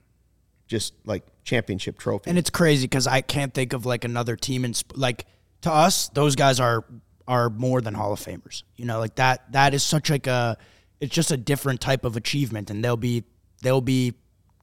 just 0.67 0.95
like 1.05 1.25
championship 1.45 1.99
trophy. 1.99 2.29
And 2.31 2.39
it's 2.39 2.51
crazy 2.51 2.85
because 2.87 3.07
I 3.07 3.21
can't 3.21 3.53
think 3.55 3.73
of 3.73 3.87
like 3.87 4.05
another 4.05 4.37
team 4.37 4.65
in 4.65 4.75
sp- 4.75 4.95
like 4.97 5.27
to 5.63 5.73
us 5.73 6.09
those 6.11 6.37
guys 6.37 6.61
are 6.61 6.85
are 7.29 7.51
more 7.51 7.81
than 7.81 7.95
Hall 7.95 8.13
of 8.13 8.21
Famers. 8.21 8.63
You 8.77 8.85
know, 8.85 8.99
like 9.01 9.17
that 9.17 9.51
that 9.53 9.75
is 9.75 9.83
such 9.83 10.11
like 10.11 10.27
a 10.27 10.57
it's 11.01 11.15
just 11.15 11.31
a 11.33 11.37
different 11.37 11.81
type 11.81 12.05
of 12.05 12.17
achievement, 12.17 12.71
and 12.71 12.85
they'll 12.85 12.97
be 12.97 13.25
they'll 13.63 13.81
be 13.81 14.15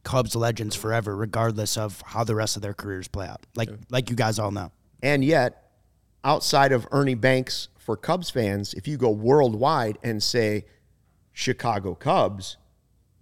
Cubs 0.04 0.36
legends 0.36 0.76
forever, 0.76 1.16
regardless 1.16 1.78
of 1.78 2.02
how 2.06 2.24
the 2.24 2.36
rest 2.36 2.56
of 2.56 2.62
their 2.62 2.74
careers 2.74 3.08
play 3.08 3.28
out. 3.28 3.46
Like 3.56 3.70
like 3.90 4.10
you 4.10 4.16
guys 4.16 4.40
all 4.40 4.52
know. 4.52 4.72
And 5.02 5.24
yet, 5.26 5.72
outside 6.24 6.72
of 6.72 6.88
Ernie 6.92 7.14
Banks 7.16 7.68
for 7.84 7.98
Cubs 7.98 8.30
fans, 8.30 8.74
if 8.74 8.88
you 8.88 8.98
go 8.98 9.12
worldwide 9.12 9.98
and 10.02 10.24
say 10.24 10.66
Chicago 11.34 11.96
Cubs, 11.96 12.58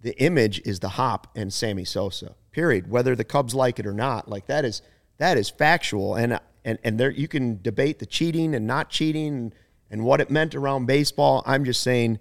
the 0.00 0.16
image 0.22 0.60
is 0.64 0.80
the 0.80 0.90
hop 0.90 1.26
and 1.34 1.52
Sammy 1.52 1.84
Sosa. 1.84 2.36
Period. 2.52 2.90
Whether 2.90 3.16
the 3.16 3.24
Cubs 3.24 3.54
like 3.54 3.78
it 3.78 3.86
or 3.86 3.92
not, 3.92 4.28
like 4.28 4.46
that 4.46 4.64
is 4.64 4.82
that 5.18 5.36
is 5.36 5.48
factual. 5.48 6.14
And 6.14 6.38
and 6.64 6.78
and 6.84 6.98
there 6.98 7.10
you 7.10 7.26
can 7.28 7.60
debate 7.62 7.98
the 7.98 8.06
cheating 8.06 8.54
and 8.54 8.66
not 8.66 8.90
cheating 8.90 9.52
and, 9.90 10.04
what 10.04 10.22
it 10.22 10.30
meant 10.30 10.54
around 10.54 10.86
baseball. 10.86 11.42
I'm 11.44 11.64
just 11.64 11.82
saying 11.82 12.18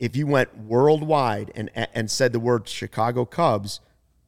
if 0.00 0.16
you 0.16 0.26
went 0.26 0.56
worldwide 0.56 1.52
and 1.54 1.70
and 1.74 2.10
said 2.10 2.32
the 2.32 2.40
word 2.40 2.68
Chicago 2.68 3.24
Cubs, 3.24 3.80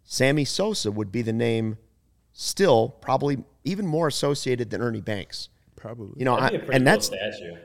Sammy 0.03 0.45
Sosa 0.45 0.93
would 0.93 1.11
be 1.11 1.23
the 1.23 1.33
name 1.33 1.79
still 2.33 2.89
probably 3.01 3.45
even 3.63 3.87
more 3.87 4.09
associated 4.09 4.71
than 4.71 4.83
Ernie 4.83 5.01
Banks. 5.01 5.49
Probably. 5.85 6.15
You 6.17 6.25
know, 6.25 6.35
I, 6.35 6.41
That'd 6.41 6.61
be 6.61 6.65
a 6.65 6.67
pretty 6.67 6.77
and 6.77 6.87
cool 6.87 6.93
that's 6.93 7.07
statue. 7.07 7.57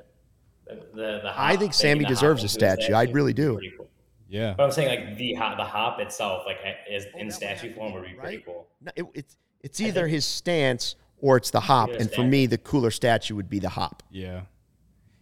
The, 0.68 0.76
the, 0.94 1.20
the 1.24 1.34
I 1.34 1.56
think 1.56 1.74
Sammy 1.74 2.04
deserves 2.04 2.42
a 2.42 2.46
into 2.46 2.54
statue. 2.54 2.94
I 2.94 3.04
really 3.04 3.32
do. 3.32 3.58
cool. 3.78 3.90
Yeah. 4.28 4.56
But 4.58 4.66
I'm 4.66 4.72
saying 4.74 5.08
like 5.08 5.18
the 5.18 5.36
hop, 5.36 5.56
the 5.56 5.64
hop 5.64 6.02
itself, 6.02 6.44
like 6.46 6.58
is 6.92 7.06
oh, 7.16 7.18
in 7.18 7.32
statue 7.32 7.74
form, 7.74 7.94
would 7.94 8.04
be 8.04 8.12
pretty 8.12 8.44
cool. 8.46 8.68
No, 8.82 8.92
it, 8.94 9.06
it's 9.14 9.38
it's 9.62 9.80
either 9.80 10.06
his 10.06 10.26
stance 10.26 10.96
or 11.22 11.38
it's 11.38 11.50
the 11.50 11.62
hop, 11.62 11.92
and 11.92 12.12
for 12.12 12.24
me, 12.24 12.46
the 12.46 12.58
cooler 12.58 12.92
statue 12.92 13.36
would 13.36 13.50
be 13.50 13.60
the 13.60 13.70
hop. 13.70 14.04
Yeah. 14.12 14.42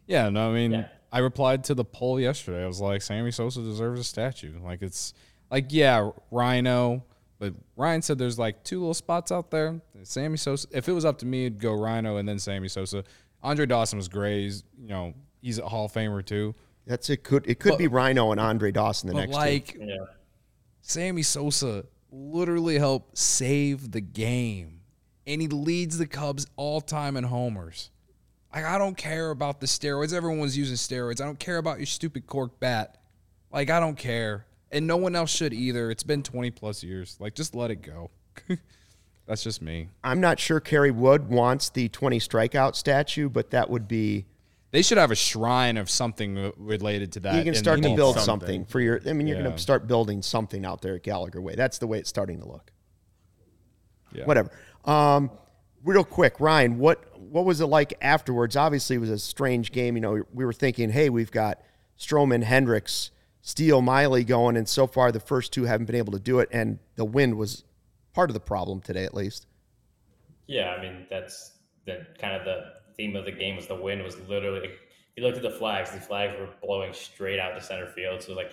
Yeah, 0.07 0.29
no, 0.29 0.49
I 0.49 0.53
mean, 0.53 0.71
Yeah. 0.71 0.87
I 1.11 1.19
replied 1.19 1.65
to 1.65 1.75
the 1.75 1.85
poll 1.85 2.19
yesterday. 2.19 2.63
I 2.63 2.67
was 2.67 2.81
like, 2.81 3.03
Sammy 3.03 3.29
Sosa 3.31 3.61
deserves 3.61 3.99
a 3.99 4.03
statue. 4.03 4.53
Like, 4.63 4.81
it's 4.81 5.13
like, 5.51 5.67
yeah, 5.69 6.09
Rhino, 6.31 7.03
but 7.39 7.53
Ryan 7.75 8.01
said 8.01 8.17
there's 8.17 8.39
like 8.39 8.63
two 8.63 8.79
little 8.79 8.93
spots 8.93 9.31
out 9.31 9.51
there. 9.51 9.79
Sammy 10.03 10.37
Sosa, 10.37 10.67
if 10.71 10.87
it 10.89 10.93
was 10.93 11.05
up 11.05 11.17
to 11.19 11.25
me, 11.25 11.45
it'd 11.45 11.59
go 11.59 11.73
Rhino 11.73 12.17
and 12.17 12.27
then 12.27 12.39
Sammy 12.39 12.67
Sosa. 12.67 13.03
Andre 13.43 13.65
Dawson 13.65 13.97
was 13.97 14.07
great. 14.07 14.41
He's, 14.43 14.63
you 14.79 14.87
know, 14.87 15.13
he's 15.41 15.59
a 15.59 15.67
Hall 15.67 15.85
of 15.85 15.93
Famer 15.93 16.25
too. 16.25 16.55
That's 16.85 17.09
it. 17.09 17.23
Could 17.23 17.47
it 17.47 17.59
could 17.59 17.71
But- 17.73 17.79
be 17.79 17.87
Rhino 17.87 18.31
and 18.31 18.39
Andre 18.39 18.71
Dawson 18.71 19.07
the 19.07 19.13
But 19.13 19.19
next 19.19 19.31
two. 19.33 19.37
like, 19.37 19.77
Yeah. 19.79 19.95
Sammy 20.81 21.21
Sosa 21.21 21.85
literally 22.11 22.79
helped 22.79 23.17
save 23.17 23.91
the 23.91 24.01
game, 24.01 24.79
and 25.27 25.41
he 25.41 25.47
leads 25.47 25.97
the 25.97 26.07
Cubs 26.07 26.47
all 26.55 26.79
time 26.81 27.17
in 27.17 27.25
homers. 27.25 27.91
Like 28.55 28.63
I 28.65 28.77
don't 28.77 28.97
care 28.97 29.29
about 29.29 29.59
the 29.59 29.67
steroids. 29.67 30.13
Everyone's 30.13 30.57
using 30.57 30.77
steroids. 30.77 31.21
I 31.21 31.25
don't 31.25 31.37
care 31.39 31.57
about 31.57 31.77
your 31.77 31.85
stupid 31.85 32.25
cork 32.25 32.59
bat. 32.59 32.97
Like 33.51 33.69
I 33.69 33.79
don't 33.79 33.97
care, 33.97 34.46
and 34.71 34.87
no 34.87 34.97
one 34.97 35.15
else 35.15 35.29
should 35.29 35.53
either. 35.53 35.91
It's 35.91 36.03
been 36.03 36.23
twenty 36.23 36.51
plus 36.51 36.83
years. 36.83 37.17
Like 37.19 37.35
just 37.35 37.55
let 37.55 37.71
it 37.71 37.81
go. 37.81 38.11
That's 39.27 39.43
just 39.43 39.61
me. 39.61 39.89
I'm 40.03 40.21
not 40.21 40.39
sure 40.39 40.61
Kerry 40.61 40.89
Wood 40.89 41.29
wants 41.29 41.69
the 41.69 41.89
20 41.89 42.17
strikeout 42.19 42.75
statue, 42.75 43.27
but 43.27 43.51
that 43.51 43.69
would 43.69 43.85
be 43.85 44.25
They 44.71 44.81
should 44.81 44.97
have 44.97 45.11
a 45.11 45.15
shrine 45.15 45.75
of 45.75 45.89
something 45.89 46.53
related 46.55 47.11
to 47.13 47.19
that. 47.21 47.35
you 47.35 47.43
can 47.43 47.53
start 47.53 47.81
to 47.83 47.93
build 47.93 48.15
something. 48.15 48.25
something. 48.25 48.65
for 48.65 48.79
your. 48.79 49.01
I 49.05 49.11
mean, 49.11 49.27
you're 49.27 49.41
going 49.41 49.51
to 49.51 49.57
start 49.57 49.85
building 49.85 50.21
something 50.21 50.65
out 50.65 50.81
there 50.81 50.95
at 50.95 51.03
Gallagher 51.03 51.41
Way. 51.41 51.55
That's 51.55 51.77
the 51.77 51.87
way 51.87 51.99
it's 51.99 52.09
starting 52.09 52.39
to 52.39 52.47
look. 52.47 52.71
Yeah. 54.13 54.23
Whatever. 54.23 54.49
Um, 54.85 55.29
real 55.83 56.05
quick, 56.05 56.39
Ryan, 56.39 56.79
what 56.79 57.03
what 57.19 57.43
was 57.43 57.59
it 57.59 57.65
like 57.65 57.97
afterwards? 58.01 58.55
Obviously, 58.55 58.95
it 58.95 58.99
was 58.99 59.09
a 59.09 59.19
strange 59.19 59.73
game. 59.73 59.95
You 59.97 60.01
know, 60.01 60.23
we 60.33 60.45
were 60.45 60.53
thinking, 60.53 60.89
hey, 60.89 61.09
we've 61.09 61.31
got 61.31 61.61
Stroman, 61.99 62.43
Hendricks, 62.43 63.11
Steele, 63.47 63.81
Miley 63.81 64.25
going, 64.25 64.57
and 64.57 64.67
so 64.67 64.85
far 64.85 65.09
the 65.09 65.21
first 65.21 65.53
two 65.53 65.63
haven't 65.63 65.85
been 65.85 65.95
able 65.95 66.11
to 66.11 66.19
do 66.19 66.39
it, 66.39 66.49
and 66.51 66.79
the 66.97 67.05
wind 67.05 67.37
was 67.37 67.63
part 68.11 68.29
of 68.29 68.33
the 68.33 68.41
problem 68.41 68.81
today, 68.81 69.05
at 69.05 69.13
least. 69.13 69.47
Yeah, 70.47 70.75
I 70.77 70.81
mean 70.81 71.07
that's 71.09 71.53
the 71.85 72.05
kind 72.19 72.35
of 72.35 72.43
the 72.43 72.73
theme 72.97 73.15
of 73.15 73.23
the 73.23 73.31
game 73.31 73.55
was 73.55 73.65
the 73.65 73.81
wind 73.81 74.03
was 74.03 74.19
literally. 74.27 74.71
You 75.15 75.23
looked 75.23 75.37
at 75.37 75.43
the 75.43 75.49
flags, 75.49 75.91
the 75.91 75.99
flags 76.01 76.37
were 76.37 76.49
blowing 76.61 76.91
straight 76.91 77.39
out 77.39 77.55
to 77.55 77.61
center 77.61 77.87
field. 77.87 78.21
So 78.21 78.33
like, 78.33 78.51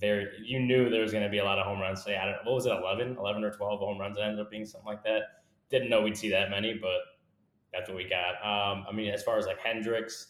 there 0.00 0.32
you 0.42 0.58
knew 0.58 0.88
there 0.88 1.02
was 1.02 1.12
going 1.12 1.22
to 1.22 1.28
be 1.28 1.38
a 1.38 1.44
lot 1.44 1.58
of 1.58 1.66
home 1.66 1.78
runs. 1.78 2.02
Say, 2.02 2.16
I 2.16 2.24
don't 2.24 2.38
what 2.44 2.54
was 2.54 2.64
it, 2.64 2.72
11, 2.72 3.18
11 3.18 3.44
or 3.44 3.50
twelve 3.50 3.80
home 3.80 3.98
runs? 3.98 4.16
It 4.16 4.22
ended 4.22 4.40
up 4.40 4.50
being 4.50 4.64
something 4.64 4.88
like 4.88 5.04
that. 5.04 5.42
Didn't 5.68 5.90
know 5.90 6.00
we'd 6.00 6.16
see 6.16 6.30
that 6.30 6.48
many, 6.48 6.78
but 6.80 7.00
that's 7.74 7.90
what 7.90 7.96
we 7.98 8.08
got. 8.08 8.36
Um, 8.42 8.86
I 8.88 8.92
mean, 8.94 9.12
as 9.12 9.22
far 9.22 9.36
as 9.36 9.44
like 9.44 9.58
Hendricks 9.58 10.28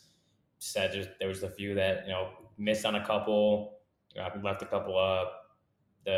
said, 0.59 0.93
just 0.93 1.11
there 1.21 1.29
was 1.29 1.45
a 1.45 1.49
few 1.49 1.77
that 1.77 2.07
you 2.07 2.13
know 2.13 2.31
missed 2.59 2.85
on 2.85 2.97
a 2.97 3.07
couple. 3.07 3.77
Know, 4.17 4.29
left 4.43 4.63
a 4.63 4.67
couple 4.67 4.99
up. 4.99 5.33
The 6.05 6.13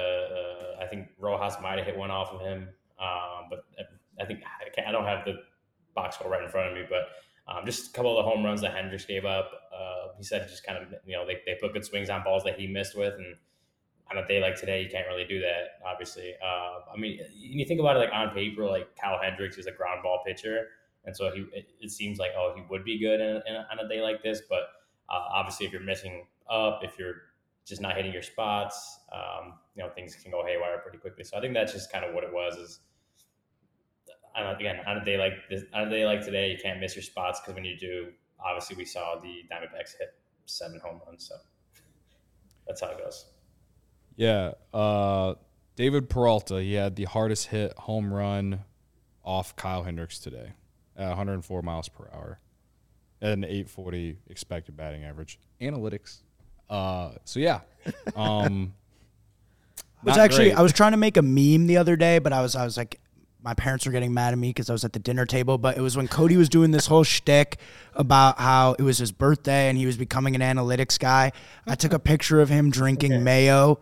uh, 0.79 0.83
I 0.83 0.87
think 0.87 1.09
Rojas 1.19 1.57
might 1.63 1.79
have 1.79 1.87
hit 1.87 1.97
one 1.97 2.11
off 2.11 2.33
of 2.33 2.41
him, 2.41 2.69
um, 3.01 3.49
but 3.51 3.65
I 4.21 4.25
think 4.25 4.41
I, 4.45 4.89
I 4.89 4.93
don't 4.93 5.05
have 5.05 5.25
the 5.25 5.35
box 5.95 6.17
score 6.17 6.31
right 6.31 6.43
in 6.43 6.49
front 6.49 6.69
of 6.69 6.75
me, 6.75 6.85
but 6.89 7.09
um, 7.53 7.65
just 7.67 7.91
a 7.91 7.93
couple 7.93 8.17
of 8.17 8.25
the 8.25 8.31
home 8.31 8.45
runs 8.45 8.61
that 8.61 8.75
Hendricks 8.75 9.05
gave 9.05 9.25
up. 9.25 9.51
Uh, 9.75 10.13
he 10.17 10.23
said 10.23 10.49
just 10.49 10.65
kind 10.65 10.79
of 10.79 10.95
you 11.05 11.17
know 11.17 11.27
they, 11.27 11.39
they 11.47 11.59
put 11.61 11.73
good 11.73 11.85
swings 11.85 12.11
on 12.11 12.23
balls 12.23 12.45
that 12.45 12.59
he 12.59 12.67
missed 12.67 12.97
with, 12.97 13.15
and 13.15 13.37
on 14.11 14.23
a 14.23 14.29
day 14.29 14.41
like 14.41 14.57
today, 14.57 14.83
you 14.83 14.89
can't 14.89 15.07
really 15.09 15.27
do 15.27 15.41
that. 15.41 15.81
Obviously, 15.85 16.35
uh, 16.43 16.93
I 16.95 16.99
mean, 16.99 17.21
you 17.35 17.65
think 17.65 17.81
about 17.81 17.97
it 17.97 18.01
like 18.01 18.13
on 18.13 18.31
paper, 18.31 18.65
like 18.67 18.95
Kyle 18.97 19.19
Hendricks 19.21 19.59
is 19.59 19.67
a 19.67 19.73
ground 19.73 20.03
ball 20.03 20.23
pitcher, 20.25 20.69
and 21.05 21.17
so 21.17 21.31
he 21.33 21.41
it, 21.53 21.69
it 21.81 21.91
seems 21.91 22.19
like 22.19 22.31
oh 22.37 22.53
he 22.55 22.63
would 22.71 22.85
be 22.85 22.99
good 22.99 23.21
in, 23.21 23.43
in, 23.47 23.57
on 23.57 23.85
a 23.85 23.89
day 23.89 24.01
like 24.01 24.23
this, 24.23 24.43
but 24.49 24.61
uh, 25.09 25.25
obviously 25.33 25.67
if 25.67 25.73
you're 25.73 25.83
missing 25.83 26.27
up, 26.49 26.81
if 26.83 26.99
you're 26.99 27.23
just 27.67 27.81
not 27.81 27.97
hitting 27.97 28.13
your 28.13 28.23
spots, 28.23 29.01
um, 29.13 29.55
you 29.75 29.83
know 29.83 29.91
things 29.91 30.15
can 30.15 30.31
go 30.31 30.45
haywire 30.45 30.79
pretty 30.79 30.99
quickly. 30.99 31.25
So 31.25 31.37
I 31.37 31.41
think 31.41 31.55
that's 31.55 31.73
just 31.73 31.93
kind 31.93 32.05
of 32.05 32.15
what 32.15 32.25
it 32.25 32.33
was. 32.33 32.57
Is 32.57 32.81
I 34.35 34.43
don't 34.43 34.61
again 34.61 34.81
on 34.87 34.99
a 34.99 35.05
day 35.05 35.19
like 35.19 35.35
this, 35.49 35.63
on 35.73 35.89
a 35.89 35.91
day 35.91 36.05
like 36.05 36.25
today, 36.25 36.51
you 36.51 36.59
can't 36.63 36.81
miss 36.81 36.97
your 36.97 37.03
spots 37.03 37.41
because 37.41 37.55
when 37.55 37.65
you 37.65 37.77
do, 37.77 38.09
obviously 38.45 38.77
we 38.77 38.85
saw 38.85 39.19
the 39.19 39.43
Diamondbacks 39.51 39.99
hit 39.99 40.15
seven 40.47 40.81
home 40.81 41.01
runs, 41.07 41.29
so 41.29 41.37
that's 42.67 42.81
how 42.81 42.89
it 42.89 42.99
goes. 42.99 43.27
Yeah. 44.17 44.53
Uh, 44.73 45.35
David 45.77 46.11
Peralta, 46.11 46.61
he 46.61 46.75
had 46.75 46.97
the 46.97 47.05
hardest 47.05 47.49
hit 47.49 47.73
home 47.79 48.13
run 48.13 48.61
off 49.25 49.57
Kyle 49.57 49.85
Hendricks 49.85 50.19
today 50.19 50.53
at 50.97 51.09
104 51.09 51.63
miles 51.63 51.89
per 51.89 52.09
hour 52.13 52.41
at 53.21 53.33
an 53.33 53.45
840 53.45 54.19
expected 54.29 54.77
batting 54.77 55.05
average. 55.05 55.39
Analytics. 55.61 56.23
Uh, 56.69 57.13
so, 57.25 57.41
yeah. 57.41 57.61
Um, 58.17 58.75
I 60.05 60.11
was 60.11 60.19
actually 60.19 60.51
great. 60.51 60.59
I 60.59 60.63
was 60.63 60.73
trying 60.73 60.93
to 60.93 60.99
make 60.99 61.17
a 61.17 61.23
meme 61.23 61.67
the 61.67 61.77
other 61.77 61.97
day, 61.97 62.19
but 62.19 62.33
I 62.33 62.43
was 62.43 62.57
I 62.57 62.65
was 62.65 62.77
like, 62.77 63.01
my 63.43 63.55
parents 63.55 63.87
were 63.87 63.93
getting 63.93 64.15
mad 64.15 64.33
at 64.33 64.39
me 64.39 64.51
because 64.51 64.71
I 64.71 64.73
was 64.73 64.85
at 64.85 64.93
the 64.93 64.99
dinner 64.99 65.27
table. 65.27 65.59
But 65.59 65.77
it 65.77 65.81
was 65.81 65.97
when 65.97 66.09
Cody 66.09 66.37
was 66.37 66.49
doing 66.49 66.71
this 66.71 66.87
whole 66.87 67.05
shtick 67.05 67.59
about 67.95 68.39
how 68.39 68.75
it 68.75 68.83
was 68.83 68.99
his 68.99 69.13
birthday 69.13 69.69
and 69.69 69.79
he 69.79 69.87
was 69.87 69.97
becoming 69.97 70.35
an 70.35 70.41
analytics 70.41 70.99
guy. 70.99 71.33
I 71.67 71.75
took 71.75 71.93
a 71.93 71.99
picture 71.99 72.41
of 72.41 72.49
him 72.49 72.71
drinking 72.71 73.23
mayo, 73.23 73.81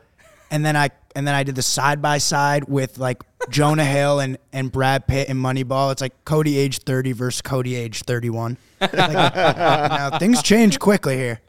and 0.50 0.64
then 0.64 0.76
I 0.76 0.90
and 1.16 1.26
then 1.26 1.34
I 1.34 1.42
did 1.42 1.54
the 1.54 1.62
side 1.62 2.00
by 2.00 2.18
side 2.18 2.64
with 2.64 2.98
like 2.98 3.22
Jonah 3.48 3.84
Hill 3.84 4.20
and 4.20 4.38
and 4.52 4.70
Brad 4.70 5.06
Pitt 5.06 5.28
in 5.28 5.38
Moneyball. 5.38 5.92
It's 5.92 6.02
like 6.02 6.24
Cody 6.24 6.58
age 6.58 6.78
thirty 6.80 7.12
versus 7.12 7.42
Cody 7.42 7.76
age 7.76 8.02
thirty 8.02 8.30
one. 8.30 8.56
Like, 8.80 8.92
now 8.94 10.18
things 10.18 10.42
change 10.42 10.78
quickly 10.78 11.16
here. 11.16 11.40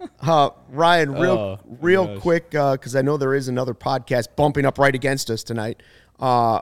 Uh, 0.22 0.50
Ryan, 0.70 1.12
real 1.12 1.32
Oh, 1.32 1.58
real 1.80 2.06
gosh. 2.06 2.22
quick, 2.22 2.50
because 2.50 2.96
I 2.96 3.02
know 3.02 3.16
there 3.16 3.34
is 3.34 3.48
another 3.48 3.74
podcast 3.74 4.28
bumping 4.36 4.64
up 4.64 4.78
right 4.78 4.94
against 4.94 5.30
us 5.30 5.42
tonight. 5.42 5.82
Uh, 6.18 6.60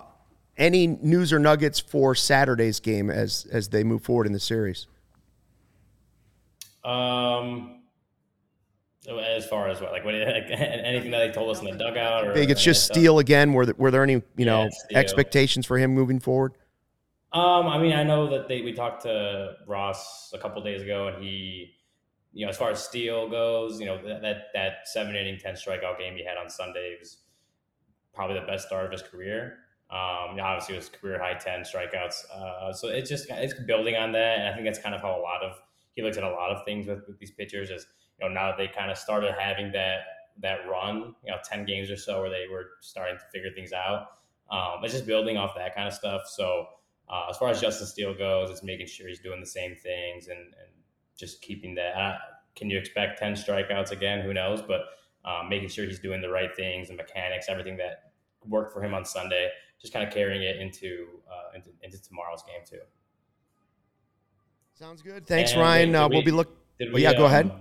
any 0.56 0.86
news 0.88 1.32
or 1.32 1.38
nuggets 1.38 1.78
for 1.78 2.14
Saturday's 2.16 2.80
game 2.80 3.10
as 3.10 3.46
as 3.52 3.68
they 3.68 3.84
move 3.84 4.02
forward 4.02 4.26
in 4.26 4.32
the 4.32 4.40
series? 4.40 4.86
Um, 6.84 7.82
as 9.08 9.46
far 9.46 9.68
as 9.68 9.80
what, 9.80 9.92
like, 9.92 10.04
what, 10.04 10.14
like 10.14 10.26
anything 10.50 11.10
that 11.12 11.18
they 11.18 11.32
told 11.32 11.50
us 11.54 11.60
in 11.62 11.66
the 11.66 11.76
dugout, 11.76 12.26
or 12.26 12.32
Big, 12.34 12.50
it's 12.50 12.62
just 12.62 12.84
stuff? 12.84 12.96
Steele 12.96 13.18
again. 13.18 13.52
Were 13.52 13.66
there, 13.66 13.74
were 13.76 13.90
there 13.90 14.02
any 14.02 14.14
you 14.36 14.44
Yeah, 14.44 14.44
know 14.44 14.64
it's 14.64 14.84
expectations 14.94 15.66
for 15.66 15.78
him 15.78 15.92
moving 15.92 16.20
forward? 16.20 16.52
Um, 17.32 17.66
I 17.66 17.78
mean, 17.78 17.92
I 17.92 18.02
know 18.04 18.28
that 18.30 18.48
they 18.48 18.62
we 18.62 18.72
talked 18.72 19.02
to 19.02 19.56
Ross 19.66 20.32
a 20.34 20.38
couple 20.38 20.62
days 20.62 20.82
ago, 20.82 21.08
and 21.08 21.22
he, 21.22 21.74
you 22.38 22.46
know, 22.46 22.50
as 22.50 22.56
far 22.56 22.70
as 22.70 22.80
Steele 22.80 23.28
goes, 23.28 23.80
you 23.80 23.86
know, 23.86 24.00
that 24.06 24.52
that, 24.54 24.72
seven 24.84 25.16
inning, 25.16 25.40
ten 25.40 25.54
strikeout 25.54 25.98
game 25.98 26.14
he 26.14 26.24
had 26.24 26.36
on 26.36 26.48
Sunday 26.48 26.96
was 27.00 27.18
probably 28.14 28.38
the 28.38 28.46
best 28.46 28.68
start 28.68 28.86
of 28.86 28.92
his 28.92 29.02
career. 29.02 29.58
Um, 29.90 30.38
obviously 30.38 30.76
it 30.76 30.78
was 30.78 30.88
career 30.88 31.18
high 31.18 31.34
ten 31.34 31.62
strikeouts. 31.62 32.30
Uh, 32.32 32.72
so 32.72 32.86
it's 32.90 33.10
just 33.10 33.26
it's 33.28 33.54
building 33.66 33.96
on 33.96 34.12
that, 34.12 34.38
and 34.38 34.48
I 34.48 34.52
think 34.52 34.66
that's 34.66 34.78
kind 34.78 34.94
of 34.94 35.00
how 35.00 35.18
a 35.18 35.20
lot 35.20 35.42
of 35.42 35.60
he 35.96 36.02
looks 36.02 36.16
at 36.16 36.22
a 36.22 36.30
lot 36.30 36.52
of 36.52 36.64
things 36.64 36.86
with, 36.86 37.02
with 37.08 37.18
these 37.18 37.32
pitchers. 37.32 37.70
Is 37.70 37.88
you 38.20 38.28
know 38.28 38.32
now 38.32 38.46
that 38.50 38.56
they 38.56 38.68
kind 38.68 38.92
of 38.92 38.96
started 38.96 39.34
having 39.36 39.72
that 39.72 40.02
that 40.40 40.60
run, 40.70 41.16
you 41.24 41.32
know, 41.32 41.38
ten 41.42 41.64
games 41.64 41.90
or 41.90 41.96
so 41.96 42.20
where 42.20 42.30
they 42.30 42.46
were 42.48 42.66
starting 42.82 43.18
to 43.18 43.24
figure 43.32 43.50
things 43.52 43.72
out. 43.72 44.06
Um, 44.48 44.84
it's 44.84 44.92
just 44.92 45.06
building 45.06 45.36
off 45.36 45.56
that 45.56 45.74
kind 45.74 45.88
of 45.88 45.94
stuff. 45.94 46.22
So. 46.28 46.66
Uh, 47.10 47.28
as 47.30 47.38
far 47.38 47.48
as 47.48 47.58
Justin 47.58 47.86
Steele 47.86 48.12
goes, 48.12 48.50
it's 48.50 48.62
making 48.62 48.86
sure 48.86 49.08
he's 49.08 49.18
doing 49.18 49.40
the 49.40 49.46
same 49.46 49.74
things 49.74 50.28
and, 50.28 50.38
and 50.38 50.77
just 51.18 51.42
keeping 51.42 51.74
that. 51.74 51.94
Uh, 51.96 52.16
can 52.56 52.70
you 52.70 52.78
expect 52.78 53.18
10 53.18 53.34
strikeouts 53.34 53.90
again? 53.90 54.20
Who 54.24 54.32
knows? 54.32 54.62
But 54.62 54.82
um, 55.24 55.48
making 55.50 55.68
sure 55.68 55.84
he's 55.84 55.98
doing 55.98 56.22
the 56.22 56.30
right 56.30 56.54
things, 56.56 56.88
and 56.88 56.96
mechanics, 56.96 57.46
everything 57.48 57.76
that 57.78 58.12
worked 58.46 58.72
for 58.72 58.82
him 58.82 58.94
on 58.94 59.04
Sunday, 59.04 59.50
just 59.80 59.92
kind 59.92 60.06
of 60.06 60.14
carrying 60.14 60.42
it 60.42 60.56
into 60.56 61.06
uh, 61.30 61.54
into, 61.56 61.68
into 61.82 62.00
tomorrow's 62.02 62.42
game 62.44 62.62
too. 62.68 62.78
Sounds 64.74 65.02
good. 65.02 65.26
Thanks, 65.26 65.52
And 65.52 65.60
Ryan. 65.60 65.88
did 65.92 65.96
Uh, 65.98 66.08
we- 66.08 66.14
we'll 66.16 66.24
be 66.24 66.30
look. 66.30 66.54
Did 66.78 66.94
Oh, 66.94 66.98
yeah, 66.98 67.12
go 67.12 67.26
ahead. 67.26 67.46
um, 67.50 67.60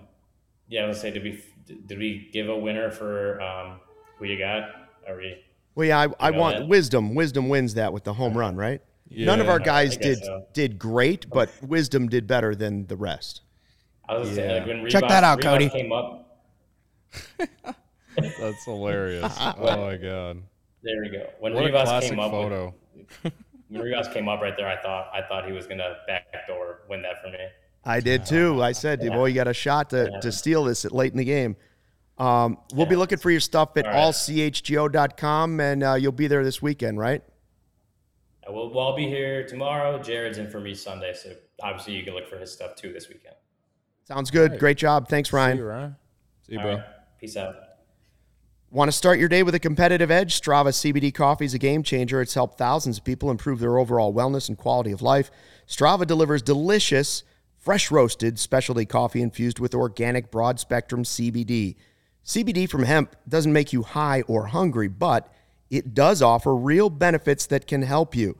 Yeah, 0.70 0.86
let's 0.86 1.02
say 1.02 1.12
did 1.12 1.24
we 1.24 1.44
did 1.88 1.98
we 1.98 2.30
give 2.32 2.48
a 2.50 2.58
winner 2.58 2.90
for 2.92 3.42
um, 3.42 3.80
who 4.18 4.26
you 4.26 4.38
got? 4.38 4.70
Are 5.08 5.18
we? 5.18 5.44
Well, 5.76 5.88
yeah, 5.88 6.00
I, 6.20 6.28
I 6.28 6.32
want 6.32 6.58
that? 6.60 6.68
Wisdom. 6.68 7.14
Wisdom 7.16 7.50
wins 7.50 7.74
that 7.76 7.92
with 7.94 8.04
the 8.04 8.14
home 8.14 8.38
run, 8.38 8.56
right? 8.56 8.82
None 9.10 9.40
of 9.42 9.48
our 9.50 9.60
guys 9.60 9.96
did 9.98 10.20
so. 10.24 10.46
did 10.54 10.78
great, 10.78 11.30
but 11.30 11.50
Wisdom 11.62 12.08
did 12.10 12.28
better 12.28 12.56
than 12.56 12.88
the 12.88 12.96
rest. 12.98 13.42
I 14.10 14.18
was 14.18 14.30
gonna 14.30 14.36
say, 14.36 14.48
Yeah. 14.48 14.54
like 14.60 14.68
when 14.68 14.90
Check 14.90 15.08
that 15.08 15.24
out, 15.24 15.38
Rivas 15.44 15.52
Cody. 15.52 15.70
Came 15.70 15.92
up. 15.92 16.40
That's 18.40 18.66
hilarious. 18.66 19.36
oh 19.40 19.78
my 19.86 19.98
god. 19.98 20.42
There 20.84 21.02
we 21.02 21.10
go. 21.10 21.28
When 21.40 21.54
What 21.54 21.66
Rivas 21.66 21.84
classic 21.90 22.10
came 22.12 22.20
up 22.20 22.32
with- 22.32 22.42
photo. 22.42 22.74
when 23.70 23.82
Rivas 23.82 24.08
came 24.10 24.28
up 24.30 24.42
right 24.42 24.56
there, 24.58 24.68
I 24.68 24.82
thought 24.82 25.10
I 25.14 25.22
thought 25.28 25.46
he 25.46 25.52
was 25.52 25.68
gonna 25.68 25.96
backdoor 26.08 26.82
win 26.90 27.02
that 27.04 27.22
for 27.22 27.30
me. 27.30 27.40
I 27.84 28.00
did 28.02 28.26
too. 28.26 28.62
I 28.62 28.74
said, 28.74 29.00
boy, 29.00 29.28
you 29.28 29.36
got 29.36 29.48
a 29.48 29.54
shot 29.54 29.92
to, 29.92 30.20
to 30.20 30.30
steal 30.32 30.66
this 30.66 30.84
late 30.86 31.14
in 31.14 31.18
the 31.18 31.24
game. 31.24 31.56
Um, 32.18 32.58
we'll 32.74 32.86
be 32.88 32.98
looking 32.98 33.18
for 33.18 33.32
your 33.32 33.40
stuff 33.40 33.78
at 33.78 33.86
All 33.86 33.94
right. 33.94 34.14
allchgo.com, 34.14 35.60
and 35.62 35.84
uh, 35.84 35.94
you'll 35.94 36.12
be 36.12 36.28
there 36.28 36.44
this 36.44 36.62
weekend, 36.62 37.00
right? 37.00 37.22
I 38.46 38.52
will. 38.52 38.74
Well, 38.74 38.88
I'll 38.88 38.96
be 38.96 39.08
here 39.08 39.46
tomorrow. 39.48 40.02
Jared's 40.02 40.38
in 40.38 40.50
for 40.50 40.60
me 40.60 40.74
Sunday, 40.74 41.14
so 41.14 41.34
obviously 41.62 41.94
you 41.94 42.04
can 42.04 42.14
look 42.14 42.28
for 42.28 42.38
his 42.38 42.52
stuff 42.52 42.76
too 42.76 42.92
this 42.92 43.08
weekend. 43.08 43.36
Sounds 44.08 44.32
good. 44.32 44.58
Great 44.58 44.78
job. 44.78 45.10
Thanks, 45.10 45.32
See 45.32 45.36
Ryan. 45.36 45.58
you, 45.58 45.66
Ryan. 45.66 45.96
See 46.46 46.54
you, 46.54 46.60
All 46.60 46.64
bro. 46.66 46.76
right. 46.76 46.84
Peace 47.20 47.36
out. 47.36 47.56
Want 48.72 48.88
to 48.88 48.94
start 48.94 49.20
your 49.20 49.28
day 49.28 49.44
with 49.44 49.54
a 49.54 49.60
competitive 49.60 50.10
edge? 50.10 50.40
Strava 50.40 50.70
CBD 50.70 51.14
coffee 51.14 51.44
is 51.44 51.54
a 51.54 51.58
game 51.60 51.84
changer. 51.84 52.22
It's 52.22 52.34
helped 52.34 52.58
thousands 52.58 53.00
of 53.00 53.04
people 53.04 53.30
improve 53.30 53.60
their 53.60 53.78
overall 53.78 54.14
wellness 54.14 54.48
and 54.48 54.58
quality 54.58 54.94
of 54.94 55.02
life. 55.02 55.30
Strava 55.68 56.08
delivers 56.08 56.42
delicious, 56.42 57.24
fresh 57.58 57.92
roasted 57.92 58.40
specialty 58.40 58.86
coffee 58.86 59.22
infused 59.22 59.60
with 59.60 59.76
organic 59.76 60.32
broad 60.32 60.58
spectrum 60.58 61.04
CBD. 61.04 61.76
CBD 62.24 62.70
from 62.70 62.84
hemp 62.84 63.14
doesn't 63.28 63.52
make 63.52 63.74
you 63.74 63.84
high 63.84 64.22
or 64.22 64.48
hungry, 64.48 64.88
but 64.88 65.30
it 65.70 65.94
does 65.94 66.22
offer 66.22 66.56
real 66.56 66.90
benefits 66.90 67.46
that 67.48 67.68
can 67.68 67.82
help 67.82 68.16
you. 68.16 68.38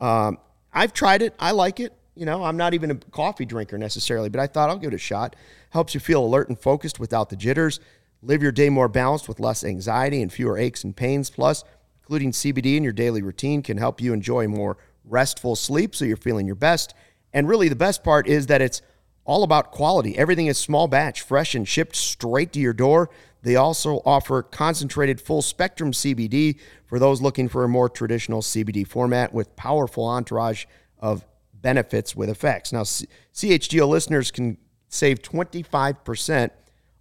Um, 0.00 0.38
I've 0.72 0.94
tried 0.94 1.20
it. 1.20 1.34
I 1.38 1.50
like 1.50 1.78
it. 1.78 1.92
You 2.16 2.24
know, 2.24 2.44
I'm 2.44 2.56
not 2.56 2.72
even 2.72 2.90
a 2.90 2.94
coffee 2.94 3.44
drinker 3.44 3.76
necessarily, 3.76 4.30
but 4.30 4.40
I 4.40 4.46
thought 4.46 4.70
I'll 4.70 4.78
give 4.78 4.92
it 4.92 4.96
a 4.96 4.98
shot. 4.98 5.36
Helps 5.70 5.92
you 5.92 6.00
feel 6.00 6.24
alert 6.24 6.48
and 6.48 6.58
focused 6.58 6.98
without 6.98 7.28
the 7.28 7.36
jitters. 7.36 7.78
Live 8.22 8.42
your 8.42 8.52
day 8.52 8.70
more 8.70 8.88
balanced 8.88 9.28
with 9.28 9.38
less 9.38 9.62
anxiety 9.62 10.22
and 10.22 10.32
fewer 10.32 10.56
aches 10.56 10.82
and 10.82 10.96
pains. 10.96 11.28
Plus, 11.28 11.62
including 12.00 12.32
CBD 12.32 12.76
in 12.76 12.82
your 12.82 12.94
daily 12.94 13.20
routine 13.20 13.62
can 13.62 13.76
help 13.76 14.00
you 14.00 14.14
enjoy 14.14 14.48
more 14.48 14.78
restful 15.04 15.54
sleep 15.54 15.94
so 15.94 16.06
you're 16.06 16.16
feeling 16.16 16.46
your 16.46 16.56
best. 16.56 16.94
And 17.34 17.46
really, 17.48 17.68
the 17.68 17.76
best 17.76 18.02
part 18.02 18.26
is 18.26 18.46
that 18.46 18.62
it's 18.62 18.80
all 19.26 19.42
about 19.42 19.70
quality. 19.70 20.16
Everything 20.16 20.46
is 20.46 20.56
small 20.56 20.88
batch, 20.88 21.20
fresh, 21.20 21.54
and 21.54 21.68
shipped 21.68 21.96
straight 21.96 22.52
to 22.52 22.60
your 22.60 22.72
door. 22.72 23.10
They 23.42 23.56
also 23.56 24.00
offer 24.06 24.42
concentrated 24.42 25.20
full 25.20 25.42
spectrum 25.42 25.92
CBD 25.92 26.58
for 26.86 26.98
those 26.98 27.20
looking 27.20 27.48
for 27.48 27.62
a 27.64 27.68
more 27.68 27.90
traditional 27.90 28.40
CBD 28.40 28.86
format 28.86 29.34
with 29.34 29.54
powerful 29.54 30.06
entourage 30.06 30.64
of 30.98 31.24
benefits 31.66 32.14
with 32.14 32.30
effects. 32.30 32.72
Now, 32.72 32.82
CHGO 32.82 33.88
listeners 33.88 34.30
can 34.30 34.56
save 34.88 35.20
25% 35.20 36.50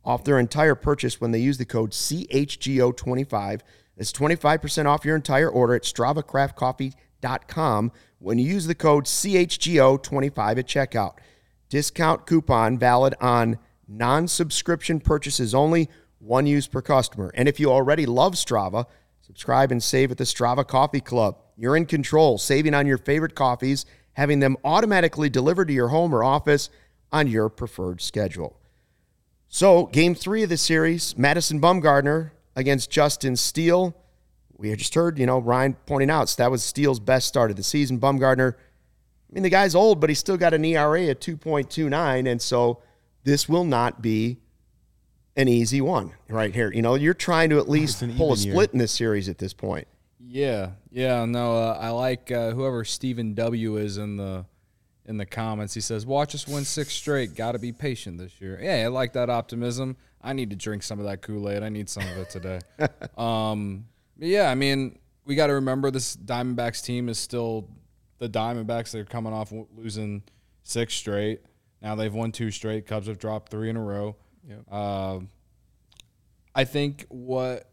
off 0.04 0.24
their 0.24 0.40
entire 0.40 0.74
purchase 0.74 1.22
when 1.22 1.30
they 1.30 1.38
use 1.38 1.60
the 1.60 1.66
code 1.66 1.92
CHGO25. 1.92 3.62
It's 3.96 4.12
25% 4.12 4.88
off 4.88 5.06
your 5.06 5.16
entire 5.16 5.50
order 5.50 5.76
at 5.76 5.84
StravaCraftCoffee.com 5.84 7.92
when 8.18 8.40
you 8.40 8.48
use 8.48 8.66
the 8.66 8.74
code 8.74 9.06
CHGO25 9.06 10.58
at 10.58 10.66
checkout. 10.66 11.18
Discount 11.70 12.26
coupon 12.26 12.80
valid 12.80 13.14
on 13.22 13.60
non 13.88 14.28
subscription 14.28 15.00
purchases 15.00 15.54
only, 15.54 15.92
one 16.18 16.48
use 16.48 16.68
per 16.68 16.82
customer. 16.82 17.32
And 17.36 17.48
if 17.48 17.60
you 17.60 17.70
already 17.70 18.08
love 18.08 18.34
Strava, 18.34 18.88
subscribe 19.22 19.72
and 19.72 19.84
save 19.84 20.10
at 20.10 20.18
the 20.18 20.24
Strava 20.24 20.68
Coffee 20.68 21.02
Club. 21.02 21.38
You're 21.56 21.78
in 21.78 21.86
control, 21.86 22.40
saving 22.40 22.74
on 22.74 22.88
your 22.88 22.98
favorite 22.98 23.36
coffees, 23.36 23.86
having 24.16 24.40
them 24.40 24.58
automatically 24.64 25.30
delivered 25.30 25.68
to 25.68 25.74
your 25.74 25.90
home 25.90 26.14
or 26.14 26.24
office 26.24 26.70
on 27.12 27.28
your 27.28 27.50
preferred 27.50 28.02
schedule. 28.02 28.60
So, 29.48 29.86
game 29.86 30.16
three 30.16 30.44
of 30.44 30.50
the 30.50 30.58
series, 30.58 31.18
Madison 31.18 31.62
Bumgarner 31.62 32.32
against 32.56 32.90
Justin 32.90 33.36
Steele. 33.36 33.96
We 34.58 34.76
just 34.76 34.96
heard, 34.96 35.20
you 35.20 35.26
know, 35.26 35.40
Ryan 35.40 35.76
pointing 35.86 36.10
out 36.10 36.30
so 36.30 36.42
that 36.44 36.52
was 36.52 36.64
Steele's 36.64 37.00
best 37.00 37.28
start 37.28 37.52
of 37.52 37.58
the 37.58 37.64
season. 37.64 38.00
Bumgarner, 38.00 38.54
I 38.54 39.34
mean, 39.34 39.44
the 39.44 39.50
guy's 39.50 39.76
old, 39.76 40.00
but 40.00 40.10
he's 40.10 40.20
still 40.20 40.38
got 40.38 40.54
an 40.54 40.64
ERA 40.66 41.06
at 41.06 41.20
2.29. 41.22 42.30
And 42.30 42.42
so 42.42 42.82
this 43.24 43.50
will 43.50 43.66
not 43.66 44.02
be 44.02 44.40
an 45.36 45.48
easy 45.48 45.82
one 45.82 46.14
right 46.30 46.54
here. 46.54 46.72
You 46.72 46.82
know, 46.82 46.96
you're 46.96 47.14
trying 47.14 47.50
to 47.50 47.60
at 47.60 47.68
least 47.70 48.00
pull 48.00 48.32
a 48.32 48.36
even 48.36 48.46
year. 48.46 48.54
split 48.54 48.72
in 48.72 48.80
this 48.80 48.94
series 48.94 49.28
at 49.28 49.38
this 49.38 49.54
point. 49.54 49.88
Yeah, 50.20 50.72
yeah, 50.92 51.26
no, 51.26 51.58
uh, 51.58 51.78
I 51.80 51.90
like 51.90 52.32
uh, 52.32 52.52
whoever 52.52 52.84
Stephen 52.86 53.34
W 53.34 53.78
is 53.78 53.98
in 53.98 54.18
the 54.18 54.46
in 55.06 55.18
the 55.18 55.26
comments. 55.26 55.74
He 55.74 55.82
says, 55.82 56.06
"Watch 56.06 56.34
us 56.34 56.48
win 56.48 56.66
six 56.66 56.94
straight. 56.94 57.36
Got 57.36 57.52
to 57.52 57.60
be 57.60 57.72
patient 57.72 58.18
this 58.18 58.40
year." 58.40 58.60
Yeah, 58.62 58.86
I 58.86 58.88
like 58.88 59.14
that 59.14 59.30
optimism. 59.30 59.98
I 60.22 60.34
need 60.34 60.50
to 60.50 60.56
drink 60.56 60.84
some 60.84 61.00
of 61.00 61.06
that 61.06 61.22
Kool 61.22 61.50
Aid. 61.50 61.64
I 61.64 61.70
need 61.70 61.90
some 61.90 62.04
of 62.04 62.18
it 62.18 62.30
today. 62.30 62.60
um, 63.18 63.86
yeah, 64.18 64.50
I 64.50 64.56
mean, 64.56 64.98
we 65.26 65.36
got 65.36 65.48
to 65.48 65.54
remember 65.56 65.92
this 65.92 66.16
Diamondbacks 66.16 66.84
team 66.84 67.10
is 67.10 67.20
still 67.20 67.70
the 68.18 68.30
Diamondbacks. 68.30 68.92
They're 68.92 69.06
coming 69.06 69.34
off 69.34 69.50
w- 69.50 69.68
losing 69.76 70.24
six 70.64 70.94
straight. 70.96 71.42
Now 71.82 71.96
they've 71.96 72.14
won 72.14 72.32
two 72.32 72.50
straight. 72.52 72.88
Cubs 72.88 73.08
have 73.08 73.20
dropped 73.20 73.52
three 73.52 73.70
in 73.70 73.78
a 73.78 73.84
row. 73.84 74.16
Um, 74.72 75.30
I 76.54 76.64
think 76.64 77.06
what 77.10 77.70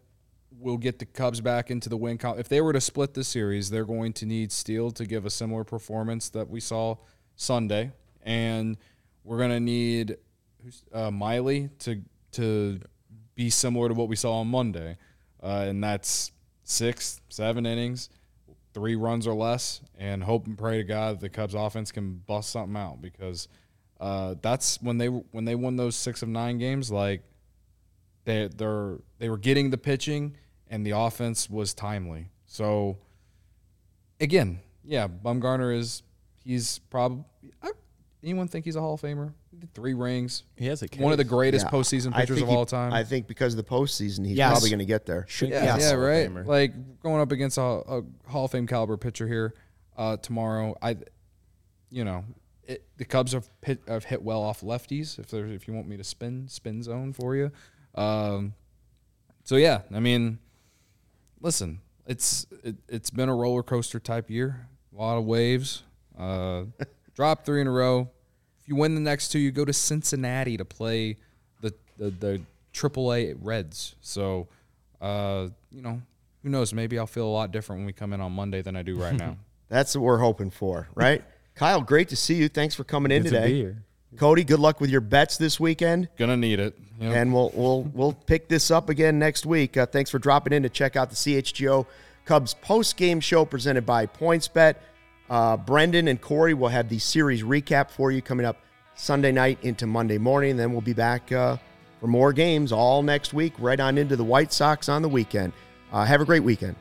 will 0.62 0.78
get 0.78 0.98
the 0.98 1.06
Cubs 1.06 1.40
back 1.40 1.70
into 1.70 1.88
the 1.88 1.96
win 1.96 2.18
column. 2.18 2.38
If 2.38 2.48
they 2.48 2.60
were 2.60 2.72
to 2.72 2.80
split 2.80 3.14
the 3.14 3.24
series, 3.24 3.70
they're 3.70 3.84
going 3.84 4.12
to 4.14 4.26
need 4.26 4.52
Steele 4.52 4.90
to 4.92 5.04
give 5.04 5.26
a 5.26 5.30
similar 5.30 5.64
performance 5.64 6.28
that 6.30 6.48
we 6.48 6.60
saw 6.60 6.96
Sunday, 7.36 7.92
and 8.22 8.76
we're 9.24 9.38
going 9.38 9.50
to 9.50 9.60
need 9.60 10.16
uh, 10.92 11.10
Miley 11.10 11.70
to 11.80 12.02
to 12.32 12.80
be 13.34 13.50
similar 13.50 13.88
to 13.88 13.94
what 13.94 14.08
we 14.08 14.16
saw 14.16 14.40
on 14.40 14.48
Monday, 14.48 14.96
uh, 15.42 15.64
and 15.68 15.82
that's 15.82 16.32
six, 16.64 17.20
seven 17.28 17.66
innings, 17.66 18.08
three 18.72 18.94
runs 18.94 19.26
or 19.26 19.34
less, 19.34 19.80
and 19.98 20.22
hope 20.22 20.46
and 20.46 20.56
pray 20.56 20.78
to 20.78 20.84
God 20.84 21.20
the 21.20 21.28
Cubs 21.28 21.54
offense 21.54 21.92
can 21.92 22.14
bust 22.26 22.50
something 22.50 22.76
out 22.76 23.02
because 23.02 23.48
uh, 24.00 24.34
that's 24.40 24.80
when 24.82 24.98
they 24.98 25.06
when 25.06 25.44
they 25.44 25.54
won 25.54 25.76
those 25.76 25.96
six 25.96 26.22
of 26.22 26.28
nine 26.28 26.58
games. 26.58 26.90
Like 26.90 27.22
they 28.24 28.48
they're 28.48 28.98
they 29.18 29.28
were 29.28 29.38
getting 29.38 29.70
the 29.70 29.78
pitching 29.78 30.36
and 30.72 30.84
the 30.86 30.92
offense 30.92 31.48
was 31.50 31.74
timely. 31.74 32.28
So 32.46 32.96
again, 34.20 34.58
yeah, 34.82 35.06
Bumgarner 35.06 35.76
is 35.76 36.02
he's 36.42 36.78
probably 36.90 37.24
anyone 38.24 38.48
think 38.48 38.64
he's 38.64 38.74
a 38.74 38.80
Hall 38.80 38.94
of 38.94 39.02
Famer? 39.02 39.32
Three 39.74 39.94
rings. 39.94 40.44
He 40.56 40.66
has 40.66 40.82
a 40.82 40.86
one 40.96 41.12
of 41.12 41.18
the 41.18 41.24
greatest 41.24 41.66
Yeah, 41.66 41.70
postseason 41.70 42.14
pitchers 42.14 42.40
of 42.40 42.48
he- 42.48 42.54
all 42.54 42.64
time. 42.66 42.92
I 42.92 43.04
think 43.04 43.26
because 43.28 43.52
of 43.52 43.58
the 43.58 43.70
postseason, 43.70 44.26
he's 44.26 44.36
Yes. 44.38 44.50
probably 44.50 44.70
going 44.70 44.78
to 44.80 44.86
get 44.86 45.04
there. 45.06 45.26
Should, 45.28 45.50
Yeah, 45.50 45.64
yes. 45.64 45.82
yeah, 45.82 45.92
right. 45.92 46.28
Famer. 46.28 46.46
Like 46.46 47.00
going 47.00 47.20
up 47.20 47.30
against 47.32 47.58
a, 47.58 47.62
a 47.62 48.02
Hall 48.26 48.46
of 48.46 48.50
Fame 48.50 48.66
caliber 48.66 48.96
pitcher 48.96 49.28
here 49.28 49.54
uh, 49.96 50.16
tomorrow. 50.16 50.74
I, 50.80 50.96
you 51.90 52.04
know, 52.04 52.24
it, 52.64 52.84
the 52.96 53.04
Cubs 53.04 53.32
have, 53.32 53.48
hit, 53.60 53.82
have 53.86 54.04
hit 54.04 54.22
well 54.22 54.42
off 54.42 54.62
lefties. 54.62 55.18
If 55.18 55.28
there's, 55.28 55.52
if 55.52 55.68
you 55.68 55.74
want 55.74 55.86
me 55.86 55.96
to 55.98 56.04
spin 56.04 56.48
spin 56.48 56.82
zone 56.82 57.12
for 57.12 57.36
you, 57.36 57.52
um, 57.94 58.54
so 59.44 59.56
yeah, 59.56 59.82
I 59.94 60.00
mean, 60.00 60.38
listen, 61.42 61.80
it's 62.06 62.46
it, 62.64 62.76
it's 62.88 63.10
been 63.10 63.28
a 63.28 63.34
roller 63.34 63.62
coaster 63.62 64.00
type 64.00 64.30
year. 64.30 64.66
A 64.96 65.00
lot 65.00 65.18
of 65.18 65.24
waves. 65.24 65.82
Uh, 66.18 66.64
drop 67.14 67.44
three 67.44 67.60
in 67.60 67.66
a 67.66 67.70
row. 67.70 68.08
If 68.60 68.68
you 68.68 68.76
win 68.76 68.94
the 68.94 69.00
next 69.00 69.28
two, 69.28 69.38
you 69.38 69.50
go 69.50 69.64
to 69.64 69.72
Cincinnati 69.72 70.56
to 70.56 70.64
play 70.64 71.16
the 71.60 71.74
the, 71.98 72.10
the 72.10 72.40
AAA 72.72 73.36
Reds. 73.40 73.96
So, 74.00 74.48
uh, 75.00 75.48
you 75.70 75.82
know, 75.82 76.00
who 76.42 76.48
knows? 76.48 76.72
Maybe 76.72 76.98
I'll 76.98 77.06
feel 77.06 77.26
a 77.26 77.30
lot 77.30 77.50
different 77.50 77.80
when 77.80 77.86
we 77.86 77.92
come 77.92 78.12
in 78.12 78.20
on 78.20 78.32
Monday 78.32 78.62
than 78.62 78.76
I 78.76 78.82
do 78.82 78.96
right 78.96 79.14
now. 79.18 79.36
That's 79.68 79.96
what 79.96 80.02
we're 80.02 80.18
hoping 80.18 80.50
for, 80.50 80.88
right? 80.94 81.22
Kyle, 81.54 81.82
great 81.82 82.08
to 82.08 82.16
see 82.16 82.34
you. 82.34 82.48
Thanks 82.48 82.74
for 82.74 82.84
coming 82.84 83.12
in 83.12 83.22
Good 83.22 83.30
to 83.30 83.34
today. 83.36 83.52
be 83.52 83.58
here. 83.58 83.84
Cody, 84.16 84.44
good 84.44 84.60
luck 84.60 84.80
with 84.80 84.90
your 84.90 85.00
bets 85.00 85.36
this 85.36 85.58
weekend. 85.58 86.08
Gonna 86.16 86.36
need 86.36 86.60
it. 86.60 86.78
Yep. 87.00 87.16
and 87.16 87.34
we'll 87.34 87.50
we'll 87.54 87.82
we'll 87.94 88.12
pick 88.12 88.48
this 88.48 88.70
up 88.70 88.88
again 88.88 89.18
next 89.18 89.44
week. 89.44 89.76
Uh, 89.76 89.86
thanks 89.86 90.10
for 90.10 90.18
dropping 90.18 90.52
in 90.52 90.62
to 90.62 90.68
check 90.68 90.94
out 90.94 91.10
the 91.10 91.16
CHGO 91.16 91.86
Cubs 92.24 92.54
post 92.54 92.96
game 92.96 93.18
show 93.20 93.44
presented 93.44 93.84
by 93.84 94.06
PointsBet. 94.06 94.76
Uh, 95.28 95.56
Brendan 95.56 96.08
and 96.08 96.20
Corey 96.20 96.54
will 96.54 96.68
have 96.68 96.88
the 96.88 96.98
series 96.98 97.42
recap 97.42 97.90
for 97.90 98.12
you 98.12 98.22
coming 98.22 98.46
up 98.46 98.58
Sunday 98.94 99.32
night 99.32 99.58
into 99.62 99.86
Monday 99.86 100.18
morning. 100.18 100.56
Then 100.56 100.72
we'll 100.72 100.80
be 100.82 100.92
back 100.92 101.32
uh, 101.32 101.56
for 102.00 102.06
more 102.06 102.32
games 102.32 102.70
all 102.70 103.02
next 103.02 103.32
week, 103.32 103.54
right 103.58 103.80
on 103.80 103.98
into 103.98 104.14
the 104.14 104.24
White 104.24 104.52
Sox 104.52 104.88
on 104.88 105.02
the 105.02 105.08
weekend. 105.08 105.52
Uh, 105.90 106.04
have 106.04 106.20
a 106.20 106.24
great 106.24 106.44
weekend. 106.44 106.76